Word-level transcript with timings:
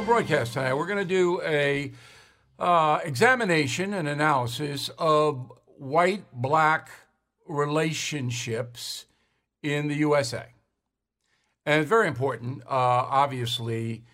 special 0.00 0.14
broadcast 0.14 0.54
tonight. 0.54 0.72
We're 0.72 0.86
going 0.86 0.98
to 0.98 1.04
do 1.04 1.42
a 1.42 1.92
uh, 2.58 3.00
examination 3.04 3.92
and 3.92 4.08
analysis 4.08 4.88
of 4.98 5.52
white-black 5.76 6.88
relationships 7.46 9.04
in 9.62 9.88
the 9.88 9.96
USA, 9.96 10.46
and 11.66 11.82
it's 11.82 11.88
very 11.88 12.08
important. 12.08 12.62
Uh, 12.62 12.68
obviously, 12.70 14.04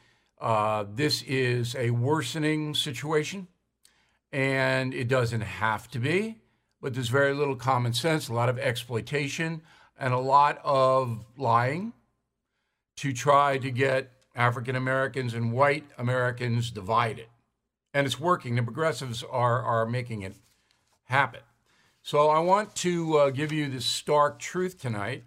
uh, 0.40 0.86
this 0.92 1.22
is 1.22 1.76
a 1.76 1.90
worsening 1.90 2.74
situation, 2.74 3.46
and 4.32 4.92
it 4.92 5.06
doesn't 5.06 5.42
have 5.42 5.88
to 5.92 6.00
be. 6.00 6.36
But 6.80 6.94
there's 6.94 7.10
very 7.10 7.32
little 7.32 7.56
common 7.56 7.92
sense, 7.92 8.28
a 8.28 8.34
lot 8.34 8.48
of 8.48 8.58
exploitation, 8.58 9.62
and 10.00 10.12
a 10.12 10.18
lot 10.18 10.58
of 10.64 11.24
lying 11.36 11.92
to 12.96 13.12
try 13.12 13.58
to 13.58 13.70
get 13.70 14.15
African 14.36 14.76
Americans 14.76 15.34
and 15.34 15.52
white 15.52 15.84
Americans 15.98 16.70
divided. 16.70 17.26
And 17.92 18.06
it's 18.06 18.20
working. 18.20 18.54
The 18.54 18.62
progressives 18.62 19.24
are, 19.24 19.62
are 19.62 19.86
making 19.86 20.22
it 20.22 20.36
happen. 21.04 21.40
So 22.02 22.28
I 22.28 22.38
want 22.40 22.74
to 22.76 23.16
uh, 23.16 23.30
give 23.30 23.50
you 23.50 23.68
the 23.68 23.80
stark 23.80 24.38
truth 24.38 24.78
tonight. 24.78 25.24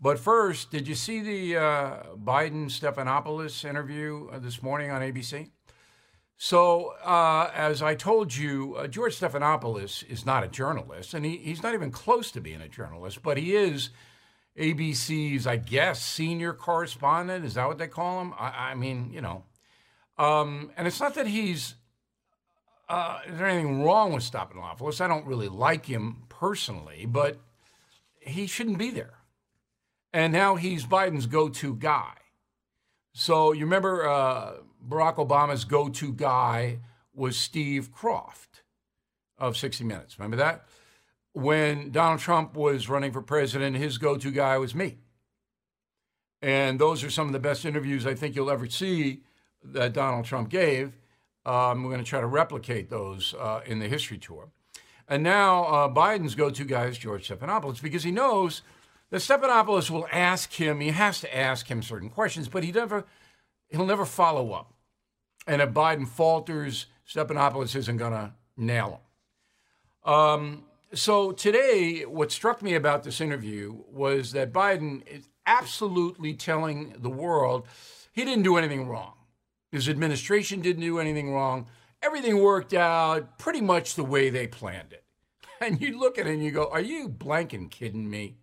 But 0.00 0.18
first, 0.18 0.70
did 0.70 0.86
you 0.86 0.94
see 0.94 1.20
the 1.20 1.56
uh, 1.56 2.02
Biden 2.16 2.66
Stephanopoulos 2.66 3.64
interview 3.64 4.28
uh, 4.30 4.38
this 4.38 4.62
morning 4.62 4.90
on 4.90 5.00
ABC? 5.00 5.50
So, 6.36 6.94
uh, 7.04 7.50
as 7.52 7.82
I 7.82 7.96
told 7.96 8.32
you, 8.36 8.76
uh, 8.76 8.86
George 8.86 9.18
Stephanopoulos 9.18 10.08
is 10.08 10.24
not 10.24 10.44
a 10.44 10.48
journalist, 10.48 11.14
and 11.14 11.24
he, 11.24 11.38
he's 11.38 11.64
not 11.64 11.74
even 11.74 11.90
close 11.90 12.30
to 12.30 12.40
being 12.40 12.60
a 12.60 12.68
journalist, 12.68 13.22
but 13.24 13.38
he 13.38 13.56
is 13.56 13.90
ABC's, 14.58 15.46
I 15.46 15.56
guess, 15.56 16.04
senior 16.04 16.52
correspondent. 16.52 17.44
Is 17.44 17.54
that 17.54 17.66
what 17.66 17.78
they 17.78 17.86
call 17.86 18.20
him? 18.20 18.34
I, 18.38 18.70
I 18.70 18.74
mean, 18.74 19.10
you 19.12 19.20
know. 19.20 19.44
Um, 20.18 20.72
and 20.76 20.86
it's 20.86 21.00
not 21.00 21.14
that 21.14 21.28
he's, 21.28 21.74
uh, 22.88 23.20
is 23.28 23.38
there 23.38 23.46
anything 23.46 23.84
wrong 23.84 24.12
with 24.12 24.24
Stephanopoulos? 24.24 25.00
I 25.00 25.06
don't 25.06 25.26
really 25.26 25.48
like 25.48 25.86
him 25.86 26.24
personally, 26.28 27.06
but 27.06 27.38
he 28.20 28.46
shouldn't 28.46 28.78
be 28.78 28.90
there. 28.90 29.18
And 30.12 30.32
now 30.32 30.56
he's 30.56 30.84
Biden's 30.84 31.26
go 31.26 31.48
to 31.48 31.74
guy. 31.74 32.14
So 33.12 33.52
you 33.52 33.64
remember 33.64 34.08
uh, 34.08 34.54
Barack 34.86 35.16
Obama's 35.16 35.64
go 35.64 35.88
to 35.88 36.12
guy 36.12 36.78
was 37.14 37.36
Steve 37.36 37.90
Kroft 37.92 38.62
of 39.38 39.56
60 39.56 39.84
Minutes. 39.84 40.18
Remember 40.18 40.36
that? 40.36 40.66
When 41.38 41.92
Donald 41.92 42.18
Trump 42.18 42.56
was 42.56 42.88
running 42.88 43.12
for 43.12 43.22
president, 43.22 43.76
his 43.76 43.96
go 43.96 44.16
to 44.16 44.32
guy 44.32 44.58
was 44.58 44.74
me. 44.74 44.98
And 46.42 46.80
those 46.80 47.04
are 47.04 47.10
some 47.10 47.28
of 47.28 47.32
the 47.32 47.38
best 47.38 47.64
interviews 47.64 48.06
I 48.06 48.14
think 48.14 48.34
you'll 48.34 48.50
ever 48.50 48.68
see 48.68 49.22
that 49.62 49.92
Donald 49.92 50.24
Trump 50.24 50.48
gave. 50.48 50.98
Um, 51.46 51.84
we're 51.84 51.90
going 51.90 52.02
to 52.02 52.08
try 52.08 52.20
to 52.20 52.26
replicate 52.26 52.90
those 52.90 53.34
uh, 53.34 53.60
in 53.64 53.78
the 53.78 53.86
history 53.86 54.18
tour. 54.18 54.48
And 55.06 55.22
now 55.22 55.64
uh, 55.64 55.88
Biden's 55.88 56.34
go 56.34 56.50
to 56.50 56.64
guy 56.64 56.86
is 56.86 56.98
George 56.98 57.28
Stephanopoulos 57.28 57.80
because 57.80 58.02
he 58.02 58.10
knows 58.10 58.62
that 59.10 59.18
Stephanopoulos 59.18 59.90
will 59.90 60.08
ask 60.10 60.52
him, 60.52 60.80
he 60.80 60.90
has 60.90 61.20
to 61.20 61.36
ask 61.36 61.68
him 61.68 61.82
certain 61.82 62.10
questions, 62.10 62.48
but 62.48 62.64
he 62.64 62.72
never, 62.72 63.06
he'll 63.68 63.86
never 63.86 64.04
follow 64.04 64.50
up. 64.52 64.74
And 65.46 65.62
if 65.62 65.70
Biden 65.70 66.08
falters, 66.08 66.86
Stephanopoulos 67.08 67.76
isn't 67.76 67.96
going 67.96 68.12
to 68.12 68.34
nail 68.56 69.02
him. 70.04 70.12
Um, 70.12 70.64
so 70.94 71.32
today, 71.32 72.02
what 72.02 72.32
struck 72.32 72.62
me 72.62 72.74
about 72.74 73.02
this 73.02 73.20
interview 73.20 73.82
was 73.90 74.32
that 74.32 74.52
Biden 74.52 75.06
is 75.06 75.28
absolutely 75.46 76.34
telling 76.34 76.94
the 76.98 77.10
world 77.10 77.66
he 78.12 78.24
didn't 78.24 78.44
do 78.44 78.56
anything 78.56 78.88
wrong. 78.88 79.14
His 79.70 79.88
administration 79.88 80.60
didn't 80.60 80.82
do 80.82 80.98
anything 80.98 81.32
wrong. 81.32 81.66
Everything 82.02 82.40
worked 82.40 82.72
out 82.72 83.38
pretty 83.38 83.60
much 83.60 83.94
the 83.94 84.04
way 84.04 84.30
they 84.30 84.46
planned 84.46 84.92
it. 84.92 85.04
And 85.60 85.80
you 85.80 85.98
look 85.98 86.18
at 86.18 86.28
it 86.28 86.34
and 86.34 86.44
you 86.44 86.52
go, 86.52 86.70
Are 86.70 86.80
you 86.80 87.08
blanking 87.08 87.68
kidding 87.68 88.08
me? 88.08 88.36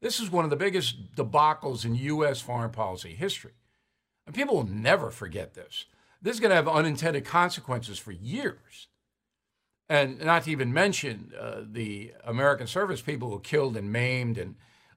This 0.00 0.18
is 0.18 0.30
one 0.30 0.42
of 0.44 0.50
the 0.50 0.56
biggest 0.56 1.14
debacles 1.14 1.84
in 1.84 1.94
U.S. 1.94 2.40
foreign 2.40 2.72
policy 2.72 3.14
history. 3.14 3.52
And 4.26 4.34
people 4.34 4.56
will 4.56 4.66
never 4.66 5.10
forget 5.12 5.54
this. 5.54 5.86
This 6.20 6.34
is 6.34 6.40
going 6.40 6.50
to 6.50 6.56
have 6.56 6.68
unintended 6.68 7.24
consequences 7.24 7.98
for 7.98 8.10
years. 8.10 8.88
And 9.92 10.24
not 10.24 10.44
to 10.44 10.50
even 10.50 10.72
mention 10.72 11.32
uh, 11.38 11.64
the 11.70 12.14
American 12.24 12.66
service 12.66 13.02
people 13.02 13.28
who 13.28 13.40
killed 13.40 13.76
and 13.76 13.92
maimed 13.92 14.38
and 14.38 14.54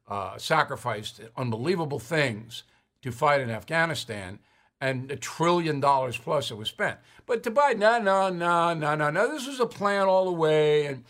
uh, 0.07 0.37
sacrificed 0.37 1.19
unbelievable 1.35 1.99
things 1.99 2.63
to 3.01 3.11
fight 3.11 3.41
in 3.41 3.49
Afghanistan, 3.49 4.39
and 4.79 5.11
a 5.11 5.17
trillion 5.17 5.81
dollars 5.81 6.17
plus 6.17 6.49
it 6.49 6.55
was 6.55 6.69
spent. 6.69 6.97
But 7.25 7.43
to 7.43 7.51
Biden, 7.51 7.79
no, 7.79 7.99
no, 7.99 8.29
no, 8.29 8.73
no, 8.73 8.95
no, 8.95 9.09
no. 9.09 9.29
This 9.33 9.45
was 9.45 9.59
a 9.59 9.65
plan 9.65 10.07
all 10.07 10.23
the 10.27 10.31
way. 10.31 10.85
And 10.85 11.03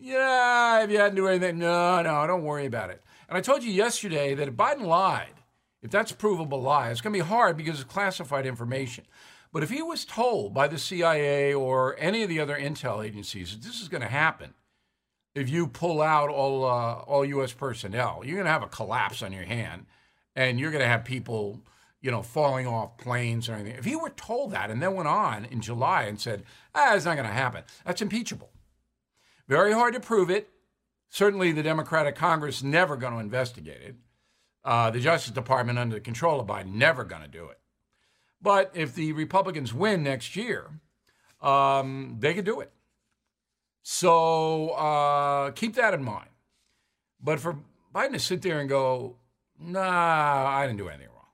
yeah, 0.00 0.82
if 0.82 0.90
you 0.90 0.98
hadn't 0.98 1.14
do 1.14 1.28
anything, 1.28 1.60
no, 1.60 2.02
no, 2.02 2.26
don't 2.26 2.42
worry 2.42 2.66
about 2.66 2.90
it. 2.90 3.00
And 3.28 3.38
I 3.38 3.40
told 3.40 3.62
you 3.62 3.70
yesterday 3.70 4.34
that 4.34 4.48
if 4.48 4.54
Biden 4.54 4.84
lied, 4.84 5.34
if 5.80 5.92
that's 5.92 6.10
a 6.10 6.16
provable 6.16 6.60
lie, 6.60 6.90
it's 6.90 7.00
going 7.00 7.12
to 7.12 7.22
be 7.22 7.24
hard 7.24 7.56
because 7.56 7.80
it's 7.80 7.88
classified 7.88 8.46
information. 8.46 9.04
But 9.52 9.62
if 9.62 9.70
he 9.70 9.82
was 9.82 10.04
told 10.04 10.52
by 10.52 10.68
the 10.68 10.78
CIA 10.78 11.54
or 11.54 11.96
any 11.98 12.22
of 12.22 12.28
the 12.28 12.40
other 12.40 12.56
intel 12.56 13.04
agencies 13.04 13.52
that 13.52 13.62
this 13.62 13.80
is 13.80 13.88
going 13.88 14.02
to 14.02 14.08
happen, 14.08 14.54
if 15.34 15.48
you 15.48 15.66
pull 15.66 16.02
out 16.02 16.28
all 16.28 16.64
uh, 16.64 16.94
all 16.94 17.24
U.S. 17.24 17.52
personnel, 17.52 18.22
you're 18.24 18.36
going 18.36 18.46
to 18.46 18.52
have 18.52 18.62
a 18.62 18.68
collapse 18.68 19.22
on 19.22 19.32
your 19.32 19.44
hand, 19.44 19.86
and 20.34 20.58
you're 20.58 20.70
going 20.70 20.82
to 20.82 20.88
have 20.88 21.04
people, 21.04 21.62
you 22.00 22.10
know, 22.10 22.22
falling 22.22 22.66
off 22.66 22.98
planes 22.98 23.48
or 23.48 23.54
anything. 23.54 23.78
If 23.78 23.84
he 23.84 23.96
were 23.96 24.10
told 24.10 24.52
that 24.52 24.70
and 24.70 24.82
then 24.82 24.94
went 24.94 25.08
on 25.08 25.44
in 25.44 25.60
July 25.60 26.04
and 26.04 26.20
said, 26.20 26.44
"Ah, 26.74 26.94
it's 26.94 27.04
not 27.04 27.16
going 27.16 27.28
to 27.28 27.32
happen," 27.32 27.64
that's 27.84 28.02
impeachable. 28.02 28.50
Very 29.46 29.72
hard 29.72 29.94
to 29.94 30.00
prove 30.00 30.30
it. 30.30 30.50
Certainly, 31.08 31.52
the 31.52 31.62
Democratic 31.62 32.16
Congress 32.16 32.62
never 32.62 32.96
going 32.96 33.14
to 33.14 33.20
investigate 33.20 33.80
it. 33.80 33.96
Uh, 34.64 34.90
the 34.90 35.00
Justice 35.00 35.32
Department, 35.32 35.78
under 35.78 35.94
the 35.94 36.00
control 36.00 36.40
of 36.40 36.46
Biden, 36.46 36.74
never 36.74 37.04
going 37.04 37.22
to 37.22 37.28
do 37.28 37.46
it. 37.46 37.58
But 38.40 38.70
if 38.74 38.94
the 38.94 39.12
Republicans 39.12 39.74
win 39.74 40.02
next 40.02 40.36
year, 40.36 40.70
um, 41.40 42.16
they 42.20 42.34
could 42.34 42.44
do 42.44 42.60
it. 42.60 42.72
So 43.82 44.70
uh, 44.70 45.50
keep 45.52 45.74
that 45.74 45.94
in 45.94 46.04
mind. 46.04 46.28
But 47.22 47.40
for 47.40 47.58
Biden 47.94 48.12
to 48.12 48.18
sit 48.18 48.42
there 48.42 48.60
and 48.60 48.68
go, 48.68 49.16
nah, 49.58 50.46
I 50.46 50.66
didn't 50.66 50.78
do 50.78 50.88
anything 50.88 51.08
wrong, 51.08 51.32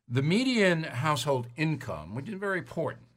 The 0.08 0.24
median 0.24 0.84
household 0.84 1.48
income, 1.58 2.16
which 2.16 2.30
is 2.30 2.36
very 2.36 2.60
important, 2.60 3.08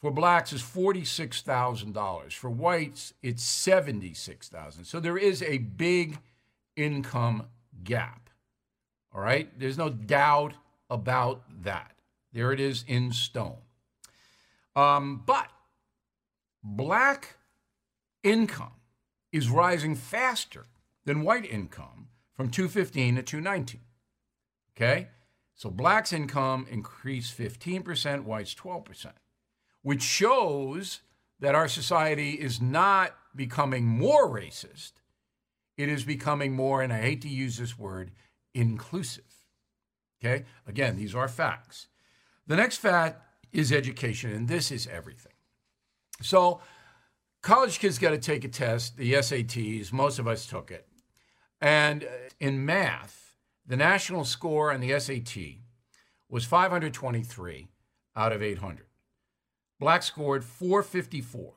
for 0.00 0.10
blacks 0.10 0.52
is 0.52 0.60
$46,000. 0.60 2.34
For 2.34 2.50
whites, 2.50 3.14
it's 3.22 3.42
76,000. 3.42 4.84
So 4.84 5.00
there 5.00 5.16
is 5.16 5.42
a 5.42 5.56
big 5.58 6.18
income 6.76 7.46
gap. 7.82 8.28
All 9.14 9.22
right? 9.22 9.48
There's 9.58 9.78
no 9.78 9.88
doubt 9.88 10.52
about 10.94 11.42
that. 11.64 11.92
There 12.32 12.52
it 12.52 12.60
is 12.60 12.84
in 12.86 13.12
stone. 13.12 13.58
Um, 14.76 15.22
but 15.26 15.48
black 16.62 17.36
income 18.22 18.72
is 19.32 19.48
rising 19.50 19.94
faster 19.94 20.64
than 21.04 21.22
white 21.22 21.44
income 21.44 22.08
from 22.32 22.48
215 22.48 23.16
to 23.16 23.22
219. 23.22 23.80
Okay? 24.76 25.08
So 25.54 25.70
blacks' 25.70 26.12
income 26.12 26.66
increased 26.70 27.36
15%, 27.36 28.24
whites 28.24 28.54
12%, 28.54 29.12
which 29.82 30.02
shows 30.02 31.00
that 31.40 31.54
our 31.54 31.68
society 31.68 32.32
is 32.32 32.60
not 32.60 33.16
becoming 33.36 33.84
more 33.84 34.28
racist. 34.28 34.92
It 35.76 35.88
is 35.88 36.04
becoming 36.04 36.52
more, 36.52 36.82
and 36.82 36.92
I 36.92 37.00
hate 37.00 37.22
to 37.22 37.28
use 37.28 37.58
this 37.58 37.78
word, 37.78 38.12
inclusive. 38.54 39.33
Okay? 40.24 40.44
Again, 40.66 40.96
these 40.96 41.14
are 41.14 41.28
facts. 41.28 41.88
The 42.46 42.56
next 42.56 42.78
fact 42.78 43.22
is 43.52 43.72
education, 43.72 44.32
and 44.32 44.48
this 44.48 44.70
is 44.70 44.86
everything. 44.86 45.32
So, 46.22 46.60
college 47.42 47.78
kids 47.78 47.98
got 47.98 48.10
to 48.10 48.18
take 48.18 48.44
a 48.44 48.48
test, 48.48 48.96
the 48.96 49.14
SATs. 49.14 49.92
Most 49.92 50.18
of 50.18 50.26
us 50.26 50.46
took 50.46 50.70
it. 50.70 50.86
And 51.60 52.04
uh, 52.04 52.08
in 52.40 52.64
math, 52.64 53.36
the 53.66 53.76
national 53.76 54.24
score 54.24 54.72
on 54.72 54.80
the 54.80 54.98
SAT 54.98 55.36
was 56.28 56.44
523 56.44 57.68
out 58.16 58.32
of 58.32 58.42
800. 58.42 58.86
Black 59.80 60.02
scored 60.02 60.44
454. 60.44 61.54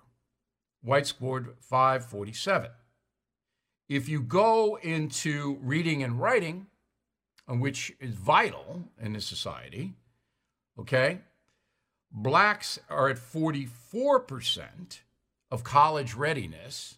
White 0.82 1.08
scored 1.08 1.56
547. 1.60 2.72
If 3.90 4.10
you 4.10 4.22
go 4.22 4.78
into 4.82 5.58
reading 5.62 6.04
and 6.04 6.20
writing, 6.20 6.68
which 7.48 7.94
is 8.00 8.14
vital 8.14 8.90
in 9.02 9.14
this 9.14 9.26
society, 9.26 9.94
okay, 10.78 11.20
blacks 12.12 12.80
are 12.90 13.10
at 13.10 13.18
44% 13.18 15.00
of 15.50 15.64
college 15.64 16.14
readiness, 16.14 16.98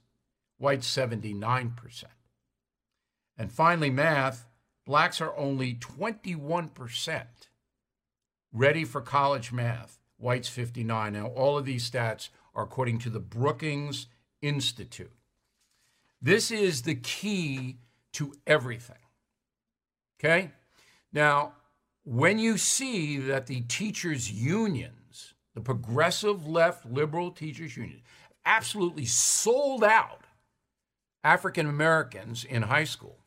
whites 0.57 0.87
79%. 0.87 2.05
And 3.37 3.51
finally, 3.51 3.89
math, 3.89 4.47
blacks 4.85 5.21
are 5.21 5.37
only 5.37 5.75
21% 5.75 7.25
ready 8.51 8.83
for 8.83 9.01
college 9.01 9.51
math, 9.51 9.99
whites 10.17 10.49
59. 10.49 11.13
Now, 11.13 11.27
all 11.27 11.57
of 11.57 11.65
these 11.65 11.89
stats 11.89 12.29
are 12.55 12.63
according 12.63 12.99
to 12.99 13.09
the 13.09 13.19
Brookings 13.19 14.07
Institute. 14.41 15.13
This 16.21 16.51
is 16.51 16.81
the 16.81 16.95
key 16.95 17.77
to 18.13 18.33
everything. 18.45 18.97
Okay? 20.19 20.51
Now, 21.13 21.53
when 22.03 22.39
you 22.39 22.57
see 22.57 23.17
that 23.17 23.47
the 23.47 23.61
teachers' 23.61 24.31
unions, 24.31 25.33
the 25.53 25.61
progressive 25.61 26.47
left 26.47 26.85
liberal 26.85 27.31
teachers' 27.31 27.77
unions, 27.77 28.01
absolutely 28.45 29.05
sold 29.05 29.83
out 29.83 30.23
African 31.23 31.67
Americans 31.67 32.43
in 32.43 32.63
high 32.63 32.83
school, 32.83 33.17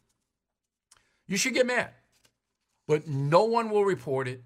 you 1.26 1.36
should 1.36 1.54
get 1.54 1.66
mad. 1.66 1.90
But 2.86 3.06
no 3.06 3.44
one 3.44 3.70
will 3.70 3.84
report 3.84 4.28
it. 4.28 4.42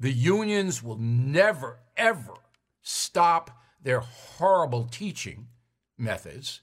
The 0.00 0.12
unions 0.12 0.82
will 0.82 0.98
never, 0.98 1.78
ever 1.96 2.34
stop 2.82 3.50
their 3.82 4.00
horrible 4.00 4.84
teaching 4.90 5.48
methods 5.96 6.60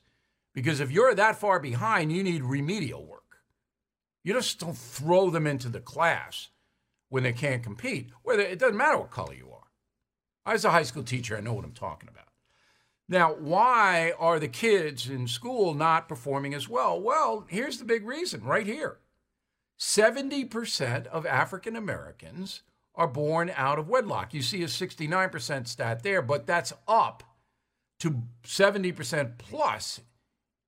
because 0.54 0.80
if 0.80 0.92
you're 0.92 1.14
that 1.16 1.38
far 1.38 1.60
behind, 1.60 2.12
you 2.12 2.24
need 2.24 2.44
remedial 2.44 3.06
work. 3.06 3.25
You 4.26 4.34
just 4.34 4.60
don't 4.60 4.76
throw 4.76 5.30
them 5.30 5.46
into 5.46 5.70
the 5.70 5.80
class 5.80 6.50
when 7.10 7.22
they 7.22 7.32
can't 7.32 7.62
compete. 7.62 8.10
Whether 8.24 8.42
it 8.42 8.58
doesn't 8.58 8.76
matter 8.76 8.98
what 8.98 9.12
color 9.12 9.36
you 9.36 9.52
are. 9.54 9.70
I 10.48 10.54
was 10.54 10.66
a 10.66 10.72
high 10.72 10.82
school 10.82 11.04
teacher. 11.04 11.38
I 11.38 11.42
know 11.42 11.54
what 11.54 11.64
I'm 11.64 11.74
talking 11.74 12.10
about. 12.10 12.30
Now, 13.08 13.36
why 13.36 14.14
are 14.18 14.40
the 14.40 14.48
kids 14.48 15.08
in 15.08 15.28
school 15.28 15.76
not 15.76 16.10
performing 16.10 16.56
as 16.56 16.68
well? 16.68 17.00
Well, 17.00 17.46
here's 17.50 17.78
the 17.78 17.86
big 17.86 18.04
reason 18.04 18.44
right 18.44 18.66
here 18.66 18.98
70% 19.80 21.06
of 21.06 21.28
African 21.28 21.76
Americans 21.76 22.64
are 22.96 23.08
born 23.08 23.52
out 23.56 23.78
of 23.78 23.88
wedlock. 23.88 24.34
You 24.34 24.42
see 24.42 24.64
a 24.64 24.68
69% 24.68 25.68
stat 25.68 26.02
there, 26.02 26.24
but 26.24 26.48
that's 26.48 26.74
up 26.88 27.24
to 28.00 28.24
70% 28.44 29.38
plus 29.38 30.02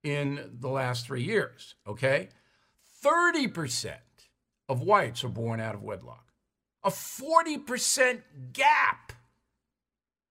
in 0.03 0.57
the 0.59 0.69
last 0.69 1.07
three 1.07 1.23
years, 1.23 1.73
okay? 1.87 2.29
30% 3.07 3.93
of 4.67 4.81
whites 4.81 5.23
are 5.23 5.29
born 5.29 5.61
out 5.61 5.75
of 5.75 5.83
wedlock, 5.83 6.25
a 6.83 6.89
40% 6.89 8.21
gap. 8.51 9.13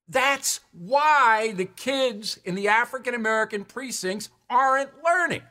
That's 0.09 0.61
why 0.73 1.53
the 1.57 1.65
kids 1.65 2.39
in 2.45 2.55
the 2.55 2.69
African 2.69 3.15
American 3.15 3.65
precincts 3.65 4.29
aren't 4.51 4.91
learning 5.03 5.43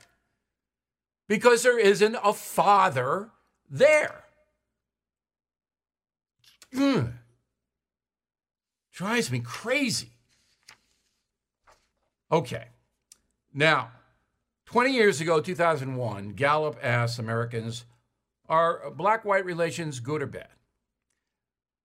because 1.27 1.63
there 1.63 1.79
isn't 1.79 2.15
a 2.23 2.31
father 2.31 3.31
there. 3.69 4.23
Drives 8.93 9.31
me 9.31 9.39
crazy. 9.39 10.11
Okay. 12.31 12.65
Now, 13.53 13.91
20 14.65 14.91
years 14.91 15.21
ago, 15.21 15.39
2001, 15.39 16.29
Gallup 16.29 16.77
asked 16.81 17.19
Americans, 17.19 17.85
are 18.49 18.91
black 18.91 19.23
white 19.25 19.45
relations 19.45 19.99
good 19.99 20.21
or 20.21 20.27
bad? 20.27 20.47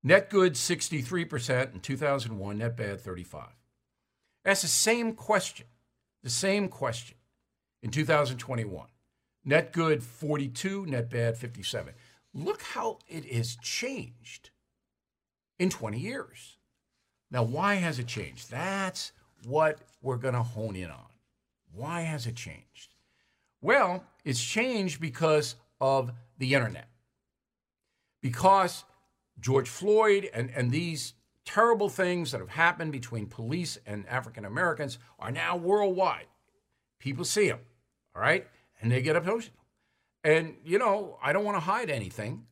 Net 0.03 0.31
good 0.31 0.55
63% 0.55 1.75
in 1.75 1.81
2001, 1.81 2.59
net 2.59 2.77
bad 2.77 3.01
35. 3.01 3.49
That's 4.45 4.63
the 4.63 4.69
same 4.69 5.13
question, 5.13 5.67
the 6.23 6.31
same 6.31 6.69
question 6.69 7.17
in 7.83 7.91
2021. 7.91 8.87
Net 9.45 9.73
good 9.73 10.03
42, 10.03 10.87
net 10.87 11.11
bad 11.11 11.37
57. 11.37 11.93
Look 12.33 12.63
how 12.63 12.99
it 13.09 13.27
has 13.33 13.57
changed 13.57 14.51
in 15.59 15.69
20 15.69 15.99
years. 15.99 16.57
Now, 17.31 17.43
why 17.43 17.77
has 17.77 17.99
it 17.99 18.07
changed? 18.07 18.51
That's 18.51 19.13
what 19.45 19.79
we're 20.03 20.17
going 20.17 20.35
to 20.35 20.43
hone 20.43 20.77
in 20.77 20.91
on. 20.91 21.10
Why 21.73 22.03
has 22.03 22.27
it 22.27 22.37
changed? 22.37 22.95
Well, 23.61 24.05
it's 24.25 24.43
changed 24.43 25.01
because 25.01 25.57
of 25.81 26.13
the 26.39 26.55
internet. 26.55 26.89
Because 28.21 28.85
George 29.39 29.69
Floyd 29.69 30.29
and, 30.35 30.51
and 30.55 30.71
these 30.71 31.15
terrible 31.45 31.89
things 31.89 32.33
that 32.33 32.41
have 32.41 32.51
happened 32.51 32.93
between 32.93 33.27
police 33.27 33.79
and 33.87 34.07
African 34.09 34.45
Americans 34.45 34.99
are 35.19 35.31
now 35.31 35.57
worldwide. 35.57 36.27
People 36.99 37.25
see 37.25 37.49
them, 37.49 37.61
all 38.15 38.23
right? 38.23 38.47
And 38.81 38.93
they 38.93 39.03
get 39.03 39.17
emotional. 39.17 39.57
And, 40.23 40.57
you 40.65 40.79
know, 40.79 41.19
I 41.23 41.33
don't 41.33 41.45
want 41.45 41.57
to 41.57 41.61
hide 41.61 41.91
anything. 41.91 42.47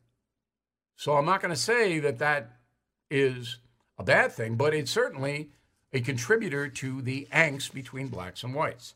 So 0.95 1.15
I'm 1.15 1.25
not 1.25 1.41
going 1.41 1.53
to 1.53 1.59
say 1.59 1.99
that 1.99 2.17
that 2.19 2.57
is 3.09 3.57
a 3.97 4.03
bad 4.03 4.31
thing, 4.31 4.55
but 4.55 4.73
it's 4.73 4.91
certainly 4.91 5.49
a 5.93 6.01
contributor 6.01 6.67
to 6.67 7.01
the 7.01 7.27
angst 7.31 7.73
between 7.73 8.07
blacks 8.07 8.43
and 8.43 8.53
whites. 8.53 8.95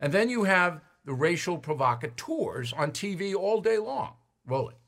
And 0.00 0.12
then 0.12 0.30
you 0.30 0.44
have 0.44 0.80
the 1.04 1.14
racial 1.14 1.58
provocateurs 1.58 2.72
on 2.72 2.92
TV 2.92 3.34
all 3.34 3.60
day 3.60 3.78
long. 3.78 4.14
Roll 4.46 4.70
it 4.70 4.80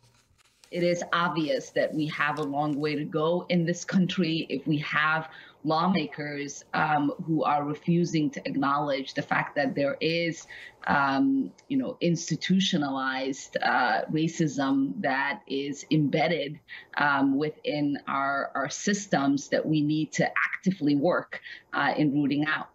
it 0.72 0.82
is 0.82 1.04
obvious 1.12 1.70
that 1.70 1.94
we 1.94 2.06
have 2.06 2.38
a 2.38 2.42
long 2.42 2.80
way 2.80 2.94
to 2.94 3.04
go 3.04 3.44
in 3.48 3.66
this 3.66 3.84
country 3.84 4.46
if 4.48 4.66
we 4.66 4.78
have 4.78 5.28
lawmakers 5.64 6.64
um, 6.74 7.12
who 7.24 7.44
are 7.44 7.62
refusing 7.62 8.31
to 8.31 8.40
acknowledge 8.48 9.14
the 9.14 9.22
fact 9.22 9.54
that 9.54 9.74
there 9.74 9.96
is, 10.00 10.46
um, 10.88 11.52
you 11.69 11.76
know, 11.76 11.96
institutionalized 12.00 13.56
uh, 13.62 14.00
racism 14.10 15.00
that 15.02 15.42
is 15.46 15.84
embedded 15.90 16.58
um, 16.96 17.36
within 17.36 17.98
our, 18.08 18.50
our 18.54 18.70
systems 18.70 19.48
that 19.48 19.64
we 19.64 19.82
need 19.82 20.10
to 20.10 20.28
actively 20.54 20.96
work 20.96 21.40
uh, 21.74 21.92
in 21.96 22.12
rooting 22.12 22.44
out 22.46 22.70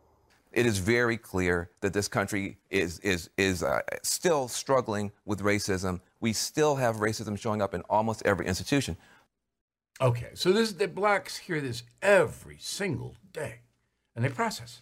it 0.58 0.66
is 0.66 0.80
very 0.80 1.18
clear 1.18 1.70
that 1.82 1.94
this 1.94 2.08
country 2.08 2.58
is 2.72 2.98
is 3.00 3.30
is 3.38 3.62
uh, 3.62 3.82
still 4.02 4.48
struggling 4.48 5.12
with 5.24 5.42
racism. 5.42 6.02
We 6.20 6.34
still 6.34 6.78
have 6.78 6.96
racism 6.96 7.38
showing 7.38 7.62
up 7.62 7.76
in 7.76 7.82
almost 7.82 8.24
every 8.26 8.48
institution. 8.48 8.98
Okay, 10.02 10.32
so 10.34 10.52
this 10.52 10.72
the 10.74 10.88
blacks 10.88 11.38
hear 11.38 11.62
this 11.62 11.84
every 12.02 12.58
single 12.60 13.16
day, 13.32 13.60
and 14.16 14.26
they 14.26 14.30
process. 14.30 14.82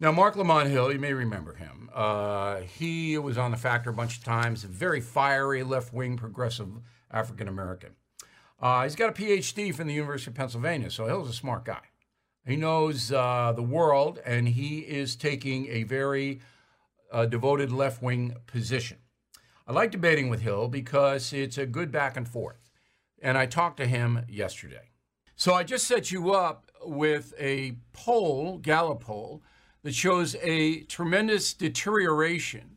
Now, 0.00 0.12
Marc 0.12 0.36
Lamont 0.36 0.68
Hill, 0.68 0.92
you 0.92 0.98
may 0.98 1.12
remember 1.14 1.54
him. 1.54 1.88
Uh, 1.94 2.60
he 2.60 3.16
was 3.16 3.38
on 3.38 3.50
the 3.50 3.56
Factor 3.56 3.90
a 3.90 3.94
bunch 3.94 4.18
of 4.18 4.24
times. 4.24 4.62
A 4.62 4.66
very 4.66 5.00
fiery, 5.00 5.62
left-wing, 5.62 6.18
progressive 6.18 6.68
African 7.10 7.48
American. 7.48 7.90
Uh, 8.60 8.82
he's 8.84 8.94
got 8.94 9.10
a 9.10 9.12
PhD 9.12 9.74
from 9.74 9.86
the 9.86 9.94
University 9.94 10.30
of 10.30 10.34
Pennsylvania, 10.34 10.90
so 10.90 11.06
Hill's 11.06 11.30
a 11.30 11.34
smart 11.34 11.64
guy. 11.64 11.80
He 12.46 12.56
knows 12.56 13.10
uh, 13.10 13.52
the 13.54 13.62
world, 13.62 14.20
and 14.24 14.48
he 14.48 14.78
is 14.78 15.16
taking 15.16 15.68
a 15.68 15.82
very 15.82 16.40
uh, 17.10 17.26
devoted 17.26 17.72
left 17.72 18.02
wing 18.02 18.36
position. 18.46 18.98
I 19.66 19.72
like 19.72 19.90
debating 19.90 20.28
with 20.28 20.42
Hill 20.42 20.68
because 20.68 21.32
it's 21.32 21.58
a 21.58 21.66
good 21.66 21.90
back 21.90 22.16
and 22.16 22.28
forth. 22.28 22.70
And 23.20 23.36
I 23.36 23.46
talked 23.46 23.78
to 23.78 23.86
him 23.86 24.24
yesterday. 24.28 24.90
So 25.34 25.54
I 25.54 25.64
just 25.64 25.88
set 25.88 26.12
you 26.12 26.32
up 26.32 26.70
with 26.84 27.34
a 27.38 27.76
poll, 27.92 28.58
Gallup 28.58 29.00
poll, 29.00 29.42
that 29.82 29.94
shows 29.94 30.36
a 30.42 30.82
tremendous 30.82 31.52
deterioration 31.52 32.76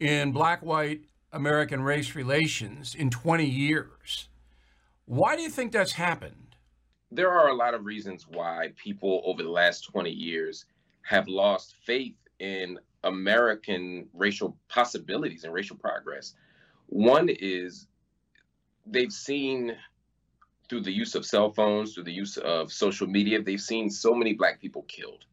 in 0.00 0.32
black 0.32 0.62
white 0.62 1.02
American 1.30 1.82
race 1.82 2.14
relations 2.14 2.94
in 2.94 3.10
20 3.10 3.44
years. 3.44 4.28
Why 5.04 5.36
do 5.36 5.42
you 5.42 5.50
think 5.50 5.72
that's 5.72 5.92
happened? 5.92 6.43
There 7.14 7.30
are 7.30 7.48
a 7.48 7.54
lot 7.54 7.74
of 7.74 7.84
reasons 7.84 8.26
why 8.28 8.72
people 8.76 9.22
over 9.24 9.42
the 9.42 9.48
last 9.48 9.82
20 9.82 10.10
years 10.10 10.66
have 11.02 11.28
lost 11.28 11.74
faith 11.84 12.16
in 12.40 12.78
American 13.04 14.08
racial 14.12 14.56
possibilities 14.68 15.44
and 15.44 15.52
racial 15.52 15.76
progress. 15.76 16.34
One 16.86 17.28
is 17.28 17.86
they've 18.86 19.12
seen 19.12 19.76
through 20.68 20.80
the 20.80 20.92
use 20.92 21.14
of 21.14 21.26
cell 21.26 21.52
phones, 21.52 21.94
through 21.94 22.04
the 22.04 22.12
use 22.12 22.36
of 22.38 22.72
social 22.72 23.06
media, 23.06 23.42
they've 23.42 23.60
seen 23.60 23.90
so 23.90 24.14
many 24.14 24.32
Black 24.32 24.60
people 24.60 24.82
killed. 24.88 25.24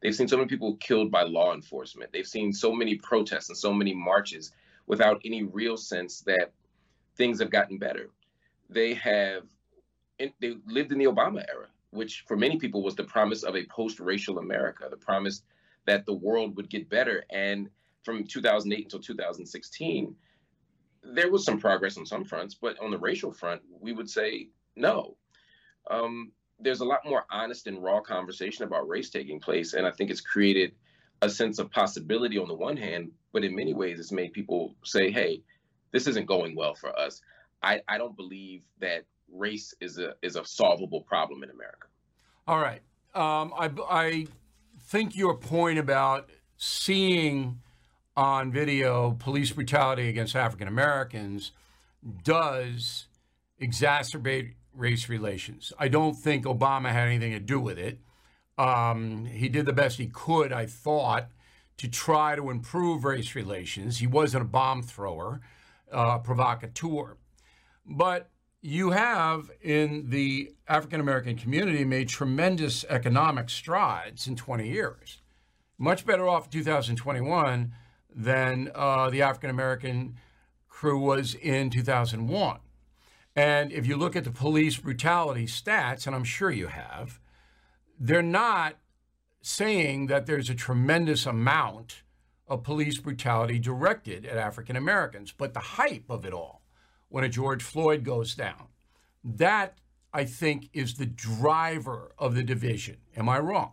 They've 0.00 0.14
seen 0.14 0.28
so 0.28 0.36
many 0.36 0.48
people 0.48 0.76
killed 0.76 1.10
by 1.10 1.22
law 1.22 1.54
enforcement. 1.54 2.12
They've 2.12 2.26
seen 2.26 2.52
so 2.52 2.72
many 2.72 2.96
protests 2.96 3.48
and 3.48 3.56
so 3.56 3.72
many 3.72 3.94
marches 3.94 4.52
without 4.86 5.20
any 5.24 5.42
real 5.42 5.78
sense 5.78 6.20
that 6.22 6.52
things 7.16 7.40
have 7.40 7.50
gotten 7.50 7.78
better. 7.78 8.10
They 8.68 8.92
have 8.94 9.44
in, 10.18 10.32
they 10.40 10.56
lived 10.66 10.92
in 10.92 10.98
the 10.98 11.06
Obama 11.06 11.44
era, 11.48 11.66
which 11.90 12.24
for 12.26 12.36
many 12.36 12.58
people 12.58 12.82
was 12.82 12.94
the 12.94 13.04
promise 13.04 13.42
of 13.42 13.56
a 13.56 13.66
post-racial 13.66 14.38
America, 14.38 14.86
the 14.90 14.96
promise 14.96 15.42
that 15.86 16.06
the 16.06 16.14
world 16.14 16.56
would 16.56 16.70
get 16.70 16.88
better. 16.88 17.24
And 17.30 17.68
from 18.04 18.24
2008 18.24 18.84
until 18.84 19.00
2016, 19.00 20.14
there 21.02 21.30
was 21.30 21.44
some 21.44 21.60
progress 21.60 21.98
on 21.98 22.06
some 22.06 22.24
fronts, 22.24 22.54
but 22.54 22.78
on 22.80 22.90
the 22.90 22.98
racial 22.98 23.32
front, 23.32 23.62
we 23.80 23.92
would 23.92 24.08
say 24.08 24.48
no. 24.76 25.16
Um, 25.90 26.32
there's 26.58 26.80
a 26.80 26.84
lot 26.84 27.04
more 27.04 27.24
honest 27.30 27.66
and 27.66 27.82
raw 27.82 28.00
conversation 28.00 28.64
about 28.64 28.88
race 28.88 29.10
taking 29.10 29.40
place, 29.40 29.74
and 29.74 29.86
I 29.86 29.90
think 29.90 30.10
it's 30.10 30.20
created 30.20 30.72
a 31.22 31.28
sense 31.28 31.58
of 31.58 31.70
possibility 31.70 32.38
on 32.38 32.48
the 32.48 32.54
one 32.54 32.76
hand, 32.76 33.10
but 33.32 33.44
in 33.44 33.54
many 33.54 33.74
ways, 33.74 33.98
it's 33.98 34.12
made 34.12 34.32
people 34.32 34.74
say, 34.84 35.10
"Hey, 35.10 35.42
this 35.90 36.06
isn't 36.06 36.26
going 36.26 36.54
well 36.54 36.74
for 36.74 36.96
us." 36.98 37.20
I, 37.62 37.80
I 37.88 37.98
don't 37.98 38.16
believe 38.16 38.62
that 38.80 39.04
race 39.34 39.74
is 39.80 39.98
a 39.98 40.14
is 40.22 40.36
a 40.36 40.44
solvable 40.44 41.02
problem 41.02 41.42
in 41.42 41.50
America. 41.50 41.88
All 42.46 42.58
right, 42.58 42.80
um, 43.14 43.52
I 43.58 43.70
I 43.90 44.26
think 44.80 45.16
your 45.16 45.36
point 45.36 45.78
about 45.78 46.30
seeing 46.56 47.60
on 48.16 48.52
video 48.52 49.12
police 49.12 49.50
brutality 49.50 50.08
against 50.08 50.36
African 50.36 50.68
Americans 50.68 51.52
does 52.22 53.06
exacerbate 53.60 54.54
race 54.74 55.08
relations. 55.08 55.72
I 55.78 55.88
don't 55.88 56.14
think 56.14 56.44
Obama 56.44 56.90
had 56.90 57.08
anything 57.08 57.32
to 57.32 57.40
do 57.40 57.60
with 57.60 57.78
it. 57.78 58.00
Um, 58.56 59.26
he 59.26 59.48
did 59.48 59.66
the 59.66 59.72
best 59.72 59.98
he 59.98 60.06
could, 60.06 60.52
I 60.52 60.66
thought, 60.66 61.28
to 61.78 61.88
try 61.88 62.36
to 62.36 62.50
improve 62.50 63.04
race 63.04 63.34
relations. 63.34 63.98
He 63.98 64.06
wasn't 64.06 64.42
a 64.42 64.46
bomb 64.46 64.82
thrower, 64.82 65.40
uh, 65.90 66.18
provocateur. 66.18 67.16
But 67.84 68.30
you 68.66 68.92
have 68.92 69.50
in 69.60 70.08
the 70.08 70.50
African 70.66 70.98
American 70.98 71.36
community 71.36 71.84
made 71.84 72.08
tremendous 72.08 72.82
economic 72.88 73.50
strides 73.50 74.26
in 74.26 74.36
20 74.36 74.66
years. 74.66 75.20
Much 75.76 76.06
better 76.06 76.26
off 76.26 76.46
in 76.46 76.50
2021 76.50 77.74
than 78.16 78.70
uh, 78.74 79.10
the 79.10 79.20
African 79.20 79.50
American 79.50 80.14
crew 80.66 80.98
was 80.98 81.34
in 81.34 81.68
2001. 81.68 82.58
And 83.36 83.70
if 83.70 83.86
you 83.86 83.98
look 83.98 84.16
at 84.16 84.24
the 84.24 84.30
police 84.30 84.78
brutality 84.78 85.44
stats, 85.44 86.06
and 86.06 86.16
I'm 86.16 86.24
sure 86.24 86.50
you 86.50 86.68
have, 86.68 87.20
they're 88.00 88.22
not 88.22 88.76
saying 89.42 90.06
that 90.06 90.24
there's 90.24 90.48
a 90.48 90.54
tremendous 90.54 91.26
amount 91.26 92.02
of 92.48 92.62
police 92.62 92.96
brutality 92.96 93.58
directed 93.58 94.24
at 94.24 94.38
African 94.38 94.74
Americans, 94.74 95.34
but 95.36 95.52
the 95.52 95.60
hype 95.60 96.08
of 96.08 96.24
it 96.24 96.32
all 96.32 96.63
when 97.14 97.22
a 97.22 97.28
George 97.28 97.62
Floyd 97.62 98.02
goes 98.02 98.34
down, 98.34 98.66
that 99.22 99.78
I 100.12 100.24
think 100.24 100.68
is 100.72 100.94
the 100.94 101.06
driver 101.06 102.12
of 102.18 102.34
the 102.34 102.42
division. 102.42 102.96
Am 103.16 103.28
I 103.28 103.38
wrong? 103.38 103.70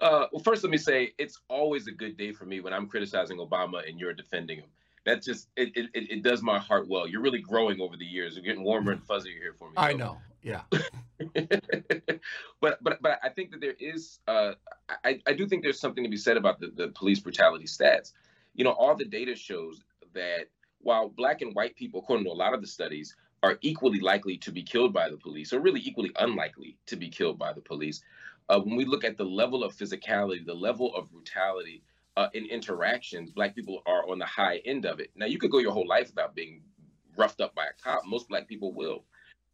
Uh, 0.00 0.26
well, 0.30 0.40
first, 0.40 0.62
let 0.62 0.70
me 0.70 0.78
say 0.78 1.14
it's 1.18 1.40
always 1.48 1.88
a 1.88 1.90
good 1.90 2.16
day 2.16 2.30
for 2.30 2.44
me 2.44 2.60
when 2.60 2.72
I'm 2.72 2.86
criticizing 2.86 3.38
Obama 3.38 3.88
and 3.88 3.98
you're 3.98 4.12
defending 4.12 4.58
him. 4.58 4.68
That 5.04 5.20
just 5.20 5.48
it, 5.56 5.72
it, 5.74 5.90
it 5.94 6.22
does 6.22 6.42
my 6.42 6.60
heart 6.60 6.86
well. 6.86 7.08
You're 7.08 7.22
really 7.22 7.40
growing 7.40 7.80
over 7.80 7.96
the 7.96 8.06
years. 8.06 8.36
You're 8.36 8.44
getting 8.44 8.62
warmer 8.62 8.92
and 8.92 9.04
fuzzier 9.04 9.36
here 9.42 9.56
for 9.58 9.68
me. 9.68 9.74
I 9.78 9.94
know. 9.94 10.18
Yeah. 10.42 10.62
but 12.60 12.78
but 12.84 13.02
but 13.02 13.18
I 13.24 13.30
think 13.30 13.50
that 13.50 13.60
there 13.60 13.74
is 13.80 14.20
uh, 14.28 14.52
I 15.04 15.20
I 15.26 15.32
do 15.32 15.44
think 15.48 15.64
there's 15.64 15.80
something 15.80 16.04
to 16.04 16.10
be 16.10 16.18
said 16.18 16.36
about 16.36 16.60
the, 16.60 16.68
the 16.68 16.88
police 16.88 17.18
brutality 17.18 17.64
stats. 17.64 18.12
You 18.54 18.62
know, 18.62 18.70
all 18.70 18.94
the 18.94 19.06
data 19.06 19.34
shows 19.34 19.82
that 20.14 20.46
while 20.80 21.08
black 21.08 21.42
and 21.42 21.54
white 21.54 21.76
people, 21.76 22.00
according 22.00 22.24
to 22.24 22.32
a 22.32 22.32
lot 22.32 22.54
of 22.54 22.60
the 22.60 22.66
studies, 22.66 23.16
are 23.42 23.58
equally 23.60 24.00
likely 24.00 24.36
to 24.38 24.50
be 24.50 24.62
killed 24.62 24.92
by 24.92 25.08
the 25.08 25.16
police, 25.16 25.52
or 25.52 25.60
really 25.60 25.80
equally 25.84 26.10
unlikely 26.18 26.76
to 26.86 26.96
be 26.96 27.08
killed 27.08 27.38
by 27.38 27.52
the 27.52 27.60
police, 27.60 28.02
uh, 28.48 28.58
when 28.60 28.76
we 28.76 28.84
look 28.84 29.04
at 29.04 29.16
the 29.16 29.24
level 29.24 29.62
of 29.62 29.74
physicality, 29.74 30.44
the 30.44 30.54
level 30.54 30.94
of 30.94 31.10
brutality 31.10 31.82
uh, 32.16 32.28
in 32.34 32.46
interactions, 32.46 33.30
black 33.30 33.54
people 33.54 33.82
are 33.86 34.08
on 34.10 34.18
the 34.18 34.26
high 34.26 34.56
end 34.64 34.86
of 34.86 35.00
it. 35.00 35.10
Now, 35.14 35.26
you 35.26 35.38
could 35.38 35.50
go 35.50 35.58
your 35.58 35.72
whole 35.72 35.86
life 35.86 36.08
without 36.08 36.34
being 36.34 36.62
roughed 37.16 37.40
up 37.40 37.54
by 37.54 37.66
a 37.66 37.82
cop. 37.82 38.04
Most 38.06 38.28
black 38.28 38.48
people 38.48 38.72
will, 38.72 39.04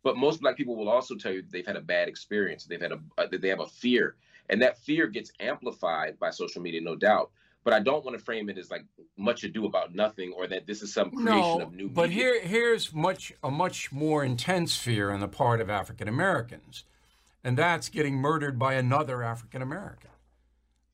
but 0.03 0.17
most 0.17 0.41
black 0.41 0.57
people 0.57 0.77
will 0.77 0.89
also 0.89 1.15
tell 1.15 1.33
you 1.33 1.43
that 1.43 1.51
they've 1.51 1.67
had 1.67 1.77
a 1.77 1.81
bad 1.81 2.09
experience. 2.09 2.65
They've 2.65 2.81
had 2.81 2.93
a 2.93 3.01
uh, 3.19 3.27
that 3.27 3.43
they 3.43 3.49
have 3.49 3.61
a 3.61 3.67
fear, 3.67 4.17
and 4.49 4.63
that 4.63 4.79
fear 4.79 5.09
gets 5.09 5.33
amplified 5.41 6.19
by 6.19 6.31
social 6.31 6.63
media, 6.63 6.81
no 6.81 6.97
doubt. 6.97 7.31
But 7.65 7.73
I 7.73 7.81
don't 7.81 8.05
want 8.05 8.17
to 8.19 8.23
frame 8.23 8.51
it 8.51 8.59
as 8.59 8.71
like 8.71 8.85
much 9.17 9.43
ado 9.43 9.65
about 9.65 9.95
nothing, 9.95 10.33
or 10.37 10.47
that 10.47 10.67
this 10.67 10.83
is 10.83 10.93
some 10.93 11.11
creation 11.11 11.59
no, 11.59 11.61
of 11.63 11.73
new. 11.73 11.89
But 11.89 12.11
media. 12.11 12.25
here, 12.25 12.41
here's 12.43 12.95
much 12.95 13.33
a 13.43 13.51
much 13.51 13.91
more 13.91 14.23
intense 14.23 14.77
fear 14.77 15.11
on 15.11 15.21
the 15.21 15.29
part 15.29 15.61
of 15.61 15.71
African 15.71 16.07
Americans 16.07 16.85
and 17.45 17.59
that's 17.59 17.91
getting 17.91 18.17
murdered 18.17 18.59
by 18.59 18.73
another 18.75 19.23
African 19.23 19.61
American. 19.61 20.11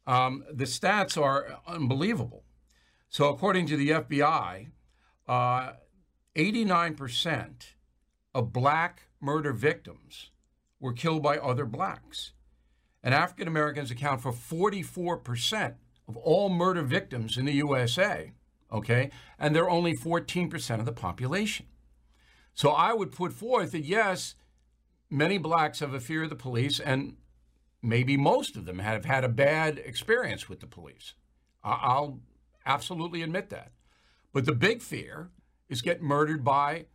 Um, 0.06 0.44
the 0.52 0.64
stats 0.64 1.16
are 1.16 1.60
unbelievable. 1.66 2.42
So, 3.08 3.28
according 3.28 3.66
to 3.66 3.76
the 3.76 3.90
FBI, 3.90 4.66
uh, 5.28 5.72
89% 6.34 7.50
of 8.34 8.52
black 8.52 9.04
murder 9.20 9.52
victims 9.52 10.30
were 10.80 10.92
killed 10.92 11.22
by 11.22 11.38
other 11.38 11.64
blacks. 11.64 12.32
And 13.02 13.14
African 13.14 13.46
Americans 13.46 13.90
account 13.90 14.20
for 14.20 14.32
44% 14.32 15.74
of 16.10 16.16
all 16.16 16.48
murder 16.48 16.82
victims 16.82 17.38
in 17.38 17.44
the 17.44 17.52
USA, 17.52 18.32
okay? 18.72 19.10
And 19.38 19.54
they're 19.54 19.70
only 19.70 19.96
14% 19.96 20.80
of 20.80 20.86
the 20.86 20.92
population. 20.92 21.66
So 22.52 22.70
I 22.70 22.92
would 22.92 23.12
put 23.12 23.32
forth 23.32 23.70
that 23.72 23.84
yes, 23.84 24.34
many 25.08 25.38
blacks 25.38 25.78
have 25.78 25.94
a 25.94 26.00
fear 26.00 26.24
of 26.24 26.30
the 26.30 26.36
police, 26.36 26.80
and 26.80 27.16
maybe 27.80 28.16
most 28.16 28.56
of 28.56 28.64
them 28.66 28.80
have 28.80 29.04
had 29.04 29.22
a 29.22 29.28
bad 29.28 29.78
experience 29.78 30.48
with 30.48 30.58
the 30.58 30.66
police. 30.66 31.14
I'll 31.62 32.18
absolutely 32.66 33.22
admit 33.22 33.50
that. 33.50 33.70
But 34.32 34.46
the 34.46 34.54
big 34.54 34.82
fear 34.82 35.30
is 35.68 35.80
get 35.80 36.02
murdered 36.02 36.42
by 36.42 36.86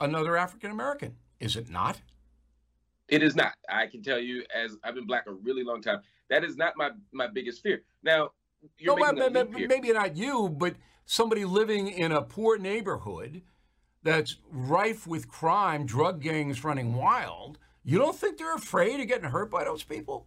another 0.00 0.36
African 0.36 0.70
American, 0.70 1.16
is 1.40 1.56
it 1.56 1.70
not? 1.70 2.02
It 3.08 3.22
is 3.22 3.34
not. 3.34 3.54
I 3.68 3.86
can 3.86 4.02
tell 4.02 4.18
you, 4.18 4.44
as 4.54 4.76
I've 4.84 4.94
been 4.94 5.06
black 5.06 5.26
a 5.26 5.32
really 5.32 5.64
long 5.64 5.80
time, 5.80 6.00
that 6.30 6.44
is 6.44 6.56
not 6.56 6.76
my 6.76 6.90
my 7.12 7.26
biggest 7.26 7.62
fear. 7.62 7.82
Now, 8.02 8.30
you're 8.78 8.98
no, 8.98 9.30
maybe, 9.30 9.66
maybe 9.66 9.92
not 9.92 10.16
you, 10.16 10.48
but 10.48 10.74
somebody 11.06 11.44
living 11.44 11.88
in 11.88 12.12
a 12.12 12.22
poor 12.22 12.58
neighborhood 12.58 13.42
that's 14.02 14.36
rife 14.50 15.06
with 15.06 15.28
crime, 15.28 15.86
drug 15.86 16.20
gangs 16.20 16.62
running 16.62 16.94
wild, 16.94 17.58
you 17.84 17.98
don't 17.98 18.16
think 18.16 18.38
they're 18.38 18.54
afraid 18.54 19.00
of 19.00 19.08
getting 19.08 19.30
hurt 19.30 19.50
by 19.50 19.64
those 19.64 19.82
people? 19.82 20.26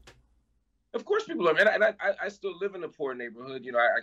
Of 0.94 1.06
course, 1.06 1.26
people 1.26 1.48
are, 1.48 1.56
and 1.58 1.84
I, 1.84 1.94
I, 2.00 2.14
I 2.24 2.30
still 2.30 2.58
live 2.60 2.74
in 2.74 2.84
a 2.84 2.88
poor 2.88 3.14
neighborhood. 3.14 3.64
You 3.64 3.74
know, 3.74 3.80
I, 3.80 4.00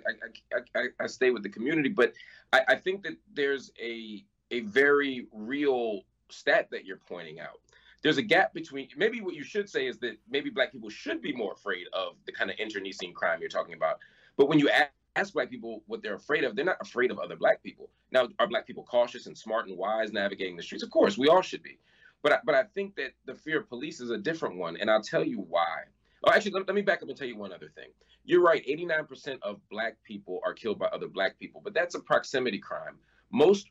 I, 0.57 0.81
I, 0.81 0.87
I 1.01 1.07
stay 1.07 1.31
with 1.31 1.43
the 1.43 1.49
community, 1.49 1.89
but 1.89 2.13
I, 2.53 2.61
I 2.69 2.75
think 2.77 3.03
that 3.03 3.17
there's 3.33 3.73
a 3.81 4.25
a 4.51 4.61
very 4.61 5.27
real 5.33 6.03
stat 6.31 6.69
that 6.71 6.85
you're 6.85 7.01
pointing 7.09 7.41
out. 7.41 7.61
There's 8.05 8.19
a 8.19 8.23
gap 8.23 8.55
between 8.55 8.89
maybe 8.97 9.21
what 9.21 9.35
you 9.35 9.43
should 9.43 9.69
say 9.69 9.89
is 9.89 9.99
that 9.99 10.19
maybe 10.31 10.51
black 10.51 10.71
people 10.71 10.91
should 10.91 11.21
be 11.21 11.33
more 11.33 11.55
afraid 11.55 11.87
of 11.93 12.15
the 12.27 12.33
kind 12.33 12.51
of 12.51 12.57
internecine 12.59 13.15
crime 13.15 13.41
you're 13.41 13.49
talking 13.49 13.75
about. 13.75 13.99
But 14.37 14.49
when 14.49 14.61
you 14.61 14.69
ask 14.69 14.91
ask 15.17 15.33
black 15.33 15.51
people 15.51 15.83
what 15.87 16.03
they're 16.03 16.15
afraid 16.15 16.45
of, 16.45 16.57
they're 16.57 16.65
not 16.65 16.77
afraid 16.81 17.11
of 17.11 17.19
other 17.19 17.37
black 17.37 17.63
people. 17.63 17.91
Now, 18.11 18.29
are 18.39 18.47
black 18.49 18.67
people 18.67 18.85
cautious 18.85 19.27
and 19.27 19.37
smart 19.37 19.69
and 19.69 19.77
wise 19.77 20.13
navigating 20.13 20.57
the 20.57 20.63
streets? 20.63 20.83
Of 20.83 20.91
course, 20.91 21.17
we 21.17 21.29
all 21.29 21.43
should 21.43 21.63
be. 21.63 21.79
But 22.23 22.33
I, 22.33 22.39
but 22.45 22.55
I 22.55 22.65
think 22.65 22.97
that 22.97 23.13
the 23.27 23.35
fear 23.35 23.61
of 23.61 23.69
police 23.69 24.01
is 24.01 24.11
a 24.11 24.19
different 24.19 24.57
one, 24.57 24.77
and 24.77 24.91
I'll 24.91 25.03
tell 25.03 25.25
you 25.25 25.41
why. 25.49 25.83
Oh, 26.25 26.33
actually, 26.33 26.53
let, 26.53 26.67
let 26.67 26.75
me 26.75 26.83
back 26.83 27.03
up 27.03 27.09
and 27.09 27.17
tell 27.17 27.29
you 27.29 27.37
one 27.37 27.53
other 27.53 27.69
thing. 27.75 27.91
You're 28.25 28.43
right. 28.43 28.65
89% 28.67 29.39
of 29.43 29.61
black 29.69 29.97
people 30.05 30.41
are 30.45 30.55
killed 30.55 30.79
by 30.79 30.87
other 30.87 31.09
black 31.09 31.39
people, 31.39 31.61
but 31.63 31.75
that's 31.75 31.95
a 31.95 32.01
proximity 32.01 32.59
crime. 32.59 32.97
Most 33.31 33.69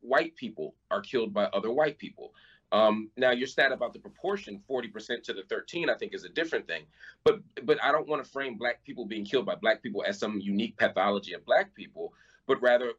white 0.00 0.34
people 0.36 0.74
are 0.90 1.02
killed 1.02 1.34
by 1.34 1.44
other 1.46 1.70
white 1.70 1.98
people. 1.98 2.32
Um, 2.72 3.10
now, 3.16 3.32
your 3.32 3.48
stat 3.48 3.72
about 3.72 3.92
the 3.92 3.98
proportion, 3.98 4.62
40% 4.70 5.22
to 5.24 5.32
the 5.32 5.42
13, 5.48 5.90
I 5.90 5.94
think 5.94 6.14
is 6.14 6.24
a 6.24 6.28
different 6.28 6.66
thing. 6.66 6.84
But 7.24 7.40
but 7.64 7.82
I 7.82 7.90
don't 7.90 8.08
want 8.08 8.24
to 8.24 8.30
frame 8.30 8.56
black 8.56 8.84
people 8.84 9.04
being 9.06 9.24
killed 9.24 9.46
by 9.46 9.56
black 9.56 9.82
people 9.82 10.04
as 10.06 10.18
some 10.18 10.40
unique 10.40 10.76
pathology 10.76 11.32
of 11.32 11.44
black 11.44 11.74
people, 11.74 12.12
but 12.46 12.62
rather 12.62 12.92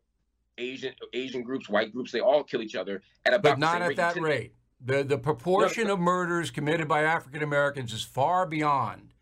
Asian 0.58 0.94
Asian 1.14 1.42
groups, 1.42 1.70
white 1.70 1.94
groups, 1.94 2.12
they 2.12 2.20
all 2.20 2.44
kill 2.44 2.62
each 2.62 2.76
other 2.76 3.02
at 3.26 3.34
about 3.34 3.54
but 3.54 3.60
not 3.60 3.82
at 3.82 3.90
rate. 3.90 3.98
that 3.98 4.20
rate. 4.20 4.54
The 4.84 5.04
the 5.04 5.18
proportion 5.18 5.88
no, 5.88 5.94
of 5.94 6.00
murders 6.00 6.52
committed 6.52 6.88
by 6.88 7.04
African 7.04 7.42
Americans 7.42 7.94
is 7.94 8.04
far 8.04 8.46
beyond 8.46 9.14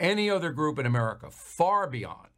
any 0.00 0.30
other 0.30 0.52
group 0.52 0.78
in 0.78 0.86
America. 0.86 1.30
Far 1.30 1.86
beyond. 1.86 2.28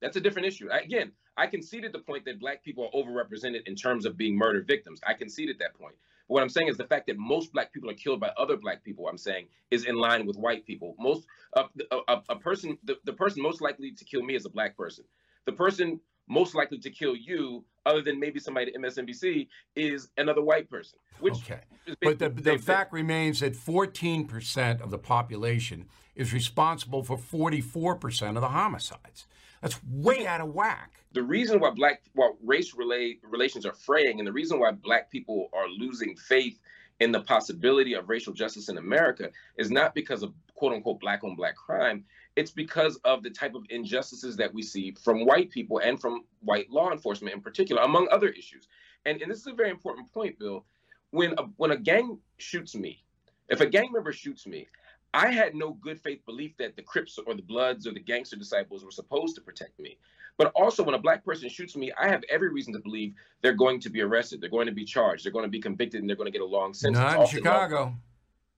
That's 0.00 0.16
a 0.16 0.20
different 0.20 0.46
issue. 0.46 0.68
Again, 0.70 1.12
I 1.36 1.46
conceded 1.46 1.92
the 1.92 1.98
point 1.98 2.24
that 2.26 2.40
black 2.40 2.62
people 2.62 2.90
are 2.92 3.00
overrepresented 3.00 3.66
in 3.66 3.74
terms 3.74 4.04
of 4.04 4.16
being 4.16 4.36
murder 4.36 4.62
victims. 4.62 5.00
I 5.06 5.14
conceded 5.14 5.58
that 5.58 5.74
point. 5.74 5.94
What 6.32 6.42
I'm 6.42 6.48
saying 6.48 6.68
is 6.68 6.78
the 6.78 6.86
fact 6.86 7.06
that 7.08 7.18
most 7.18 7.52
black 7.52 7.74
people 7.74 7.90
are 7.90 7.94
killed 7.94 8.18
by 8.18 8.30
other 8.38 8.56
black 8.56 8.82
people, 8.82 9.06
I'm 9.06 9.18
saying, 9.18 9.48
is 9.70 9.84
in 9.84 9.96
line 9.96 10.24
with 10.24 10.36
white 10.36 10.64
people. 10.64 10.96
Most 10.98 11.26
uh, 11.54 11.64
a, 11.90 11.98
a, 12.08 12.22
a 12.30 12.36
person, 12.36 12.78
the, 12.84 12.96
the 13.04 13.12
person 13.12 13.42
most 13.42 13.60
likely 13.60 13.92
to 13.92 14.04
kill 14.06 14.22
me 14.22 14.34
is 14.34 14.46
a 14.46 14.48
black 14.48 14.74
person. 14.74 15.04
The 15.44 15.52
person 15.52 16.00
most 16.28 16.54
likely 16.54 16.78
to 16.78 16.88
kill 16.90 17.14
you, 17.14 17.66
other 17.84 18.00
than 18.00 18.18
maybe 18.18 18.40
somebody 18.40 18.72
at 18.74 18.80
MSNBC, 18.80 19.46
is 19.76 20.08
another 20.16 20.40
white 20.40 20.70
person. 20.70 20.98
Which 21.20 21.34
okay, 21.34 21.60
but 22.00 22.18
the, 22.18 22.30
the 22.30 22.56
fact 22.56 22.94
remains 22.94 23.40
that 23.40 23.54
14% 23.54 24.80
of 24.80 24.90
the 24.90 24.98
population 24.98 25.84
is 26.14 26.32
responsible 26.32 27.02
for 27.02 27.18
44% 27.18 28.36
of 28.36 28.40
the 28.40 28.48
homicides. 28.48 29.26
That's 29.62 29.80
way 29.84 30.26
out 30.26 30.40
of 30.40 30.52
whack. 30.52 30.90
The 31.12 31.22
reason 31.22 31.60
why 31.60 31.70
black, 31.70 32.02
why 32.14 32.32
race 32.42 32.74
relate, 32.74 33.20
relations 33.22 33.64
are 33.64 33.72
fraying, 33.72 34.18
and 34.18 34.26
the 34.26 34.32
reason 34.32 34.58
why 34.58 34.72
black 34.72 35.10
people 35.10 35.48
are 35.52 35.68
losing 35.68 36.16
faith 36.16 36.58
in 37.00 37.12
the 37.12 37.20
possibility 37.20 37.94
of 37.94 38.08
racial 38.08 38.32
justice 38.32 38.68
in 38.68 38.78
America 38.78 39.30
is 39.56 39.70
not 39.70 39.94
because 39.94 40.22
of 40.22 40.32
quote 40.54 40.72
unquote 40.72 41.00
black 41.00 41.24
on 41.24 41.34
black 41.34 41.56
crime. 41.56 42.04
It's 42.34 42.50
because 42.50 42.96
of 43.04 43.22
the 43.22 43.30
type 43.30 43.54
of 43.54 43.64
injustices 43.70 44.36
that 44.36 44.52
we 44.52 44.62
see 44.62 44.92
from 44.92 45.26
white 45.26 45.50
people 45.50 45.78
and 45.78 46.00
from 46.00 46.24
white 46.40 46.70
law 46.70 46.90
enforcement 46.90 47.34
in 47.34 47.40
particular, 47.40 47.82
among 47.82 48.08
other 48.10 48.28
issues. 48.28 48.68
And, 49.04 49.20
and 49.20 49.30
this 49.30 49.40
is 49.40 49.46
a 49.46 49.52
very 49.52 49.70
important 49.70 50.12
point, 50.12 50.38
Bill. 50.38 50.64
When 51.10 51.34
a, 51.38 51.42
when 51.56 51.72
a 51.72 51.76
gang 51.76 52.18
shoots 52.38 52.74
me, 52.74 53.04
if 53.48 53.60
a 53.60 53.66
gang 53.66 53.90
member 53.92 54.12
shoots 54.12 54.46
me, 54.46 54.66
I 55.14 55.30
had 55.30 55.54
no 55.54 55.72
good 55.74 56.00
faith 56.00 56.24
belief 56.24 56.56
that 56.56 56.74
the 56.76 56.82
Crips 56.82 57.18
or 57.26 57.34
the 57.34 57.42
Bloods 57.42 57.86
or 57.86 57.92
the 57.92 58.00
gangster 58.00 58.36
disciples 58.36 58.84
were 58.84 58.90
supposed 58.90 59.34
to 59.34 59.42
protect 59.42 59.78
me. 59.78 59.98
But 60.38 60.50
also, 60.54 60.82
when 60.82 60.94
a 60.94 60.98
black 60.98 61.24
person 61.24 61.48
shoots 61.50 61.76
me, 61.76 61.92
I 62.00 62.08
have 62.08 62.22
every 62.30 62.48
reason 62.48 62.72
to 62.72 62.78
believe 62.78 63.14
they're 63.42 63.52
going 63.52 63.80
to 63.80 63.90
be 63.90 64.00
arrested, 64.00 64.40
they're 64.40 64.48
going 64.48 64.66
to 64.66 64.72
be 64.72 64.84
charged, 64.84 65.24
they're 65.24 65.32
going 65.32 65.44
to 65.44 65.50
be 65.50 65.60
convicted, 65.60 66.00
and 66.00 66.08
they're 66.08 66.16
going 66.16 66.26
to 66.26 66.32
get 66.32 66.40
a 66.40 66.46
long 66.46 66.72
sentence. 66.72 66.98
Not 66.98 67.20
in 67.20 67.26
Chicago. 67.26 67.94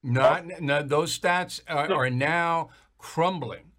Not, 0.02 0.60
not 0.60 0.88
those 0.88 1.18
stats 1.18 1.60
are, 1.66 1.88
no. 1.88 1.96
are, 1.96 2.10
now 2.10 2.68
crumbling. 2.98 3.72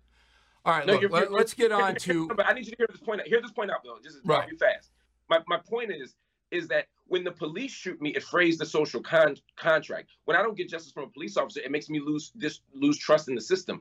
All 0.65 0.73
right, 0.73 0.85
no, 0.85 0.93
look, 0.97 1.11
let, 1.11 1.31
us 1.31 1.53
get 1.53 1.71
on 1.71 1.95
to. 1.95 2.27
But 2.27 2.47
I 2.47 2.53
need 2.53 2.65
you 2.65 2.71
to 2.71 2.77
hear 2.77 2.87
this 2.89 2.99
point. 2.99 3.21
Out. 3.21 3.27
Hear 3.27 3.39
this 3.39 3.51
point 3.51 3.69
out, 3.69 3.83
Bill. 3.83 3.99
Just 4.03 4.17
right. 4.25 4.49
fast. 4.59 4.89
My 5.29 5.39
my 5.47 5.57
point 5.57 5.91
is 5.91 6.15
is 6.55 6.67
that 6.69 6.85
when 7.07 7.23
the 7.23 7.31
police 7.31 7.71
shoot 7.71 8.01
me, 8.01 8.09
it 8.11 8.23
frays 8.23 8.57
the 8.57 8.65
social 8.65 9.01
con- 9.01 9.37
contract. 9.55 10.09
When 10.25 10.35
I 10.35 10.41
don't 10.41 10.57
get 10.57 10.69
justice 10.69 10.91
from 10.91 11.03
a 11.03 11.07
police 11.07 11.37
officer, 11.37 11.61
it 11.61 11.71
makes 11.71 11.89
me 11.89 11.99
lose 11.99 12.31
this 12.35 12.61
lose 12.73 12.97
trust 12.97 13.27
in 13.27 13.35
the 13.35 13.41
system. 13.41 13.79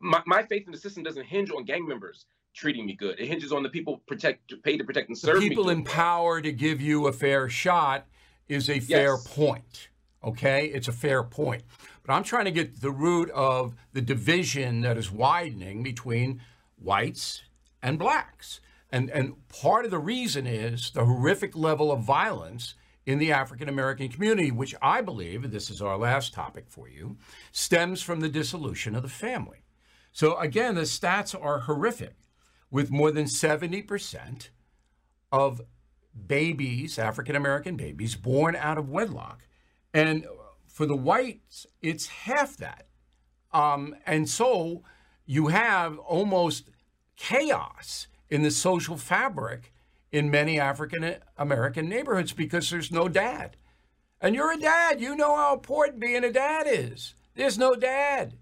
My, 0.00 0.22
my 0.26 0.42
faith 0.42 0.64
in 0.66 0.72
the 0.72 0.78
system 0.78 1.02
doesn't 1.02 1.26
hinge 1.26 1.50
on 1.50 1.64
gang 1.64 1.86
members 1.86 2.26
treating 2.54 2.86
me 2.86 2.94
good. 2.94 3.18
It 3.18 3.26
hinges 3.26 3.52
on 3.52 3.62
the 3.62 3.68
people 3.68 4.02
protect 4.06 4.52
paid 4.62 4.78
to 4.78 4.84
protect 4.84 5.08
and 5.08 5.18
serve 5.18 5.40
the 5.40 5.48
people 5.48 5.70
in 5.70 5.84
power 5.84 6.40
to 6.40 6.52
give 6.52 6.80
you 6.80 7.06
a 7.06 7.12
fair 7.12 7.48
shot 7.48 8.06
is 8.48 8.68
a 8.68 8.80
fair 8.80 9.12
yes. 9.12 9.26
point. 9.26 9.88
Okay, 10.24 10.66
it's 10.66 10.88
a 10.88 10.92
fair 10.92 11.22
point. 11.22 11.62
But 12.04 12.12
I'm 12.12 12.22
trying 12.22 12.44
to 12.44 12.50
get 12.50 12.80
the 12.80 12.90
root 12.90 13.30
of 13.30 13.74
the 13.92 14.00
division 14.00 14.82
that 14.82 14.96
is 14.96 15.10
widening 15.10 15.82
between 15.82 16.40
whites 16.76 17.42
and 17.82 17.98
blacks. 17.98 18.60
And, 18.92 19.10
and 19.10 19.48
part 19.48 19.86
of 19.86 19.90
the 19.90 19.98
reason 19.98 20.46
is 20.46 20.90
the 20.90 21.06
horrific 21.06 21.56
level 21.56 21.90
of 21.90 22.02
violence 22.02 22.74
in 23.06 23.18
the 23.18 23.32
African 23.32 23.68
American 23.68 24.08
community, 24.08 24.50
which 24.50 24.74
I 24.80 25.00
believe, 25.00 25.50
this 25.50 25.70
is 25.70 25.82
our 25.82 25.96
last 25.96 26.34
topic 26.34 26.66
for 26.68 26.88
you, 26.88 27.16
stems 27.50 28.02
from 28.02 28.20
the 28.20 28.28
dissolution 28.28 28.94
of 28.94 29.02
the 29.02 29.08
family. 29.08 29.64
So 30.12 30.36
again, 30.38 30.74
the 30.74 30.82
stats 30.82 31.34
are 31.40 31.60
horrific, 31.60 32.14
with 32.70 32.90
more 32.90 33.10
than 33.10 33.24
70% 33.24 34.48
of 35.30 35.62
babies, 36.26 36.98
African 36.98 37.34
American 37.34 37.76
babies, 37.76 38.14
born 38.14 38.54
out 38.54 38.78
of 38.78 38.88
wedlock. 38.90 39.42
And 39.94 40.26
for 40.66 40.86
the 40.86 40.96
whites, 40.96 41.66
it's 41.80 42.06
half 42.06 42.56
that. 42.58 42.86
Um, 43.52 43.94
and 44.06 44.28
so 44.28 44.82
you 45.26 45.48
have 45.48 45.98
almost 45.98 46.70
chaos 47.16 48.06
in 48.32 48.42
the 48.42 48.50
social 48.50 48.96
fabric 48.96 49.74
in 50.10 50.30
many 50.30 50.58
African 50.58 51.16
American 51.36 51.86
neighborhoods 51.86 52.32
because 52.32 52.70
there's 52.70 52.90
no 52.90 53.06
dad. 53.06 53.58
And 54.22 54.34
you're 54.34 54.52
a 54.52 54.58
dad. 54.58 55.02
You 55.02 55.14
know 55.14 55.36
how 55.36 55.52
important 55.52 56.00
being 56.00 56.24
a 56.24 56.32
dad 56.32 56.66
is. 56.66 57.14
There's 57.34 57.58
no 57.58 57.74
dad. 57.74 58.38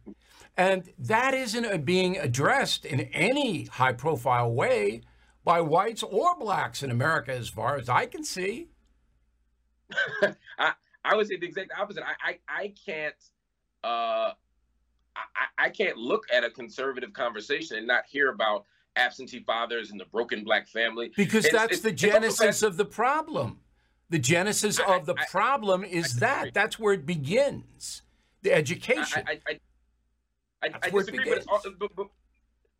And 0.57 0.93
that 0.97 1.35
isn't 1.35 1.85
being 1.85 2.17
addressed 2.17 2.85
in 2.85 3.01
any 3.01 3.65
high 3.65 3.95
profile 3.95 4.53
way 4.53 5.01
by 5.43 5.61
whites 5.61 6.05
or 6.05 6.37
blacks 6.39 6.85
in 6.85 6.93
America, 6.93 7.33
as 7.33 7.49
far 7.49 7.77
as 7.77 7.89
I 7.89 8.07
can 8.07 8.23
see. 8.23 8.69
I, 10.59 10.73
I 11.05 11.17
would 11.17 11.27
say 11.27 11.37
the 11.37 11.47
exact 11.47 11.73
opposite. 11.77 12.05
I, 12.05 12.31
I, 12.31 12.39
I 12.63 12.75
can't 12.87 13.15
uh, 13.83 14.35
I, 15.17 15.67
I 15.67 15.71
can't 15.71 15.97
look 15.97 16.27
at 16.33 16.45
a 16.45 16.51
conservative 16.51 17.13
conversation 17.13 17.77
and 17.79 17.89
not 17.89 18.05
hear 18.07 18.31
about 18.31 18.67
absentee 18.97 19.41
fathers 19.41 19.91
and 19.91 20.01
the 20.01 20.05
broken 20.07 20.45
black 20.45 20.69
family. 20.69 21.13
Because 21.17 21.45
it's, 21.45 21.55
that's 21.55 21.73
it's, 21.75 21.83
the 21.83 21.93
genesis 21.93 22.63
of 22.63 22.77
the 22.77 22.85
problem. 22.85 23.59
The 24.11 24.19
genesis 24.19 24.81
I, 24.81 24.97
of 24.97 25.07
the 25.07 25.15
I, 25.17 25.25
problem 25.31 25.85
is 25.85 26.15
that. 26.17 26.53
That's 26.53 26.79
where 26.79 26.95
it 26.95 27.07
begins. 27.07 28.03
The 28.43 28.53
education. 28.53 29.23
I, 29.27 29.39
I, 30.63 30.69
disagree, 30.91 31.25
but, 31.25 31.47
but, 31.79 31.97
but, 31.97 32.07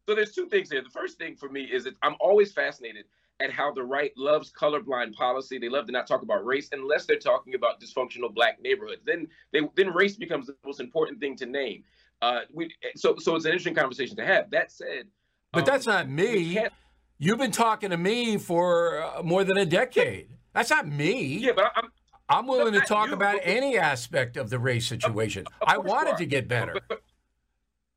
so 0.07 0.15
there's 0.15 0.33
two 0.33 0.47
things 0.47 0.71
here. 0.71 0.83
The 0.83 0.91
first 0.91 1.19
thing 1.19 1.37
for 1.37 1.49
me 1.49 1.63
is 1.63 1.85
that 1.85 1.95
I'm 2.03 2.17
always 2.21 2.53
fascinated 2.53 3.05
at 3.41 3.51
how 3.51 3.73
the 3.73 3.83
right 3.83 4.13
loves 4.17 4.53
colorblind 4.53 5.15
policy. 5.15 5.59
They 5.59 5.69
love 5.69 5.87
to 5.87 5.93
not 5.93 6.07
talk 6.07 6.23
about 6.23 6.45
race 6.45 6.69
unless 6.73 7.07
they're 7.07 7.19
talking 7.19 7.55
about 7.55 7.81
dysfunctional 7.81 8.35
black 8.35 8.61
neighborhoods. 8.61 9.03
Then 9.05 9.27
they 9.53 9.61
then 9.77 9.93
race 9.93 10.17
becomes 10.17 10.47
the 10.47 10.57
most 10.65 10.81
important 10.81 11.21
thing 11.21 11.37
to 11.37 11.47
name. 11.47 11.85
Uh, 12.23 12.41
we 12.53 12.75
so 12.97 13.17
so 13.19 13.35
it's 13.35 13.45
an 13.45 13.53
interesting 13.53 13.75
conversation 13.75 14.17
to 14.17 14.27
have. 14.27 14.51
That 14.51 14.71
said, 14.71 15.07
but 15.53 15.61
um, 15.61 15.65
that's 15.67 15.87
not 15.87 16.09
me. 16.09 16.61
You've 17.19 17.39
been 17.39 17.51
talking 17.51 17.91
to 17.91 17.97
me 17.97 18.39
for 18.39 19.03
uh, 19.03 19.23
more 19.23 19.45
than 19.45 19.57
a 19.59 19.67
decade. 19.67 20.29
That's 20.55 20.71
not 20.71 20.89
me. 20.89 21.39
Yeah, 21.39 21.53
but 21.55 21.73
I'm. 21.77 21.91
I'm 22.31 22.47
willing 22.47 22.75
to 22.75 22.81
talk 22.81 23.09
you, 23.09 23.15
about 23.15 23.39
but, 23.39 23.43
any 23.45 23.77
aspect 23.77 24.37
of 24.37 24.51
the 24.51 24.59
race 24.61 24.87
situation. 24.87 25.47
Of, 25.61 25.69
of 25.69 25.69
I 25.75 25.79
wanted 25.79 26.17
to 26.19 26.27
get 26.27 26.47
better. 26.47 26.75
But, 26.75 26.85
but, 26.89 27.03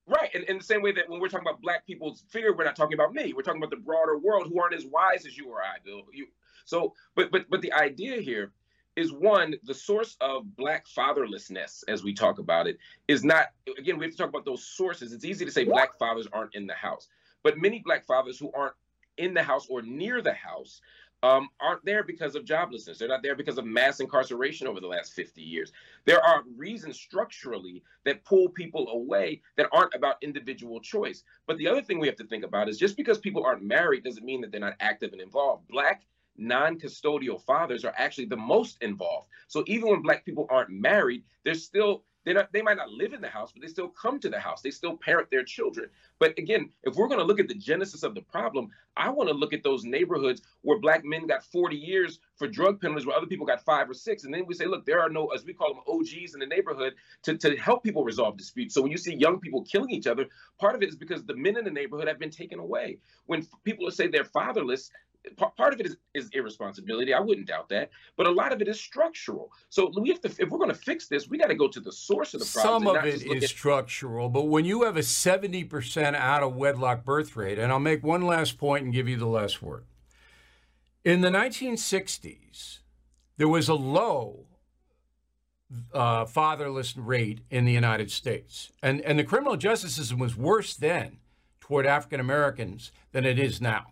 right, 0.08 0.32
and 0.34 0.44
in 0.46 0.58
the 0.58 0.64
same 0.64 0.82
way 0.82 0.92
that 0.94 1.08
when 1.08 1.20
we're 1.20 1.28
talking 1.28 1.48
about 1.48 1.62
black 1.62 1.86
people's 1.86 2.24
fear, 2.30 2.56
we're 2.56 2.64
not 2.64 2.76
talking 2.76 2.96
about 2.96 3.14
me. 3.14 3.34
We're 3.34 3.44
talking 3.44 3.62
about 3.62 3.70
the 3.70 3.84
broader 3.84 4.18
world 4.18 4.48
who 4.48 4.60
aren't 4.60 4.74
as 4.74 4.88
wise 4.88 5.28
as 5.28 5.38
you 5.38 5.50
or 5.50 5.62
I, 5.62 5.78
Bill. 5.86 6.02
You, 6.12 6.26
so, 6.66 6.94
but 7.16 7.32
but 7.32 7.46
but 7.50 7.62
the 7.62 7.72
idea 7.74 8.22
here 8.22 8.52
is 8.96 9.12
one 9.12 9.56
the 9.64 9.74
source 9.74 10.18
of 10.22 10.56
black 10.56 10.86
fatherlessness 10.88 11.84
as 11.88 12.04
we 12.04 12.14
talk 12.14 12.40
about 12.40 12.68
it 12.68 12.78
is 13.08 13.24
not 13.24 13.48
again 13.78 13.98
we 13.98 14.06
have 14.06 14.12
to 14.12 14.18
talk 14.18 14.30
about 14.30 14.46
those 14.46 14.64
sources 14.64 15.14
it's 15.14 15.26
easy 15.26 15.46
to 15.46 15.52
say 15.52 15.64
black 15.64 15.98
fathers 15.98 16.28
aren't 16.32 16.54
in 16.54 16.68
the 16.68 16.74
house 16.76 17.08
but 17.44 17.58
many 17.58 17.80
black 17.80 18.06
fathers 18.06 18.40
who 18.40 18.52
aren't 18.54 18.76
in 19.18 19.34
the 19.34 19.44
house 19.44 19.68
or 19.70 19.82
near 19.82 20.22
the 20.22 20.34
house 20.34 20.82
um, 21.24 21.48
aren't 21.62 21.86
there 21.86 22.04
because 22.04 22.36
of 22.36 22.44
joblessness. 22.44 22.98
They're 22.98 23.08
not 23.08 23.24
there 23.24 23.36
because 23.36 23.58
of 23.58 23.66
mass 23.66 24.02
incarceration 24.02 24.68
over 24.68 24.82
the 24.82 24.88
last 24.88 25.14
50 25.14 25.42
years. 25.42 25.72
There 26.04 26.22
are 26.22 26.44
reasons 26.58 27.00
structurally 27.00 27.82
that 28.04 28.26
pull 28.26 28.50
people 28.50 28.90
away 28.90 29.42
that 29.56 29.70
aren't 29.72 29.94
about 29.94 30.18
individual 30.22 30.82
choice. 30.82 31.24
But 31.48 31.58
the 31.58 31.68
other 31.68 31.82
thing 31.82 32.00
we 32.00 32.08
have 32.08 32.18
to 32.18 32.28
think 32.28 32.44
about 32.44 32.68
is 32.68 32.78
just 32.78 32.98
because 32.98 33.20
people 33.20 33.46
aren't 33.46 33.64
married 33.64 34.04
doesn't 34.04 34.26
mean 34.26 34.42
that 34.42 34.52
they're 34.52 34.60
not 34.60 34.76
active 34.82 35.14
and 35.14 35.22
involved. 35.22 35.68
Black 35.70 36.04
non-custodial 36.36 37.42
fathers 37.42 37.86
are 37.86 37.94
actually 37.96 38.26
the 38.26 38.36
most 38.36 38.78
involved. 38.82 39.28
So 39.48 39.64
even 39.68 39.90
when 39.90 40.02
black 40.02 40.26
people 40.26 40.48
aren't 40.50 40.72
married, 40.72 41.24
they're 41.46 41.54
still 41.54 42.04
they 42.26 42.36
they 42.52 42.62
might 42.62 42.78
not 42.78 42.90
live 42.90 43.14
in 43.14 43.22
the 43.22 43.28
house, 43.28 43.52
but 43.52 43.62
they 43.62 43.68
still 43.68 43.90
come 43.90 44.20
to 44.20 44.30
the 44.30 44.40
house. 44.40 44.62
They 44.62 44.72
still 44.72 44.98
parent 44.98 45.30
their 45.30 45.44
children. 45.44 45.90
But 46.20 46.38
again, 46.38 46.70
if 46.84 46.96
we're 46.96 47.08
going 47.08 47.20
to 47.20 47.26
look 47.26 47.40
at 47.40 47.48
the 47.48 47.56
genesis 47.56 48.04
of 48.04 48.16
the 48.16 48.22
problem, 48.22 48.70
I 48.96 49.10
want 49.10 49.30
to 49.30 49.36
look 49.36 49.54
at 49.54 49.64
those 49.64 49.84
neighborhoods 49.84 50.42
where 50.62 50.80
black 50.80 51.04
men 51.04 51.28
got 51.28 51.44
40 51.44 51.76
years 51.76 52.20
for 52.36 52.48
drug 52.48 52.80
penalties, 52.80 53.06
where 53.06 53.16
other 53.18 53.28
people 53.28 53.46
got 53.46 53.64
five 53.64 53.90
or 53.90 53.94
six. 53.94 54.24
And 54.24 54.34
then 54.34 54.46
we 54.48 54.54
say, 54.54 54.66
look, 54.66 54.86
there 54.86 55.02
are 55.02 55.10
no, 55.10 55.28
as 55.28 55.46
we 55.46 55.54
call 55.54 55.74
them, 55.74 55.84
OGs 55.88 56.34
in 56.34 56.40
the 56.40 56.46
neighborhood 56.46 56.94
to, 57.24 57.38
to 57.38 57.58
help 57.58 57.84
people 57.84 58.04
resolve 58.04 58.38
disputes. 58.38 58.74
So 58.74 58.82
when 58.82 58.92
you 58.92 58.98
see 58.98 59.16
young 59.16 59.40
people 59.40 59.64
killing 59.64 59.90
each 59.90 60.08
other, 60.08 60.28
part 60.60 60.76
of 60.76 60.84
it 60.84 60.90
is 60.90 60.96
because 60.96 61.24
the 61.24 61.36
men 61.36 61.58
in 61.58 61.66
the 61.66 61.72
neighborhood 61.72 62.08
have 62.08 62.20
been 62.20 62.30
taken 62.30 62.60
away. 62.60 63.00
When 63.26 63.48
people 63.64 63.90
say 63.92 64.08
they're 64.08 64.26
fatherless, 64.26 64.92
part 65.36 65.74
of 65.74 65.80
it 65.80 65.86
is, 65.86 65.98
is 66.14 66.30
irresponsibility. 66.34 67.14
I 67.14 67.20
wouldn't 67.20 67.48
doubt 67.48 67.70
that, 67.70 67.90
but 68.18 68.28
a 68.28 68.32
lot 68.32 68.52
of 68.52 68.62
it 68.62 68.68
is 68.68 68.80
structural. 68.80 69.52
So 69.70 69.92
we 70.00 70.10
have 70.10 70.22
to, 70.22 70.30
if 70.40 70.50
we're 70.50 70.58
going 70.58 70.70
to 70.70 70.76
fix 70.76 71.08
this, 71.08 71.28
we 71.28 71.38
got 71.38 71.48
to 71.48 71.56
go 71.56 71.68
to 71.68 71.80
the 71.80 71.92
source 71.92 72.34
of 72.34 72.42
the 72.42 72.46
problem. 72.46 72.84
Some 72.84 72.96
of 72.96 73.06
it 73.06 73.26
is 73.26 73.44
at- 73.44 73.50
structural, 73.50 74.30
but 74.30 74.44
when 74.44 74.66
you 74.66 74.84
have 74.84 74.98
a 74.98 75.04
seventy 75.04 75.64
percent 75.64 76.16
out 76.16 76.44
of 76.44 76.56
wedlock 76.56 77.06
birth 77.06 77.36
rate, 77.36 77.58
and 77.58 77.72
I'll 77.72 77.80
make 77.80 78.04
one 78.04 78.22
last 78.22 78.58
point 78.58 78.84
and 78.84 78.94
give 78.94 79.08
you 79.08 79.18
the 79.18 79.28
last 79.28 79.62
word. 79.62 79.86
In 81.04 81.20
the 81.20 81.30
1960s, 81.30 82.80
there 83.36 83.50
was 83.50 83.68
a 83.68 83.74
low 83.74 84.46
uh, 85.94 86.24
fatherless 86.26 86.96
rate 86.96 87.42
in 87.50 87.66
the 87.66 87.74
United 87.74 88.12
States, 88.12 88.72
and 88.82 89.02
and 89.02 89.18
the 89.18 89.24
criminal 89.24 89.58
justice 89.58 89.96
system 89.96 90.20
was 90.20 90.38
worse 90.38 90.76
then 90.76 91.18
toward 91.60 91.86
African 91.86 92.20
Americans 92.20 92.92
than 93.12 93.26
it 93.26 93.40
is 93.40 93.60
now. 93.60 93.88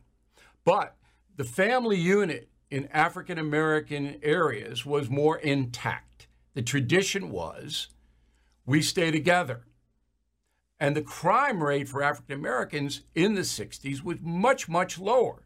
But 0.64 0.96
the 1.38 1.44
family 1.44 1.98
unit 1.98 2.50
in 2.70 2.88
African 2.88 3.38
American 3.38 4.20
areas 4.24 4.86
was 4.86 5.10
more 5.10 5.38
intact. 5.38 6.28
The 6.54 6.62
tradition 6.62 7.32
was 7.32 7.90
we 8.66 8.82
stay 8.82 9.12
together. 9.12 9.66
And 10.80 10.96
the 10.96 11.02
crime 11.02 11.62
rate 11.62 11.88
for 11.88 12.02
African 12.02 12.36
Americans 12.36 13.02
in 13.14 13.36
the 13.36 13.42
60s 13.42 14.04
was 14.04 14.18
much, 14.22 14.68
much 14.68 14.98
lower 14.98 15.44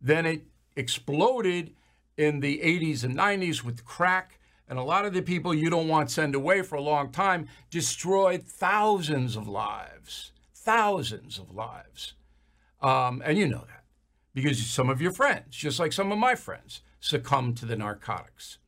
Then 0.00 0.26
it 0.26 0.46
exploded 0.76 1.74
in 2.16 2.40
the 2.40 2.58
80s 2.58 3.02
and 3.02 3.16
90s 3.16 3.64
with 3.64 3.84
crack. 3.84 4.38
And 4.68 4.78
a 4.78 4.82
lot 4.82 5.06
of 5.06 5.14
the 5.14 5.22
people 5.22 5.54
you 5.54 5.70
don't 5.70 5.88
want 5.88 6.10
sent 6.10 6.34
away 6.34 6.62
for 6.62 6.74
a 6.76 6.82
long 6.82 7.10
time 7.10 7.48
destroyed 7.70 8.42
thousands 8.42 9.36
of 9.36 9.48
lives, 9.48 10.32
thousands 10.54 11.38
of 11.38 11.54
lives. 11.54 12.14
Um, 12.82 13.22
and 13.24 13.38
you 13.38 13.48
know 13.48 13.64
that 13.66 13.75
because 14.36 14.66
some 14.66 14.90
of 14.90 15.00
your 15.00 15.12
friends, 15.12 15.56
just 15.56 15.80
like 15.80 15.94
some 15.94 16.12
of 16.12 16.18
my 16.18 16.34
friends, 16.34 16.82
succumbed 17.00 17.56
to 17.56 17.64
the 17.64 17.74
narcotics. 17.74 18.58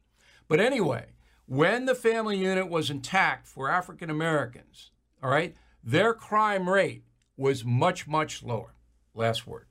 But 0.48 0.60
anyway, 0.60 1.08
when 1.44 1.84
the 1.84 1.94
family 1.94 2.38
unit 2.38 2.70
was 2.70 2.88
intact 2.88 3.46
for 3.46 3.68
African 3.68 4.08
Americans, 4.08 4.92
all 5.22 5.28
right, 5.28 5.54
their 5.84 6.14
crime 6.14 6.70
rate 6.70 7.04
was 7.36 7.66
much, 7.66 8.08
much 8.08 8.42
lower. 8.42 8.72
Last 9.14 9.46
word 9.46 9.66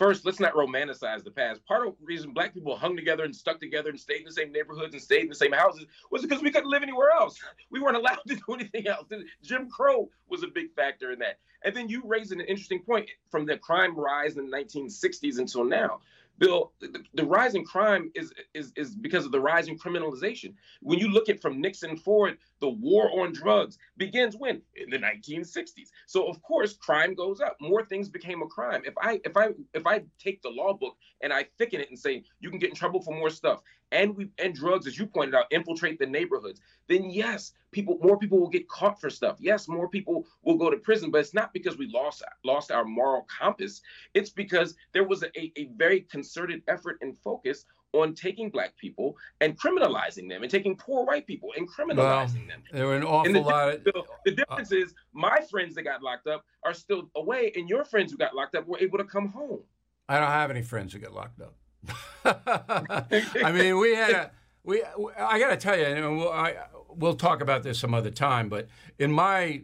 first, 0.00 0.24
let's 0.24 0.40
not 0.40 0.54
romanticize 0.54 1.22
the 1.22 1.30
past. 1.30 1.64
Part 1.66 1.86
of 1.86 1.94
the 2.00 2.06
reason 2.06 2.32
black 2.32 2.54
people 2.54 2.74
hung 2.74 2.96
together 2.96 3.24
and 3.24 3.36
stuck 3.36 3.60
together 3.60 3.90
and 3.90 4.00
stayed 4.00 4.20
in 4.20 4.24
the 4.24 4.32
same 4.32 4.50
neighborhoods 4.50 4.94
and 4.94 5.02
stayed 5.02 5.24
in 5.24 5.28
the 5.28 5.34
same 5.34 5.52
houses 5.52 5.84
was 6.10 6.22
because 6.22 6.42
we 6.42 6.50
couldn't 6.50 6.70
live 6.70 6.82
anywhere 6.82 7.10
else. 7.10 7.38
We 7.70 7.80
weren't 7.80 7.98
allowed 7.98 8.18
to 8.26 8.34
do 8.34 8.54
anything 8.54 8.88
else. 8.88 9.06
Jim 9.42 9.68
Crow 9.68 10.08
was 10.28 10.42
a 10.42 10.48
big 10.48 10.74
factor 10.74 11.12
in 11.12 11.18
that. 11.18 11.38
And 11.62 11.76
then 11.76 11.88
you 11.88 12.02
raised 12.04 12.32
an 12.32 12.40
interesting 12.40 12.80
point 12.80 13.08
from 13.30 13.44
the 13.44 13.58
crime 13.58 13.94
rise 13.94 14.38
in 14.38 14.50
the 14.50 14.56
1960s 14.56 15.38
until 15.38 15.64
now. 15.64 16.00
Bill, 16.40 16.72
the, 16.80 17.04
the, 17.12 17.24
rise 17.24 17.54
in 17.54 17.64
crime 17.66 18.10
is, 18.14 18.32
is 18.54 18.72
is 18.74 18.96
because 18.96 19.26
of 19.26 19.30
the 19.30 19.40
rise 19.40 19.68
in 19.68 19.78
criminalization. 19.78 20.54
When 20.80 20.98
you 20.98 21.08
look 21.08 21.28
at 21.28 21.42
from 21.42 21.60
Nixon 21.60 21.98
forward, 21.98 22.38
the 22.60 22.70
war 22.70 23.10
on 23.20 23.34
drugs 23.34 23.76
begins 23.98 24.36
when 24.36 24.62
in 24.74 24.88
the 24.88 24.98
1960s. 24.98 25.90
So 26.06 26.26
of 26.26 26.40
course, 26.42 26.78
crime 26.78 27.14
goes 27.14 27.42
up. 27.42 27.58
More 27.60 27.84
things 27.84 28.08
became 28.08 28.40
a 28.40 28.46
crime. 28.46 28.80
If 28.86 28.94
I 29.02 29.20
if 29.22 29.36
I 29.36 29.50
if 29.74 29.86
I 29.86 30.02
take 30.18 30.40
the 30.40 30.48
law 30.48 30.72
book 30.72 30.96
and 31.20 31.30
I 31.30 31.44
thicken 31.58 31.80
it 31.82 31.90
and 31.90 31.98
say 31.98 32.24
you 32.40 32.48
can 32.48 32.58
get 32.58 32.70
in 32.70 32.76
trouble 32.76 33.02
for 33.02 33.14
more 33.14 33.30
stuff, 33.30 33.60
and 33.92 34.16
we 34.16 34.30
and 34.38 34.54
drugs, 34.54 34.86
as 34.86 34.98
you 34.98 35.06
pointed 35.06 35.34
out, 35.34 35.46
infiltrate 35.50 35.98
the 35.98 36.06
neighborhoods, 36.06 36.60
then 36.88 37.10
yes, 37.10 37.52
people 37.72 37.98
more 38.02 38.18
people 38.18 38.38
will 38.38 38.48
get 38.48 38.68
caught 38.68 39.00
for 39.00 39.10
stuff. 39.10 39.36
Yes, 39.40 39.68
more 39.68 39.88
people 39.88 40.26
will 40.42 40.56
go 40.56 40.70
to 40.70 40.76
prison, 40.76 41.10
but 41.10 41.18
it's 41.18 41.34
not 41.34 41.52
because 41.52 41.76
we 41.76 41.86
lost 41.86 42.22
lost 42.44 42.70
our 42.70 42.84
moral 42.84 43.26
compass. 43.38 43.82
It's 44.14 44.30
because 44.30 44.74
there 44.92 45.04
was 45.04 45.22
a, 45.22 45.60
a 45.60 45.68
very 45.76 46.00
concerted 46.02 46.62
effort 46.68 46.98
and 47.00 47.16
focus 47.18 47.64
on 47.92 48.14
taking 48.14 48.50
black 48.50 48.76
people 48.76 49.16
and 49.40 49.58
criminalizing 49.58 50.28
them 50.28 50.42
and 50.42 50.50
taking 50.50 50.76
poor 50.76 51.04
white 51.04 51.26
people 51.26 51.50
and 51.56 51.68
criminalizing 51.68 51.96
well, 51.98 52.48
them. 52.48 52.62
There 52.72 52.86
were 52.86 52.96
an 52.96 53.04
awful 53.04 53.32
the, 53.32 53.40
lot 53.40 53.74
of. 53.74 53.84
The, 53.84 54.02
the 54.24 54.30
difference 54.32 54.72
uh, 54.72 54.76
is 54.76 54.94
my 55.12 55.40
friends 55.50 55.74
that 55.74 55.82
got 55.82 56.02
locked 56.02 56.26
up 56.26 56.44
are 56.64 56.74
still 56.74 57.10
away, 57.16 57.52
and 57.56 57.68
your 57.68 57.84
friends 57.84 58.12
who 58.12 58.18
got 58.18 58.34
locked 58.34 58.54
up 58.54 58.66
were 58.66 58.78
able 58.78 58.98
to 58.98 59.04
come 59.04 59.28
home. 59.28 59.60
I 60.08 60.18
don't 60.18 60.28
have 60.28 60.50
any 60.50 60.62
friends 60.62 60.92
who 60.92 60.98
got 60.98 61.12
locked 61.12 61.40
up. 61.40 61.54
I 62.24 63.52
mean, 63.52 63.78
we 63.78 63.94
had 63.94 64.10
a, 64.10 64.30
we. 64.64 64.82
I 65.18 65.38
got 65.38 65.50
to 65.50 65.56
tell 65.56 65.78
you, 65.78 65.84
and 65.84 66.18
we'll, 66.18 66.30
I, 66.30 66.56
we'll 66.88 67.14
talk 67.14 67.40
about 67.40 67.62
this 67.62 67.78
some 67.78 67.94
other 67.94 68.10
time. 68.10 68.48
But 68.48 68.68
in 68.98 69.12
my 69.12 69.62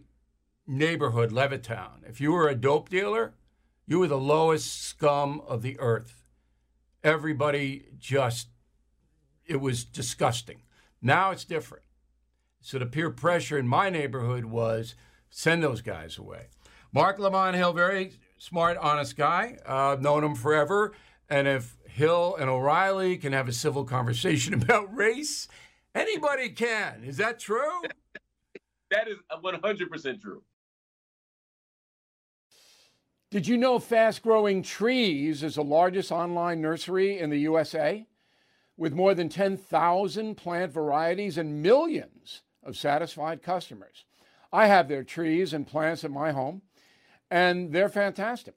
neighborhood, 0.66 1.30
Levittown, 1.30 2.08
if 2.08 2.20
you 2.20 2.32
were 2.32 2.48
a 2.48 2.54
dope 2.54 2.88
dealer, 2.88 3.34
you 3.86 3.98
were 3.98 4.08
the 4.08 4.18
lowest 4.18 4.82
scum 4.82 5.40
of 5.46 5.62
the 5.62 5.78
earth. 5.78 6.24
Everybody 7.04 7.86
just, 7.98 8.48
it 9.44 9.60
was 9.60 9.84
disgusting. 9.84 10.62
Now 11.00 11.30
it's 11.30 11.44
different. 11.44 11.84
So 12.60 12.78
the 12.78 12.86
peer 12.86 13.10
pressure 13.10 13.58
in 13.58 13.68
my 13.68 13.90
neighborhood 13.90 14.46
was 14.46 14.96
send 15.30 15.62
those 15.62 15.82
guys 15.82 16.18
away. 16.18 16.46
Marc 16.92 17.18
Lamont 17.18 17.54
Hill, 17.54 17.72
very 17.72 18.12
smart, 18.38 18.76
honest 18.78 19.16
guy. 19.16 19.58
Uh, 19.64 19.96
known 20.00 20.24
him 20.24 20.34
forever. 20.34 20.94
And 21.28 21.46
if 21.46 21.75
Hill 21.96 22.36
and 22.38 22.50
O'Reilly 22.50 23.16
can 23.16 23.32
have 23.32 23.48
a 23.48 23.54
civil 23.54 23.82
conversation 23.82 24.52
about 24.62 24.94
race, 24.94 25.48
anybody 25.94 26.50
can. 26.50 27.02
Is 27.02 27.16
that 27.16 27.38
true? 27.38 27.80
that 28.90 29.08
is 29.08 29.16
100% 29.32 30.20
true. 30.20 30.42
Did 33.30 33.48
you 33.48 33.56
know 33.56 33.78
Fast 33.78 34.22
Growing 34.22 34.62
Trees 34.62 35.42
is 35.42 35.54
the 35.54 35.64
largest 35.64 36.12
online 36.12 36.60
nursery 36.60 37.18
in 37.18 37.30
the 37.30 37.38
USA? 37.38 38.06
With 38.76 38.92
more 38.92 39.14
than 39.14 39.30
10,000 39.30 40.34
plant 40.34 40.72
varieties 40.72 41.38
and 41.38 41.62
millions 41.62 42.42
of 42.62 42.76
satisfied 42.76 43.42
customers. 43.42 44.04
I 44.52 44.66
have 44.66 44.88
their 44.88 45.02
trees 45.02 45.54
and 45.54 45.66
plants 45.66 46.04
at 46.04 46.10
my 46.10 46.32
home, 46.32 46.60
and 47.30 47.72
they're 47.72 47.88
fantastic. 47.88 48.56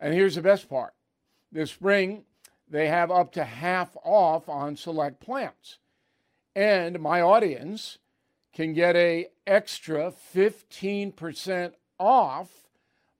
And 0.00 0.14
here's 0.14 0.36
the 0.36 0.42
best 0.42 0.68
part 0.68 0.94
this 1.50 1.70
spring, 1.70 2.24
they 2.68 2.88
have 2.88 3.10
up 3.10 3.32
to 3.32 3.44
half 3.44 3.96
off 4.04 4.48
on 4.48 4.76
select 4.76 5.20
plants. 5.20 5.78
And 6.54 7.00
my 7.00 7.20
audience 7.20 7.98
can 8.52 8.72
get 8.72 8.96
a 8.96 9.28
extra 9.46 10.12
15% 10.34 11.72
off 11.98 12.48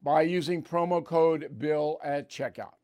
by 0.03 0.23
using 0.23 0.63
promo 0.63 1.05
code 1.05 1.59
BILL 1.59 2.01
at 2.03 2.29
checkout. 2.29 2.75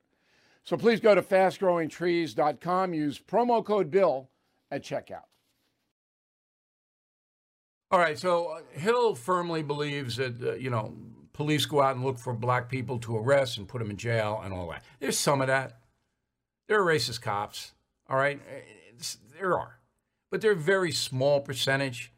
So 0.65 0.77
please 0.77 1.01
go 1.01 1.15
to 1.15 1.23
fastgrowingtrees.com, 1.23 2.95
use 2.95 3.19
promo 3.19 3.65
code 3.65 3.91
BILL 3.91 4.31
at 4.71 4.83
checkout. 4.83 5.27
All 7.91 7.99
right, 7.99 8.19
so 8.19 8.47
uh, 8.47 8.61
Hill 8.73 9.15
firmly 9.15 9.63
believes 9.63 10.17
that, 10.17 10.43
uh, 10.43 10.55
you 10.55 10.71
know, 10.71 10.95
police 11.35 11.67
go 11.67 11.83
out 11.83 11.97
and 11.97 12.05
look 12.05 12.19
for 12.19 12.33
black 12.33 12.71
people 12.71 12.99
to 13.01 13.17
arrest 13.19 13.59
and 13.59 13.69
put 13.69 13.81
them 13.81 13.91
in 13.91 13.99
jail 13.99 14.41
and 14.43 14.55
all 14.55 14.71
that. 14.71 14.83
There's 15.01 15.19
some 15.19 15.43
of 15.43 15.49
that. 15.49 15.79
There 16.67 16.81
are 16.81 16.87
racist 16.87 17.21
cops, 17.21 17.73
all 18.09 18.17
right? 18.17 18.41
Eh, 18.49 18.61
it's, 18.95 19.19
there 19.39 19.59
are. 19.59 19.79
But 20.31 20.41
they're 20.41 20.53
a 20.53 20.57
very 20.57 20.93
small 20.93 21.41
percentage 21.41 22.11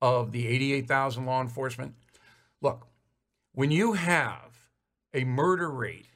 of 0.00 0.30
the 0.30 0.46
88,000 0.46 1.26
law 1.26 1.40
enforcement. 1.40 1.94
Look, 2.60 2.86
when 3.52 3.70
you 3.70 3.94
have 3.94 4.68
a 5.12 5.24
murder 5.24 5.70
rate, 5.70 6.06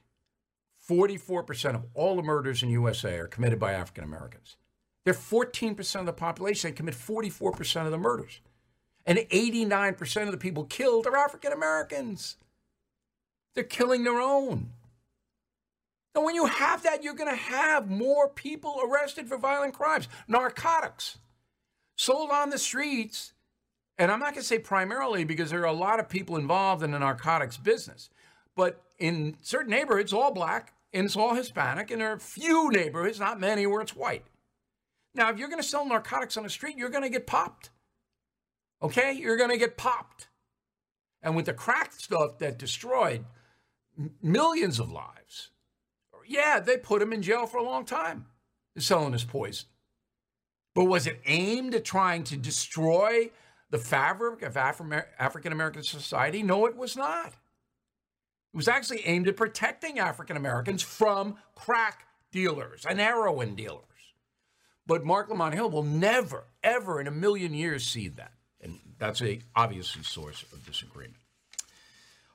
44% 0.89 1.75
of 1.75 1.87
all 1.95 2.17
the 2.17 2.23
murders 2.23 2.63
in 2.63 2.69
USA 2.69 3.19
are 3.19 3.27
committed 3.27 3.59
by 3.59 3.73
African 3.73 4.05
Americans. 4.05 4.57
They're 5.05 5.15
14% 5.15 6.01
of 6.01 6.07
the 6.07 6.13
population. 6.13 6.71
They 6.71 6.77
commit 6.77 6.95
44% 6.95 7.87
of 7.87 7.91
the 7.91 7.99
murders. 7.99 8.41
And 9.07 9.19
89% 9.19 10.23
of 10.23 10.31
the 10.33 10.39
people 10.39 10.65
killed 10.65 11.07
are 11.07 11.17
African 11.17 11.53
Americans. 11.53 12.37
They're 13.55 13.65
killing 13.65 14.05
their 14.05 14.21
own. 14.21 14.71
And 16.15 16.25
when 16.25 16.35
you 16.35 16.47
have 16.47 16.83
that, 16.85 17.03
you're 17.03 17.15
going 17.15 17.31
to 17.31 17.37
have 17.37 17.91
more 17.91 18.29
people 18.29 18.81
arrested 18.85 19.29
for 19.29 19.37
violent 19.37 19.75
crimes. 19.75 20.09
Narcotics 20.29 21.19
sold 21.97 22.31
on 22.31 22.51
the 22.51 22.59
streets. 22.59 23.33
And 23.99 24.11
I'm 24.11 24.21
not 24.21 24.33
going 24.33 24.43
to 24.43 24.49
say 24.49 24.59
primarily 24.59 25.25
because 25.25 25.51
there 25.51 25.61
are 25.61 25.67
a 25.67 25.73
lot 25.73 26.01
of 26.01 26.09
people 26.09 26.37
involved 26.37 26.83
in 26.83 26.91
the 26.93 26.99
narcotics 26.99 27.57
business. 27.57 28.11
But 28.57 28.83
in 28.99 29.37
certain 29.41 29.71
neighborhoods, 29.71 30.13
all 30.13 30.33
black 30.33 30.73
and 30.93 31.07
it's 31.07 31.17
all 31.17 31.35
Hispanic. 31.35 31.91
And 31.91 32.01
there 32.01 32.13
are 32.13 32.19
few 32.19 32.71
neighborhoods, 32.71 33.19
not 33.19 33.41
many, 33.41 33.67
where 33.67 33.83
it's 33.83 33.97
white. 33.97 34.25
Now, 35.15 35.31
if 35.31 35.39
you're 35.39 35.49
going 35.49 35.63
to 35.63 35.69
sell 35.69 35.87
narcotics 35.87 36.37
on 36.37 36.45
the 36.45 36.51
street, 36.51 36.77
you're 36.77 36.89
going 36.89 37.05
to 37.05 37.11
get 37.11 37.27
popped. 37.27 37.71
Okay? 38.85 39.13
You're 39.13 39.37
going 39.37 39.51
to 39.51 39.57
get 39.57 39.77
popped. 39.77 40.29
And 41.23 41.35
with 41.35 41.47
the 41.47 41.55
crack 41.55 41.93
stuff 41.93 42.39
that 42.39 42.59
destroyed 42.59 43.25
millions 44.23 44.79
of 44.79 44.93
lives, 44.93 45.51
yeah, 46.27 46.61
they 46.61 46.77
put 46.77 47.03
him 47.03 47.13
in 47.13 47.23
jail 47.23 47.47
for 47.47 47.57
a 47.57 47.63
long 47.65 47.85
time, 47.85 48.27
selling 48.79 49.13
his 49.13 49.25
poison. 49.25 49.67
But 50.75 50.85
was 50.85 51.07
it 51.07 51.21
aimed 51.27 51.75
at 51.75 51.85
trying 51.85 52.25
to 52.25 52.37
destroy 52.37 53.31
the 53.71 53.79
fabric 53.79 54.43
of 54.43 54.57
African 54.57 55.53
American 55.53 55.83
society? 55.83 56.43
No, 56.43 56.67
it 56.67 56.77
was 56.77 56.97
not. 56.97 57.29
It 58.53 58.57
was 58.57 58.69
actually 58.69 59.07
aimed 59.07 59.29
at 59.29 59.37
protecting 59.37 59.99
African 59.99 60.37
Americans 60.37 60.83
from 60.83 61.37
crack 61.55 62.07
dealers 62.33 62.85
and 62.85 63.01
heroin 63.01 63.55
dealers. 63.55 63.81
But 64.87 65.05
Marc 65.05 65.29
Lamont 65.29 65.55
Hill 65.55 65.71
will 65.71 65.83
never, 65.83 66.45
ever 66.63 67.01
in 67.01 67.07
a 67.07 67.13
million 67.13 67.55
years 67.55 67.87
see 67.87 68.09
that. 68.09 68.33
And 68.65 68.81
that's 68.99 69.23
a 69.23 69.41
obviously 69.55 70.03
source 70.03 70.45
of 70.53 70.67
disagreement. 70.67 71.17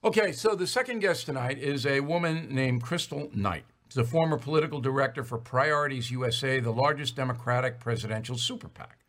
Okay, 0.04 0.32
so 0.32 0.56
the 0.56 0.68
second 0.68 1.00
guest 1.00 1.26
tonight 1.26 1.58
is 1.58 1.86
a 1.86 2.00
woman 2.00 2.48
named 2.50 2.84
Kristal 2.84 3.36
Knight. 3.36 3.66
She's 3.88 3.96
the 3.96 4.04
former 4.06 4.38
political 4.38 4.80
director 4.80 5.24
for 5.24 5.38
Priorities 5.38 6.12
USA, 6.12 6.60
the 6.60 6.72
largest 6.72 7.16
Democratic 7.16 7.80
presidential 7.80 8.38
super 8.38 8.70
PAC. 8.70 9.00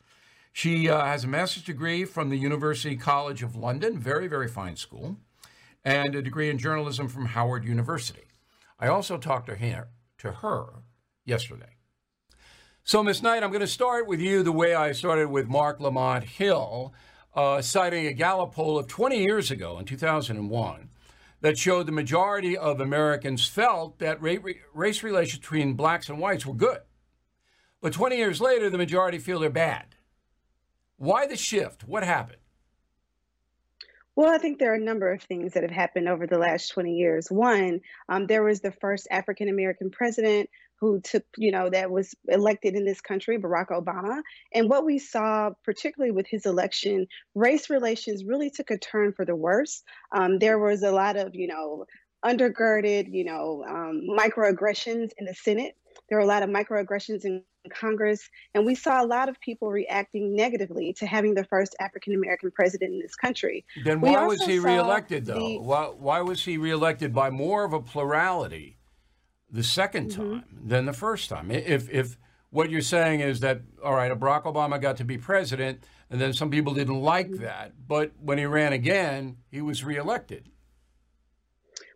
She 0.52 0.88
uh, 0.88 1.04
has 1.04 1.22
a 1.22 1.28
master's 1.28 1.62
degree 1.62 2.04
from 2.04 2.28
the 2.28 2.38
University 2.38 2.96
College 2.96 3.42
of 3.42 3.54
London, 3.54 3.98
very, 3.98 4.26
very 4.26 4.48
fine 4.48 4.74
school, 4.74 5.16
and 5.84 6.14
a 6.14 6.22
degree 6.22 6.50
in 6.50 6.58
journalism 6.58 7.08
from 7.08 7.26
Howard 7.26 7.64
University. 7.64 8.24
I 8.78 8.88
also 8.88 9.16
talked 9.16 9.46
to 9.46 9.54
her, 9.54 9.88
to 10.18 10.32
her 10.32 10.82
yesterday. 11.24 11.76
So, 12.82 13.02
Ms. 13.02 13.22
Knight, 13.22 13.42
I'm 13.42 13.50
going 13.50 13.60
to 13.60 13.66
start 13.66 14.08
with 14.08 14.20
you 14.20 14.42
the 14.42 14.50
way 14.50 14.74
I 14.74 14.92
started 14.92 15.30
with 15.30 15.46
Marc 15.46 15.78
Lamont 15.78 16.24
Hill, 16.24 16.92
uh, 17.34 17.62
citing 17.62 18.06
a 18.06 18.12
Gallup 18.12 18.52
poll 18.52 18.78
of 18.78 18.86
20 18.86 19.22
years 19.22 19.50
ago 19.50 19.78
in 19.78 19.84
2001 19.84 20.88
that 21.40 21.58
showed 21.58 21.86
the 21.86 21.92
majority 21.92 22.56
of 22.56 22.80
Americans 22.80 23.46
felt 23.46 23.98
that 23.98 24.20
race 24.20 25.02
relations 25.02 25.38
between 25.38 25.74
blacks 25.74 26.08
and 26.08 26.18
whites 26.18 26.44
were 26.44 26.54
good. 26.54 26.80
But 27.80 27.94
20 27.94 28.16
years 28.16 28.40
later, 28.40 28.68
the 28.68 28.78
majority 28.78 29.18
feel 29.18 29.40
they're 29.40 29.50
bad. 29.50 29.94
Why 30.96 31.26
the 31.26 31.36
shift? 31.36 31.84
What 31.84 32.02
happened? 32.02 32.39
Well, 34.20 34.34
I 34.34 34.36
think 34.36 34.58
there 34.58 34.70
are 34.70 34.74
a 34.74 34.78
number 34.78 35.10
of 35.10 35.22
things 35.22 35.54
that 35.54 35.62
have 35.62 35.72
happened 35.72 36.06
over 36.06 36.26
the 36.26 36.36
last 36.36 36.68
20 36.72 36.92
years. 36.92 37.30
One, 37.30 37.80
um, 38.10 38.26
there 38.26 38.42
was 38.42 38.60
the 38.60 38.70
first 38.70 39.08
African 39.10 39.48
American 39.48 39.90
president 39.90 40.50
who 40.78 41.00
took, 41.00 41.24
you 41.38 41.50
know, 41.50 41.70
that 41.70 41.90
was 41.90 42.14
elected 42.28 42.74
in 42.74 42.84
this 42.84 43.00
country, 43.00 43.38
Barack 43.38 43.68
Obama. 43.68 44.20
And 44.52 44.68
what 44.68 44.84
we 44.84 44.98
saw, 44.98 45.52
particularly 45.64 46.10
with 46.10 46.26
his 46.28 46.44
election, 46.44 47.06
race 47.34 47.70
relations 47.70 48.22
really 48.22 48.50
took 48.50 48.70
a 48.70 48.76
turn 48.76 49.14
for 49.14 49.24
the 49.24 49.34
worse. 49.34 49.82
Um, 50.12 50.38
there 50.38 50.58
was 50.58 50.82
a 50.82 50.92
lot 50.92 51.16
of, 51.16 51.34
you 51.34 51.46
know, 51.46 51.86
undergirded, 52.22 53.06
you 53.10 53.24
know, 53.24 53.64
um, 53.66 54.02
microaggressions 54.06 55.12
in 55.16 55.24
the 55.24 55.34
Senate. 55.34 55.78
There 56.10 56.18
were 56.18 56.24
a 56.24 56.26
lot 56.26 56.42
of 56.42 56.50
microaggressions 56.50 57.24
in 57.24 57.42
Congress, 57.68 58.28
and 58.54 58.64
we 58.64 58.74
saw 58.74 59.02
a 59.02 59.06
lot 59.06 59.28
of 59.28 59.38
people 59.40 59.70
reacting 59.70 60.34
negatively 60.34 60.92
to 60.94 61.06
having 61.06 61.34
the 61.34 61.44
first 61.44 61.76
African 61.80 62.14
American 62.14 62.50
president 62.50 62.94
in 62.94 63.00
this 63.00 63.14
country. 63.14 63.64
Then 63.84 64.00
why 64.00 64.24
was 64.26 64.42
he 64.44 64.58
reelected, 64.58 65.26
though? 65.26 65.34
The, 65.34 65.58
why, 65.58 65.84
why 65.86 66.20
was 66.22 66.44
he 66.44 66.56
reelected 66.56 67.12
by 67.12 67.30
more 67.30 67.64
of 67.64 67.72
a 67.72 67.80
plurality 67.80 68.78
the 69.50 69.60
2nd 69.60 70.12
mm-hmm. 70.12 70.20
time 70.20 70.44
than 70.64 70.86
the 70.86 70.92
first 70.92 71.28
time? 71.28 71.50
If 71.50 71.90
if 71.90 72.16
what 72.50 72.70
you're 72.70 72.80
saying 72.80 73.20
is 73.20 73.40
that 73.40 73.60
all 73.84 73.94
right, 73.94 74.10
Barack 74.12 74.44
Obama 74.44 74.80
got 74.80 74.96
to 74.98 75.04
be 75.04 75.18
president, 75.18 75.84
and 76.08 76.20
then 76.20 76.32
some 76.32 76.50
people 76.50 76.74
didn't 76.74 77.00
like 77.00 77.28
mm-hmm. 77.28 77.42
that, 77.42 77.72
but 77.86 78.12
when 78.20 78.38
he 78.38 78.46
ran 78.46 78.72
again, 78.72 79.36
he 79.50 79.60
was 79.60 79.84
reelected. 79.84 80.48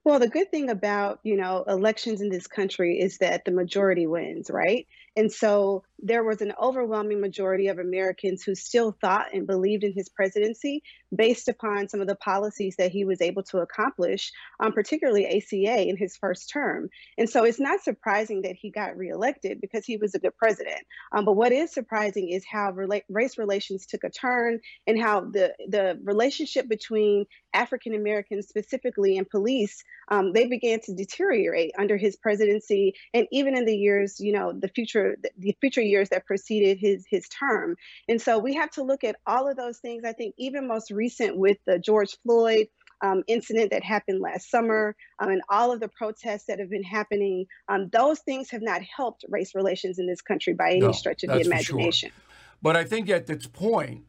Well, 0.05 0.18
the 0.18 0.29
good 0.29 0.50
thing 0.50 0.68
about, 0.68 1.20
you 1.22 1.35
know, 1.35 1.64
elections 1.66 2.20
in 2.20 2.29
this 2.29 2.46
country 2.46 3.00
is 3.00 3.16
that 3.18 3.46
the 3.46 3.50
majority 3.50 4.07
wins, 4.07 4.50
right? 4.50 4.87
And 5.16 5.33
so 5.33 5.85
there 6.01 6.25
was 6.25 6.43
an 6.43 6.53
overwhelming 6.61 7.21
majority 7.21 7.69
of 7.69 7.79
Americans 7.79 8.43
who 8.43 8.55
still 8.55 8.93
thought 9.01 9.33
and 9.33 9.47
believed 9.47 9.85
in 9.85 9.93
his 9.93 10.09
presidency 10.09 10.83
based 11.15 11.49
upon 11.49 11.89
some 11.89 12.01
of 12.01 12.09
the 12.09 12.17
policies 12.17 12.75
that 12.77 12.91
he 12.91 13.05
was 13.05 13.21
able 13.21 13.43
to 13.45 13.59
accomplish, 13.59 14.33
um, 14.61 14.73
particularly 14.73 15.27
ACA 15.27 15.89
in 15.89 15.97
his 15.97 16.17
first 16.17 16.51
term. 16.51 16.89
And 17.17 17.31
so 17.31 17.45
it's 17.45 17.61
not 17.61 17.83
surprising 17.83 18.43
that 18.43 18.57
he 18.57 18.71
got 18.71 18.97
reelected 18.97 19.61
because 19.61 19.85
he 19.87 19.97
was 19.97 20.15
a 20.15 20.19
good 20.19 20.37
president. 20.37 20.81
Um, 21.13 21.25
but 21.25 21.35
what 21.35 21.53
is 21.53 21.73
surprising 21.73 22.31
is 22.31 22.45
how 22.51 22.73
rela- 22.73 23.03
race 23.09 23.39
relations 23.39 23.87
took 23.87 24.05
a 24.05 24.11
turn 24.11 24.61
and 24.87 25.01
how 25.01 25.21
the, 25.21 25.55
the 25.69 25.99
relationship 26.03 26.69
between 26.69 27.27
African 27.53 27.95
Americans 27.95 28.49
specifically 28.49 29.17
and 29.17 29.29
police, 29.31 29.85
um, 30.09 30.33
they 30.33 30.49
began 30.49 30.81
to 30.81 30.95
deteriorate 30.95 31.73
under 31.79 31.97
his 31.97 32.17
presidency 32.17 32.95
and 33.13 33.27
even 33.31 33.57
in 33.57 33.65
the 33.65 33.77
years, 33.77 34.19
you 34.19 34.33
know, 34.33 34.53
the 34.53 34.69
future, 34.69 35.17
the 35.39 35.57
future 35.61 35.84
years 35.85 36.09
that 36.11 36.27
preceded 36.27 36.79
his 36.79 37.05
his 37.09 37.29
term. 37.29 37.77
And 38.09 38.20
so 38.20 38.38
we 38.38 38.55
have 38.55 38.70
to 38.73 38.83
look 38.83 39.05
at 39.05 39.16
all 39.27 39.49
of 39.49 39.57
those 39.57 39.79
things. 39.79 40.05
I 40.05 40.12
think 40.12 40.35
even 40.38 40.66
most 40.68 40.90
recent 40.90 41.37
with 41.37 41.59
the 41.66 41.79
George 41.79 42.16
Floyd 42.23 42.66
um, 43.03 43.23
incident 43.27 43.70
that 43.70 43.85
happened 43.85 44.20
last 44.20 44.51
summer 44.51 44.97
um, 45.18 45.31
and 45.31 45.42
all 45.49 45.73
of 45.73 45.81
the 45.81 45.88
protests 45.88 46.44
that 46.47 46.59
have 46.59 46.70
been 46.70 46.83
happening, 46.83 47.47
um, 47.68 47.88
those 47.90 48.20
things 48.20 48.51
have 48.51 48.62
not 48.62 48.83
helped 48.83 49.25
race 49.29 49.55
relations 49.55 49.99
in 49.99 50.07
this 50.07 50.23
country 50.23 50.55
by 50.55 50.70
any 50.70 50.81
no, 50.81 50.92
stretch 50.92 51.23
of 51.25 51.31
the 51.31 51.40
imagination. 51.40 52.11
Sure. 52.11 52.23
But 52.62 52.77
I 52.77 52.85
think 52.85 53.11
at 53.11 53.27
this 53.27 53.47
point, 53.47 54.05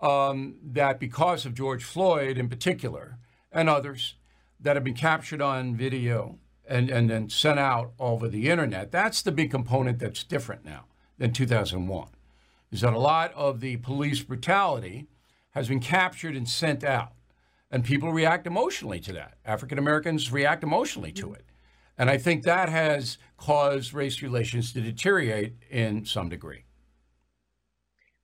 um, 0.00 0.56
that 0.62 1.00
because 1.00 1.44
of 1.44 1.54
George 1.54 1.84
Floyd 1.84 2.38
in 2.38 2.48
particular 2.48 3.18
and 3.52 3.68
others 3.68 4.14
that 4.60 4.76
have 4.76 4.84
been 4.84 4.94
captured 4.94 5.42
on 5.42 5.76
video 5.76 6.38
and, 6.68 6.88
and 6.90 7.10
then 7.10 7.28
sent 7.28 7.58
out 7.58 7.92
over 7.98 8.28
the 8.28 8.48
internet, 8.48 8.92
that's 8.92 9.22
the 9.22 9.32
big 9.32 9.50
component 9.50 9.98
that's 9.98 10.22
different 10.22 10.64
now 10.64 10.84
than 11.18 11.32
2001. 11.32 12.08
Is 12.70 12.80
that 12.82 12.92
a 12.92 12.98
lot 12.98 13.32
of 13.34 13.60
the 13.60 13.76
police 13.78 14.22
brutality 14.22 15.08
has 15.50 15.68
been 15.68 15.80
captured 15.80 16.36
and 16.36 16.48
sent 16.48 16.84
out. 16.84 17.12
And 17.70 17.84
people 17.84 18.12
react 18.12 18.46
emotionally 18.46 19.00
to 19.00 19.12
that. 19.14 19.38
African 19.44 19.78
Americans 19.78 20.32
react 20.32 20.62
emotionally 20.62 21.12
to 21.12 21.34
it. 21.34 21.44
And 21.98 22.08
I 22.08 22.16
think 22.16 22.44
that 22.44 22.68
has 22.68 23.18
caused 23.36 23.92
race 23.92 24.22
relations 24.22 24.72
to 24.72 24.80
deteriorate 24.80 25.54
in 25.70 26.04
some 26.06 26.28
degree. 26.28 26.64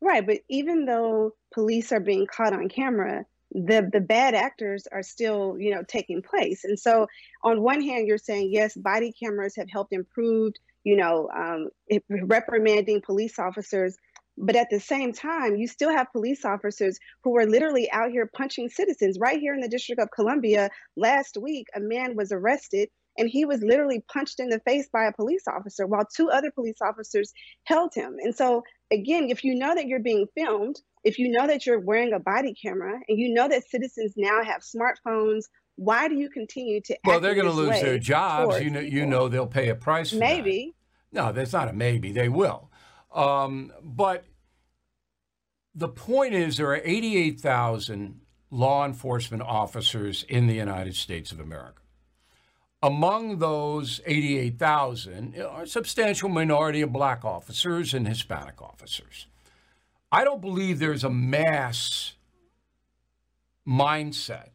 Right, 0.01 0.25
but 0.25 0.39
even 0.49 0.85
though 0.85 1.33
police 1.53 1.91
are 1.91 2.01
being 2.01 2.27
caught 2.27 2.53
on 2.53 2.69
camera, 2.69 3.25
the 3.51 3.89
the 3.93 4.01
bad 4.01 4.35
actors 4.35 4.87
are 4.93 5.03
still, 5.03 5.57
you 5.59 5.75
know, 5.75 5.83
taking 5.87 6.23
place. 6.23 6.65
And 6.65 6.79
so 6.79 7.07
on 7.43 7.63
one 7.63 7.81
hand 7.81 8.07
you're 8.07 8.19
saying 8.19 8.51
yes, 8.53 8.77
body 8.77 9.13
cameras 9.13 9.57
have 9.57 9.71
helped 9.71 9.93
improve, 9.93 10.53
you 10.85 10.97
know, 10.97 11.29
um, 11.35 11.69
reprimanding 12.09 13.01
police 13.01 13.39
officers 13.39 13.97
but 14.37 14.57
at 14.57 14.69
the 14.71 14.81
same 14.81 15.13
time, 15.13 15.57
you 15.57 15.69
still 15.69 15.91
have 15.91 16.11
police 16.11 16.45
officers 16.45 16.99
who 17.23 17.37
are 17.37 17.47
literally 17.47 17.91
out 17.93 18.11
here 18.11 18.29
punching 18.35 18.69
citizens. 18.69 19.19
Right 19.19 19.39
here 19.39 19.55
in 19.55 19.61
the 19.61 19.69
District 19.69 20.01
of 20.01 20.11
Columbia, 20.11 20.71
last 20.97 21.37
week, 21.41 21.69
a 21.75 21.81
man 21.81 22.17
was 22.17 22.33
arrested 22.33 22.89
and 23.17 23.29
he 23.29 23.45
was 23.45 23.63
literally 23.63 24.05
punched 24.13 24.41
in 24.41 24.49
the 24.49 24.59
face 24.61 24.89
by 24.93 25.05
a 25.05 25.13
police 25.13 25.45
officer 25.47 25.87
while 25.87 26.05
two 26.05 26.31
other 26.31 26.51
police 26.51 26.79
officers 26.83 27.33
held 27.65 27.95
him. 27.95 28.17
And 28.19 28.35
so, 28.35 28.65
again, 28.93 29.31
if 29.31 29.45
you 29.45 29.55
know 29.55 29.73
that 29.75 29.87
you're 29.87 30.01
being 30.01 30.27
filmed, 30.35 30.81
if 31.05 31.19
you 31.19 31.31
know 31.31 31.47
that 31.47 31.65
you're 31.65 31.79
wearing 31.79 32.13
a 32.13 32.19
body 32.19 32.55
camera, 32.55 32.99
and 33.09 33.19
you 33.19 33.33
know 33.33 33.49
that 33.49 33.69
citizens 33.69 34.15
now 34.17 34.43
have 34.43 34.63
smartphones, 34.63 35.45
why 35.77 36.09
do 36.09 36.15
you 36.15 36.29
continue 36.29 36.81
to? 36.83 36.97
Well, 37.05 37.21
they're 37.21 37.35
going 37.35 37.47
to 37.47 37.53
lose 37.53 37.81
their 37.81 37.99
jobs. 37.99 38.61
You 38.61 38.71
know, 38.71 38.81
people? 38.81 38.99
you 38.99 39.07
know 39.07 39.29
they'll 39.29 39.47
pay 39.47 39.69
a 39.69 39.75
price. 39.75 40.13
maybe. 40.13 40.75
That. 41.13 41.23
No, 41.23 41.33
that's 41.33 41.53
not 41.53 41.69
a 41.69 41.73
maybe. 41.73 42.13
They 42.13 42.29
will. 42.29 42.71
Um, 43.13 43.73
but 43.83 44.25
the 45.75 45.89
point 45.89 46.35
is, 46.35 46.57
there 46.57 46.69
are 46.69 46.81
88,000 46.85 48.21
law 48.51 48.85
enforcement 48.85 49.43
officers 49.43 50.25
in 50.29 50.47
the 50.47 50.55
United 50.55 50.95
States 50.95 51.33
of 51.33 51.41
America. 51.41 51.81
Among 52.83 53.39
those 53.39 54.01
88,000 54.05 55.41
are 55.41 55.63
a 55.63 55.67
substantial 55.67 56.29
minority 56.29 56.83
of 56.83 56.93
black 56.93 57.25
officers 57.25 57.95
and 57.95 58.07
Hispanic 58.07 58.61
officers. 58.61 59.27
I 60.13 60.23
don't 60.23 60.41
believe 60.41 60.79
there's 60.79 61.03
a 61.03 61.11
mass 61.11 62.15
mindset 63.67 64.51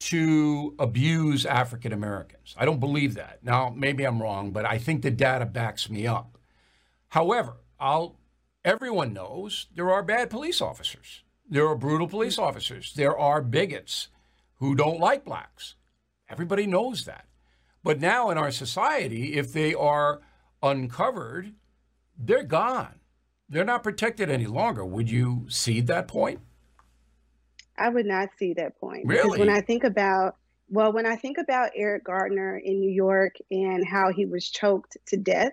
to 0.00 0.74
abuse 0.78 1.44
African 1.44 1.92
Americans. 1.92 2.54
I 2.56 2.64
don't 2.64 2.80
believe 2.80 3.14
that. 3.14 3.40
Now, 3.42 3.72
maybe 3.76 4.04
I'm 4.04 4.22
wrong, 4.22 4.52
but 4.52 4.64
I 4.64 4.78
think 4.78 5.02
the 5.02 5.10
data 5.10 5.46
backs 5.46 5.90
me 5.90 6.06
up. 6.06 6.38
However, 7.08 7.56
I'll 7.80 8.18
everyone 8.64 9.12
knows 9.12 9.66
there 9.74 9.90
are 9.90 10.02
bad 10.02 10.30
police 10.30 10.60
officers. 10.60 11.22
There 11.48 11.66
are 11.66 11.74
brutal 11.74 12.06
police 12.06 12.38
officers. 12.38 12.92
There 12.94 13.16
are 13.16 13.40
bigots 13.40 14.08
who 14.56 14.74
don't 14.74 15.00
like 15.00 15.24
blacks. 15.24 15.74
Everybody 16.28 16.66
knows 16.66 17.04
that. 17.06 17.24
But 17.82 18.00
now 18.00 18.30
in 18.30 18.36
our 18.36 18.50
society, 18.50 19.34
if 19.34 19.52
they 19.52 19.72
are 19.72 20.20
uncovered, 20.62 21.54
they're 22.18 22.42
gone. 22.42 22.96
They're 23.48 23.64
not 23.64 23.82
protected 23.82 24.28
any 24.28 24.46
longer. 24.46 24.84
Would 24.84 25.10
you 25.10 25.46
see 25.48 25.80
that 25.82 26.06
point? 26.06 26.40
I 27.78 27.88
would 27.88 28.06
not 28.06 28.30
see 28.38 28.54
that 28.54 28.78
point. 28.80 29.06
Really? 29.06 29.22
Because 29.22 29.38
when 29.38 29.50
I 29.50 29.60
think 29.60 29.84
about 29.84 30.36
well, 30.70 30.92
when 30.92 31.06
I 31.06 31.16
think 31.16 31.38
about 31.38 31.70
Eric 31.74 32.04
Gardner 32.04 32.58
in 32.58 32.78
New 32.80 32.90
York 32.90 33.36
and 33.50 33.86
how 33.86 34.12
he 34.12 34.26
was 34.26 34.48
choked 34.48 34.98
to 35.06 35.16
death, 35.16 35.52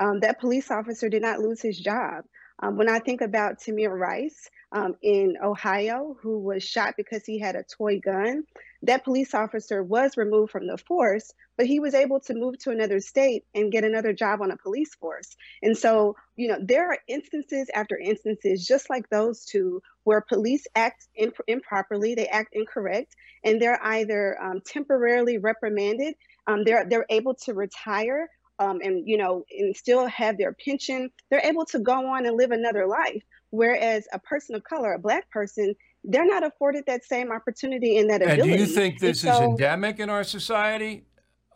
um, 0.00 0.20
that 0.20 0.40
police 0.40 0.70
officer 0.70 1.08
did 1.08 1.22
not 1.22 1.38
lose 1.38 1.62
his 1.62 1.78
job. 1.78 2.24
Um, 2.62 2.76
when 2.76 2.88
I 2.88 2.98
think 2.98 3.20
about 3.20 3.60
Tamir 3.60 3.96
Rice, 3.96 4.50
um, 4.72 4.94
in 5.02 5.36
Ohio 5.42 6.16
who 6.20 6.38
was 6.38 6.62
shot 6.62 6.94
because 6.96 7.24
he 7.24 7.38
had 7.38 7.56
a 7.56 7.64
toy 7.64 8.00
gun. 8.00 8.44
That 8.82 9.04
police 9.04 9.34
officer 9.34 9.82
was 9.82 10.16
removed 10.16 10.52
from 10.52 10.66
the 10.66 10.78
force, 10.78 11.32
but 11.56 11.66
he 11.66 11.80
was 11.80 11.94
able 11.94 12.20
to 12.20 12.34
move 12.34 12.58
to 12.60 12.70
another 12.70 13.00
state 13.00 13.44
and 13.54 13.72
get 13.72 13.84
another 13.84 14.12
job 14.12 14.40
on 14.40 14.50
a 14.50 14.56
police 14.56 14.94
force. 14.94 15.36
And 15.62 15.76
so, 15.76 16.16
you 16.36 16.48
know, 16.48 16.58
there 16.62 16.88
are 16.90 16.98
instances 17.06 17.68
after 17.74 17.98
instances, 17.98 18.66
just 18.66 18.88
like 18.88 19.08
those 19.10 19.44
two, 19.44 19.82
where 20.04 20.20
police 20.20 20.66
act 20.74 21.08
imp- 21.14 21.40
improperly, 21.46 22.14
they 22.14 22.26
act 22.28 22.50
incorrect, 22.54 23.14
and 23.44 23.60
they're 23.60 23.82
either 23.84 24.40
um, 24.42 24.60
temporarily 24.64 25.38
reprimanded, 25.38 26.14
um, 26.46 26.64
they're 26.64 26.86
they're 26.88 27.06
able 27.10 27.34
to 27.34 27.54
retire. 27.54 28.28
Um, 28.58 28.80
and 28.82 29.08
you 29.08 29.16
know, 29.16 29.46
and 29.58 29.74
still 29.74 30.06
have 30.08 30.36
their 30.36 30.52
pension. 30.52 31.10
They're 31.30 31.40
able 31.42 31.64
to 31.66 31.78
go 31.78 32.08
on 32.08 32.26
and 32.26 32.36
live 32.36 32.50
another 32.50 32.86
life. 32.86 33.22
Whereas 33.50 34.06
a 34.12 34.18
person 34.18 34.54
of 34.54 34.64
color, 34.64 34.92
a 34.94 34.98
black 34.98 35.30
person, 35.30 35.74
they're 36.04 36.26
not 36.26 36.44
afforded 36.44 36.84
that 36.86 37.04
same 37.04 37.30
opportunity 37.30 37.98
and 37.98 38.08
that 38.10 38.22
ability. 38.22 38.40
And 38.42 38.52
do 38.52 38.58
you 38.58 38.66
think 38.66 39.00
this 39.00 39.20
so, 39.20 39.30
is 39.30 39.40
endemic 39.40 39.98
in 39.98 40.08
our 40.08 40.24
society? 40.24 41.04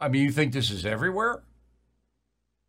I 0.00 0.08
mean, 0.08 0.22
you 0.22 0.32
think 0.32 0.52
this 0.52 0.70
is 0.70 0.84
everywhere? 0.84 1.42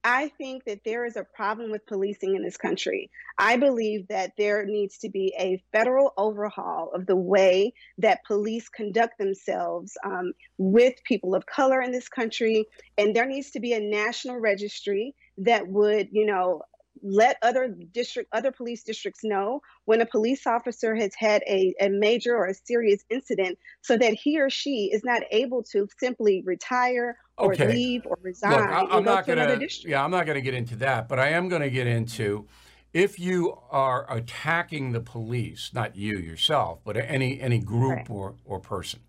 I 0.08 0.30
think 0.38 0.66
that 0.66 0.82
there 0.86 1.04
is 1.04 1.16
a 1.16 1.24
problem 1.24 1.72
with 1.72 1.88
policing 1.88 2.36
in 2.36 2.44
this 2.44 2.58
country. 2.58 3.10
I 3.40 3.58
believe 3.58 4.08
that 4.10 4.34
there 4.38 4.64
needs 4.64 5.00
to 5.00 5.10
be 5.10 5.34
a 5.38 5.64
federal 5.72 6.14
overhaul 6.16 6.92
of 6.94 7.08
the 7.08 7.16
way 7.16 7.74
that 7.98 8.24
police 8.24 8.70
conduct 8.70 9.18
themselves 9.18 9.98
um, 10.06 10.34
with 10.60 10.94
people 11.06 11.34
of 11.34 11.48
color 11.48 11.82
in 11.82 11.92
this 11.92 12.08
country. 12.08 12.68
And 13.00 13.16
there 13.16 13.26
needs 13.26 13.50
to 13.52 13.60
be 13.60 13.74
a 13.74 13.80
national 13.80 14.38
registry 14.38 15.16
that 15.40 15.68
would, 15.68 16.10
you 16.12 16.28
know, 16.28 16.62
let 17.02 17.38
other 17.42 17.76
district 17.94 18.30
other 18.34 18.52
police 18.52 18.84
districts 18.84 19.24
know 19.24 19.62
when 19.86 20.02
a 20.02 20.06
police 20.06 20.48
officer 20.48 20.96
has 20.96 21.12
had 21.18 21.42
a, 21.48 21.74
a 21.80 21.90
major 21.90 22.36
or 22.36 22.48
a 22.48 22.54
serious 22.54 23.04
incident 23.10 23.58
so 23.82 23.98
that 23.98 24.14
he 24.14 24.40
or 24.40 24.50
she 24.50 24.90
is 24.92 25.04
not 25.04 25.22
able 25.32 25.62
to 25.64 25.88
simply 26.00 26.42
retire 26.46 27.18
or 27.38 27.54
okay. 27.54 27.68
leave 27.68 28.06
or 28.06 28.18
resign 28.22 28.52
Look, 28.52 28.70
I, 28.70 28.98
am 28.98 29.04
not 29.04 29.26
to 29.26 29.70
yeah 29.86 30.04
i'm 30.04 30.12
not 30.12 30.26
going 30.26 30.36
to 30.36 30.42
get 30.42 30.54
into 30.54 30.76
that 30.78 31.08
but 31.08 31.20
i 31.20 31.30
am 31.30 31.50
going 31.50 31.62
to 31.62 31.70
get 31.70 31.88
into 31.88 32.48
if 32.94 33.20
you 33.20 33.58
are 33.70 34.06
attacking 34.10 34.94
the 34.94 35.02
police 35.02 35.72
not 35.74 35.96
you 35.96 36.18
yourself 36.18 36.80
but 36.86 36.98
any 36.98 37.40
any 37.42 37.60
group 37.60 37.98
right. 37.98 38.10
or, 38.10 38.36
or 38.46 38.60
person 38.60 39.02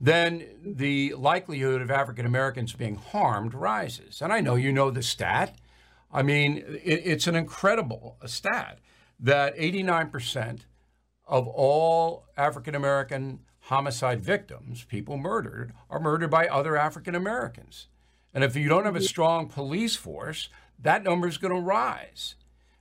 then 0.00 0.44
the 0.64 1.14
likelihood 1.14 1.82
of 1.82 1.90
african 1.90 2.24
americans 2.24 2.72
being 2.72 2.96
harmed 2.96 3.52
rises 3.54 4.22
and 4.22 4.32
i 4.32 4.40
know 4.40 4.54
you 4.54 4.72
know 4.72 4.90
the 4.90 5.02
stat 5.02 5.56
I 6.16 6.22
mean, 6.22 6.64
it, 6.82 7.02
it's 7.04 7.26
an 7.26 7.36
incredible 7.36 8.16
stat 8.24 8.78
that 9.20 9.54
89% 9.58 10.60
of 11.28 11.46
all 11.46 12.24
African 12.38 12.74
American 12.74 13.40
homicide 13.64 14.24
victims, 14.24 14.84
people 14.84 15.18
murdered, 15.18 15.74
are 15.90 16.00
murdered 16.00 16.30
by 16.30 16.48
other 16.48 16.74
African 16.74 17.14
Americans. 17.14 17.88
And 18.32 18.42
if 18.42 18.56
you 18.56 18.66
don't 18.66 18.86
have 18.86 18.96
a 18.96 18.98
mm-hmm. 18.98 19.06
strong 19.06 19.48
police 19.48 19.94
force, 19.94 20.48
that 20.78 21.02
number 21.02 21.28
is 21.28 21.36
going 21.36 21.54
to 21.54 21.60
rise. 21.60 22.36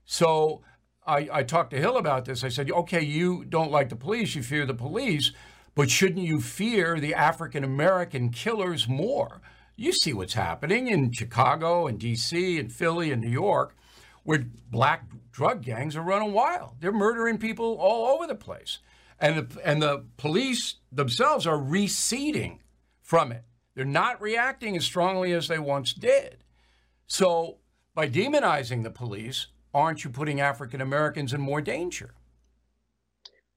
So 0.05 0.61
I, 1.05 1.27
I 1.29 1.43
talked 1.43 1.71
to 1.71 1.77
Hill 1.77 1.97
about 1.97 2.23
this. 2.23 2.41
I 2.41 2.49
said, 2.49 2.71
okay, 2.71 3.01
you 3.01 3.43
don't 3.43 3.71
like 3.71 3.89
the 3.89 3.97
police, 3.97 4.35
you 4.35 4.43
fear 4.43 4.65
the 4.65 4.73
police, 4.73 5.33
but 5.75 5.89
shouldn't 5.89 6.25
you 6.25 6.39
fear 6.39 7.01
the 7.01 7.13
African 7.13 7.65
American 7.65 8.29
killers 8.29 8.87
more? 8.87 9.41
You 9.75 9.91
see 9.91 10.13
what's 10.13 10.33
happening 10.33 10.87
in 10.87 11.11
Chicago 11.11 11.87
and 11.87 11.99
D.C. 11.99 12.59
and 12.59 12.71
Philly 12.71 13.11
and 13.11 13.21
New 13.21 13.29
York, 13.29 13.75
where 14.23 14.45
black 14.71 15.03
drug 15.31 15.63
gangs 15.63 15.95
are 15.97 16.01
running 16.01 16.31
wild. 16.31 16.75
They're 16.79 16.93
murdering 16.93 17.37
people 17.37 17.77
all 17.79 18.15
over 18.15 18.25
the 18.25 18.35
place. 18.35 18.79
And 19.19 19.47
the, 19.47 19.61
and 19.63 19.81
the 19.81 20.05
police 20.17 20.75
themselves 20.91 21.45
are 21.45 21.59
receding 21.59 22.61
from 23.01 23.31
it. 23.31 23.43
They're 23.75 23.85
not 23.85 24.21
reacting 24.21 24.77
as 24.77 24.85
strongly 24.85 25.33
as 25.33 25.47
they 25.47 25.59
once 25.59 25.93
did. 25.93 26.43
So, 27.07 27.57
by 27.93 28.09
demonizing 28.09 28.83
the 28.83 28.89
police, 28.89 29.47
aren't 29.73 30.03
you 30.03 30.09
putting 30.09 30.39
African 30.39 30.81
Americans 30.81 31.33
in 31.33 31.41
more 31.41 31.61
danger? 31.61 32.15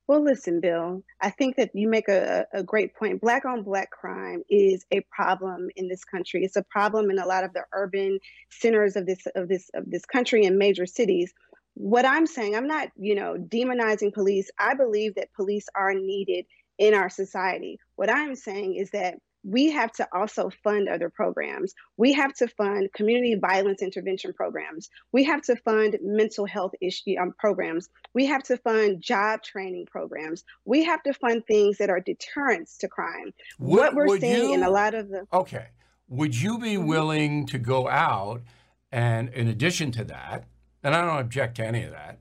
Well, 0.08 0.24
listen, 0.24 0.60
Bill, 0.60 1.02
I 1.20 1.28
think 1.28 1.56
that 1.56 1.70
you 1.74 1.86
make 1.86 2.08
a, 2.08 2.46
a 2.54 2.62
great 2.62 2.96
point. 2.96 3.20
Black 3.20 3.44
on 3.44 3.62
black 3.62 3.90
crime 3.90 4.42
is 4.48 4.86
a 4.90 5.02
problem 5.12 5.68
in 5.76 5.86
this 5.86 6.02
country. 6.02 6.44
It's 6.44 6.56
a 6.56 6.62
problem 6.62 7.10
in 7.10 7.18
a 7.18 7.26
lot 7.26 7.44
of 7.44 7.52
the 7.52 7.64
urban 7.74 8.18
centers 8.50 8.96
of 8.96 9.04
this 9.04 9.26
of 9.36 9.48
this 9.48 9.70
of 9.74 9.90
this 9.90 10.06
country 10.06 10.46
and 10.46 10.56
major 10.56 10.86
cities. 10.86 11.34
What 11.74 12.06
I'm 12.06 12.26
saying, 12.26 12.56
I'm 12.56 12.66
not, 12.66 12.88
you 12.96 13.14
know, 13.14 13.36
demonizing 13.36 14.14
police. 14.14 14.50
I 14.58 14.72
believe 14.74 15.14
that 15.16 15.34
police 15.34 15.66
are 15.74 15.92
needed 15.92 16.46
in 16.78 16.94
our 16.94 17.10
society. 17.10 17.78
What 17.96 18.10
I'm 18.10 18.34
saying 18.34 18.76
is 18.76 18.90
that 18.92 19.16
we 19.44 19.70
have 19.70 19.92
to 19.92 20.08
also 20.12 20.50
fund 20.62 20.88
other 20.88 21.08
programs. 21.08 21.74
We 21.96 22.12
have 22.12 22.34
to 22.34 22.48
fund 22.48 22.90
community 22.92 23.34
violence 23.34 23.82
intervention 23.82 24.32
programs. 24.32 24.90
We 25.12 25.24
have 25.24 25.42
to 25.42 25.56
fund 25.56 25.98
mental 26.02 26.46
health 26.46 26.72
issue 26.80 27.16
um, 27.20 27.34
programs. 27.38 27.88
We 28.14 28.26
have 28.26 28.42
to 28.44 28.56
fund 28.56 29.00
job 29.00 29.42
training 29.42 29.86
programs. 29.90 30.44
We 30.64 30.84
have 30.84 31.02
to 31.04 31.14
fund 31.14 31.44
things 31.46 31.78
that 31.78 31.90
are 31.90 32.00
deterrents 32.00 32.78
to 32.78 32.88
crime. 32.88 33.32
Would, 33.58 33.78
what 33.78 33.94
we're 33.94 34.18
seeing 34.18 34.50
you, 34.50 34.54
in 34.54 34.62
a 34.62 34.70
lot 34.70 34.94
of 34.94 35.08
the 35.08 35.26
okay, 35.32 35.68
would 36.08 36.40
you 36.40 36.58
be 36.58 36.74
mm-hmm. 36.74 36.86
willing 36.86 37.46
to 37.46 37.58
go 37.58 37.88
out 37.88 38.42
and, 38.90 39.28
in 39.30 39.48
addition 39.48 39.92
to 39.92 40.04
that, 40.04 40.44
and 40.82 40.94
I 40.94 41.02
don't 41.02 41.20
object 41.20 41.56
to 41.56 41.66
any 41.66 41.84
of 41.84 41.92
that, 41.92 42.18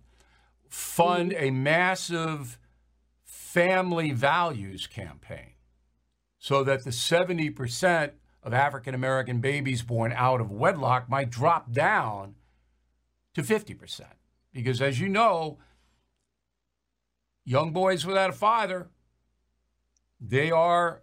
fund 0.69 1.31
mm-hmm. 1.31 1.43
a 1.43 1.51
massive 1.51 2.59
family 3.23 4.11
values 4.11 4.87
campaign? 4.87 5.53
So 6.47 6.63
that 6.63 6.85
the 6.85 6.91
70% 6.91 8.11
of 8.41 8.53
African 8.53 8.95
American 8.95 9.41
babies 9.41 9.81
born 9.81 10.13
out 10.15 10.39
of 10.39 10.49
wedlock 10.49 11.09
might 11.09 11.29
drop 11.29 11.73
down 11.73 12.35
to 13.33 13.43
50%. 13.43 14.03
Because 14.53 14.81
as 14.81 14.97
you 14.97 15.09
know, 15.09 15.57
young 17.43 17.73
boys 17.73 18.05
without 18.05 18.29
a 18.29 18.33
father, 18.33 18.87
they 20.21 20.49
are 20.49 21.01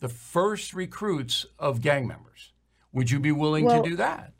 the 0.00 0.08
first 0.08 0.74
recruits 0.74 1.46
of 1.56 1.80
gang 1.80 2.08
members. 2.08 2.52
Would 2.90 3.12
you 3.12 3.20
be 3.20 3.30
willing 3.30 3.66
well, 3.66 3.84
to 3.84 3.90
do 3.90 3.94
that? 3.94 4.32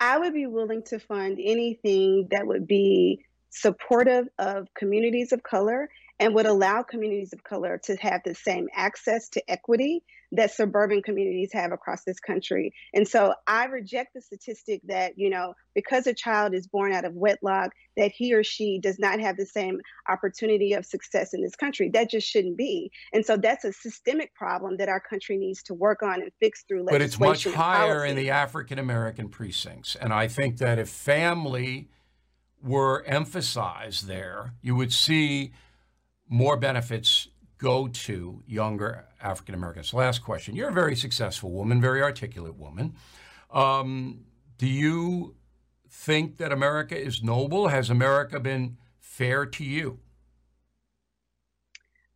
I 0.00 0.16
would 0.16 0.32
be 0.32 0.46
willing 0.46 0.84
to 0.84 0.98
fund 1.00 1.38
anything 1.38 2.28
that 2.30 2.46
would 2.46 2.66
be 2.66 3.26
supportive 3.50 4.26
of 4.38 4.72
communities 4.72 5.32
of 5.32 5.42
color 5.42 5.90
and 6.22 6.36
would 6.36 6.46
allow 6.46 6.84
communities 6.84 7.32
of 7.32 7.42
color 7.42 7.80
to 7.82 7.96
have 7.96 8.20
the 8.24 8.32
same 8.32 8.68
access 8.72 9.28
to 9.28 9.42
equity 9.50 10.04
that 10.30 10.52
suburban 10.52 11.02
communities 11.02 11.50
have 11.52 11.72
across 11.72 12.04
this 12.04 12.20
country. 12.20 12.72
And 12.94 13.08
so 13.08 13.34
I 13.48 13.64
reject 13.64 14.14
the 14.14 14.20
statistic 14.20 14.80
that, 14.84 15.18
you 15.18 15.28
know, 15.28 15.54
because 15.74 16.06
a 16.06 16.14
child 16.14 16.54
is 16.54 16.68
born 16.68 16.92
out 16.92 17.04
of 17.04 17.14
wedlock, 17.14 17.72
that 17.96 18.12
he 18.12 18.34
or 18.34 18.44
she 18.44 18.78
does 18.78 19.00
not 19.00 19.18
have 19.18 19.36
the 19.36 19.44
same 19.44 19.80
opportunity 20.08 20.74
of 20.74 20.86
success 20.86 21.34
in 21.34 21.42
this 21.42 21.56
country. 21.56 21.90
That 21.90 22.08
just 22.08 22.28
shouldn't 22.28 22.56
be. 22.56 22.92
And 23.12 23.26
so 23.26 23.36
that's 23.36 23.64
a 23.64 23.72
systemic 23.72 24.32
problem 24.32 24.76
that 24.76 24.88
our 24.88 25.00
country 25.00 25.36
needs 25.36 25.64
to 25.64 25.74
work 25.74 26.04
on 26.04 26.22
and 26.22 26.30
fix 26.38 26.62
through 26.68 26.84
legislation. 26.84 27.18
But 27.18 27.34
it's 27.34 27.44
much 27.46 27.52
higher 27.52 28.04
in 28.04 28.14
the 28.14 28.30
African 28.30 28.78
American 28.78 29.28
precincts. 29.28 29.96
And 29.96 30.14
I 30.14 30.28
think 30.28 30.58
that 30.58 30.78
if 30.78 30.88
family 30.88 31.88
were 32.62 33.02
emphasized 33.06 34.06
there, 34.06 34.54
you 34.62 34.76
would 34.76 34.92
see 34.92 35.52
more 36.32 36.56
benefits 36.56 37.28
go 37.58 37.86
to 37.86 38.42
younger 38.46 39.04
African 39.20 39.54
Americans. 39.54 39.92
Last 39.92 40.20
question. 40.24 40.56
You're 40.56 40.70
a 40.70 40.72
very 40.72 40.96
successful 40.96 41.50
woman, 41.50 41.80
very 41.80 42.02
articulate 42.02 42.56
woman. 42.56 42.94
Um, 43.50 44.24
do 44.56 44.66
you 44.66 45.36
think 45.90 46.38
that 46.38 46.50
America 46.50 46.98
is 46.98 47.22
noble? 47.22 47.68
Has 47.68 47.90
America 47.90 48.40
been 48.40 48.78
fair 48.98 49.44
to 49.44 49.62
you? 49.62 50.00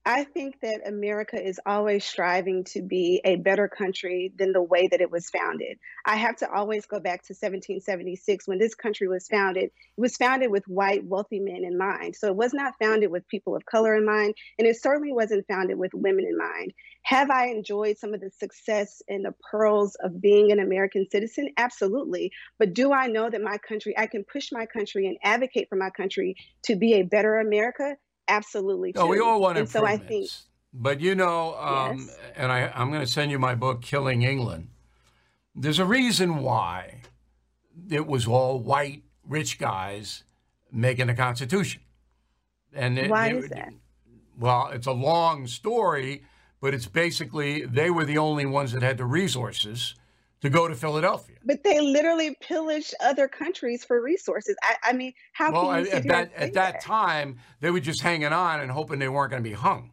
I 0.08 0.22
think 0.22 0.60
that 0.60 0.86
America 0.86 1.36
is 1.36 1.58
always 1.66 2.04
striving 2.04 2.62
to 2.66 2.80
be 2.80 3.20
a 3.24 3.34
better 3.34 3.66
country 3.66 4.32
than 4.38 4.52
the 4.52 4.62
way 4.62 4.86
that 4.92 5.00
it 5.00 5.10
was 5.10 5.28
founded. 5.30 5.78
I 6.04 6.14
have 6.14 6.36
to 6.36 6.48
always 6.48 6.86
go 6.86 7.00
back 7.00 7.24
to 7.24 7.32
1776 7.32 8.46
when 8.46 8.60
this 8.60 8.76
country 8.76 9.08
was 9.08 9.26
founded. 9.26 9.64
It 9.64 10.00
was 10.00 10.16
founded 10.16 10.52
with 10.52 10.62
white, 10.68 11.04
wealthy 11.04 11.40
men 11.40 11.64
in 11.64 11.76
mind. 11.76 12.14
So 12.14 12.28
it 12.28 12.36
was 12.36 12.54
not 12.54 12.74
founded 12.80 13.10
with 13.10 13.26
people 13.26 13.56
of 13.56 13.66
color 13.66 13.96
in 13.96 14.06
mind, 14.06 14.34
and 14.60 14.68
it 14.68 14.80
certainly 14.80 15.12
wasn't 15.12 15.48
founded 15.48 15.76
with 15.76 15.90
women 15.92 16.24
in 16.24 16.38
mind. 16.38 16.72
Have 17.02 17.28
I 17.28 17.48
enjoyed 17.48 17.98
some 17.98 18.14
of 18.14 18.20
the 18.20 18.30
success 18.30 19.02
and 19.08 19.24
the 19.24 19.34
pearls 19.50 19.96
of 20.04 20.20
being 20.20 20.52
an 20.52 20.60
American 20.60 21.10
citizen? 21.10 21.48
Absolutely. 21.56 22.30
But 22.60 22.74
do 22.74 22.92
I 22.92 23.08
know 23.08 23.28
that 23.28 23.42
my 23.42 23.58
country, 23.58 23.98
I 23.98 24.06
can 24.06 24.22
push 24.22 24.52
my 24.52 24.66
country 24.66 25.08
and 25.08 25.16
advocate 25.24 25.68
for 25.68 25.76
my 25.76 25.90
country 25.90 26.36
to 26.66 26.76
be 26.76 26.94
a 26.94 27.02
better 27.02 27.40
America? 27.40 27.96
Absolutely 28.28 28.92
no, 28.94 29.06
we 29.06 29.20
all 29.20 29.40
want 29.40 29.58
and 29.58 29.68
so 29.68 29.84
I 29.86 29.96
think, 29.96 30.30
but 30.72 31.00
you 31.00 31.14
know, 31.14 31.54
um, 31.56 31.98
yes. 31.98 32.16
and 32.36 32.52
I, 32.52 32.70
I'm 32.74 32.90
going 32.90 33.04
to 33.04 33.10
send 33.10 33.30
you 33.30 33.38
my 33.38 33.54
book, 33.54 33.82
Killing 33.82 34.22
England. 34.22 34.68
There's 35.54 35.78
a 35.78 35.84
reason 35.86 36.38
why 36.38 37.00
it 37.90 38.06
was 38.06 38.26
all 38.26 38.58
white 38.60 39.02
rich 39.26 39.58
guys 39.58 40.24
making 40.70 41.06
the 41.06 41.14
Constitution. 41.14 41.82
And 42.74 42.98
it, 42.98 43.10
Why 43.10 43.28
it- 43.28 43.36
is 43.36 43.48
that? 43.50 43.72
Well, 44.38 44.68
it's 44.68 44.86
a 44.86 44.92
long 44.92 45.46
story, 45.46 46.24
but 46.60 46.74
it's 46.74 46.86
basically 46.86 47.64
they 47.64 47.88
were 47.90 48.04
the 48.04 48.18
only 48.18 48.44
ones 48.44 48.72
that 48.72 48.82
had 48.82 48.98
the 48.98 49.06
resources 49.06 49.94
to 50.42 50.50
go 50.50 50.68
to 50.68 50.74
Philadelphia. 50.74 51.36
But 51.44 51.64
they 51.64 51.80
literally 51.80 52.36
pillaged 52.40 52.94
other 53.00 53.28
countries 53.28 53.84
for 53.84 54.02
resources. 54.02 54.56
I, 54.62 54.90
I 54.90 54.92
mean, 54.92 55.12
how 55.32 55.52
well, 55.52 55.72
can 55.72 55.84
you 55.86 55.90
at, 55.90 56.04
that 56.08 56.32
at 56.34 56.52
that 56.54 56.80
time, 56.82 57.38
they 57.60 57.70
were 57.70 57.80
just 57.80 58.02
hanging 58.02 58.32
on 58.32 58.60
and 58.60 58.70
hoping 58.70 58.98
they 58.98 59.08
weren't 59.08 59.30
going 59.30 59.42
to 59.42 59.48
be 59.48 59.54
hung 59.54 59.92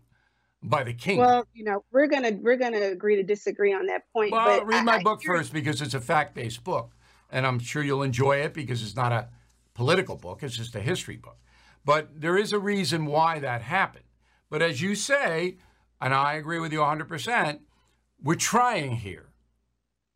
by 0.63 0.83
the 0.83 0.93
king. 0.93 1.19
Well, 1.19 1.45
you 1.53 1.63
know, 1.63 1.83
we're 1.91 2.07
gonna 2.07 2.31
we're 2.41 2.55
gonna 2.55 2.81
agree 2.81 3.17
to 3.17 3.23
disagree 3.23 3.73
on 3.73 3.85
that 3.87 4.03
point. 4.13 4.31
Well, 4.31 4.59
but 4.59 4.65
read 4.65 4.77
I- 4.77 4.83
my 4.83 4.95
I 4.95 5.03
book 5.03 5.21
first 5.23 5.53
because 5.53 5.81
it's 5.81 5.93
a 5.93 6.01
fact-based 6.01 6.63
book, 6.63 6.93
and 7.29 7.45
I'm 7.45 7.59
sure 7.59 7.83
you'll 7.83 8.03
enjoy 8.03 8.37
it 8.37 8.53
because 8.53 8.81
it's 8.81 8.95
not 8.95 9.11
a 9.11 9.29
political 9.73 10.15
book; 10.15 10.41
it's 10.41 10.55
just 10.55 10.75
a 10.75 10.81
history 10.81 11.17
book. 11.17 11.37
But 11.85 12.21
there 12.21 12.37
is 12.37 12.53
a 12.53 12.59
reason 12.59 13.05
why 13.05 13.39
that 13.39 13.61
happened. 13.61 14.05
But 14.49 14.61
as 14.61 14.81
you 14.81 14.95
say, 14.95 15.57
and 15.99 16.13
I 16.13 16.35
agree 16.35 16.59
with 16.59 16.71
you 16.71 16.79
100%, 16.79 17.59
we're 18.21 18.35
trying 18.35 18.97
here 18.97 19.32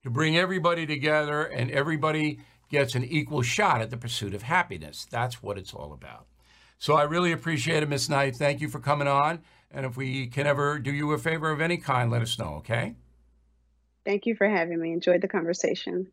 to 0.03 0.09
bring 0.09 0.37
everybody 0.37 0.85
together, 0.85 1.43
and 1.43 1.71
everybody 1.71 2.39
gets 2.69 2.95
an 2.95 3.03
equal 3.03 3.41
shot 3.41 3.81
at 3.81 3.89
the 3.89 3.97
pursuit 3.97 4.33
of 4.33 4.43
happiness. 4.43 5.05
That's 5.09 5.41
what 5.41 5.57
it's 5.57 5.73
all 5.73 5.93
about. 5.93 6.27
So 6.77 6.93
I 6.93 7.03
really 7.03 7.31
appreciate 7.31 7.83
it, 7.83 7.89
Miss 7.89 8.09
Knight. 8.09 8.35
Thank 8.35 8.61
you 8.61 8.69
for 8.69 8.79
coming 8.79 9.07
on. 9.07 9.39
And 9.71 9.85
if 9.85 9.97
we 9.97 10.27
can 10.27 10.47
ever 10.47 10.79
do 10.79 10.91
you 10.91 11.11
a 11.11 11.17
favor 11.17 11.49
of 11.51 11.59
any 11.59 11.77
kind, 11.77 12.11
let 12.11 12.21
us 12.21 12.37
know, 12.37 12.55
okay? 12.55 12.95
Thank 14.05 14.25
you 14.25 14.35
for 14.35 14.47
having 14.47 14.79
me. 14.79 14.93
Enjoyed 14.93 15.21
the 15.21 15.27
conversation. 15.27 16.07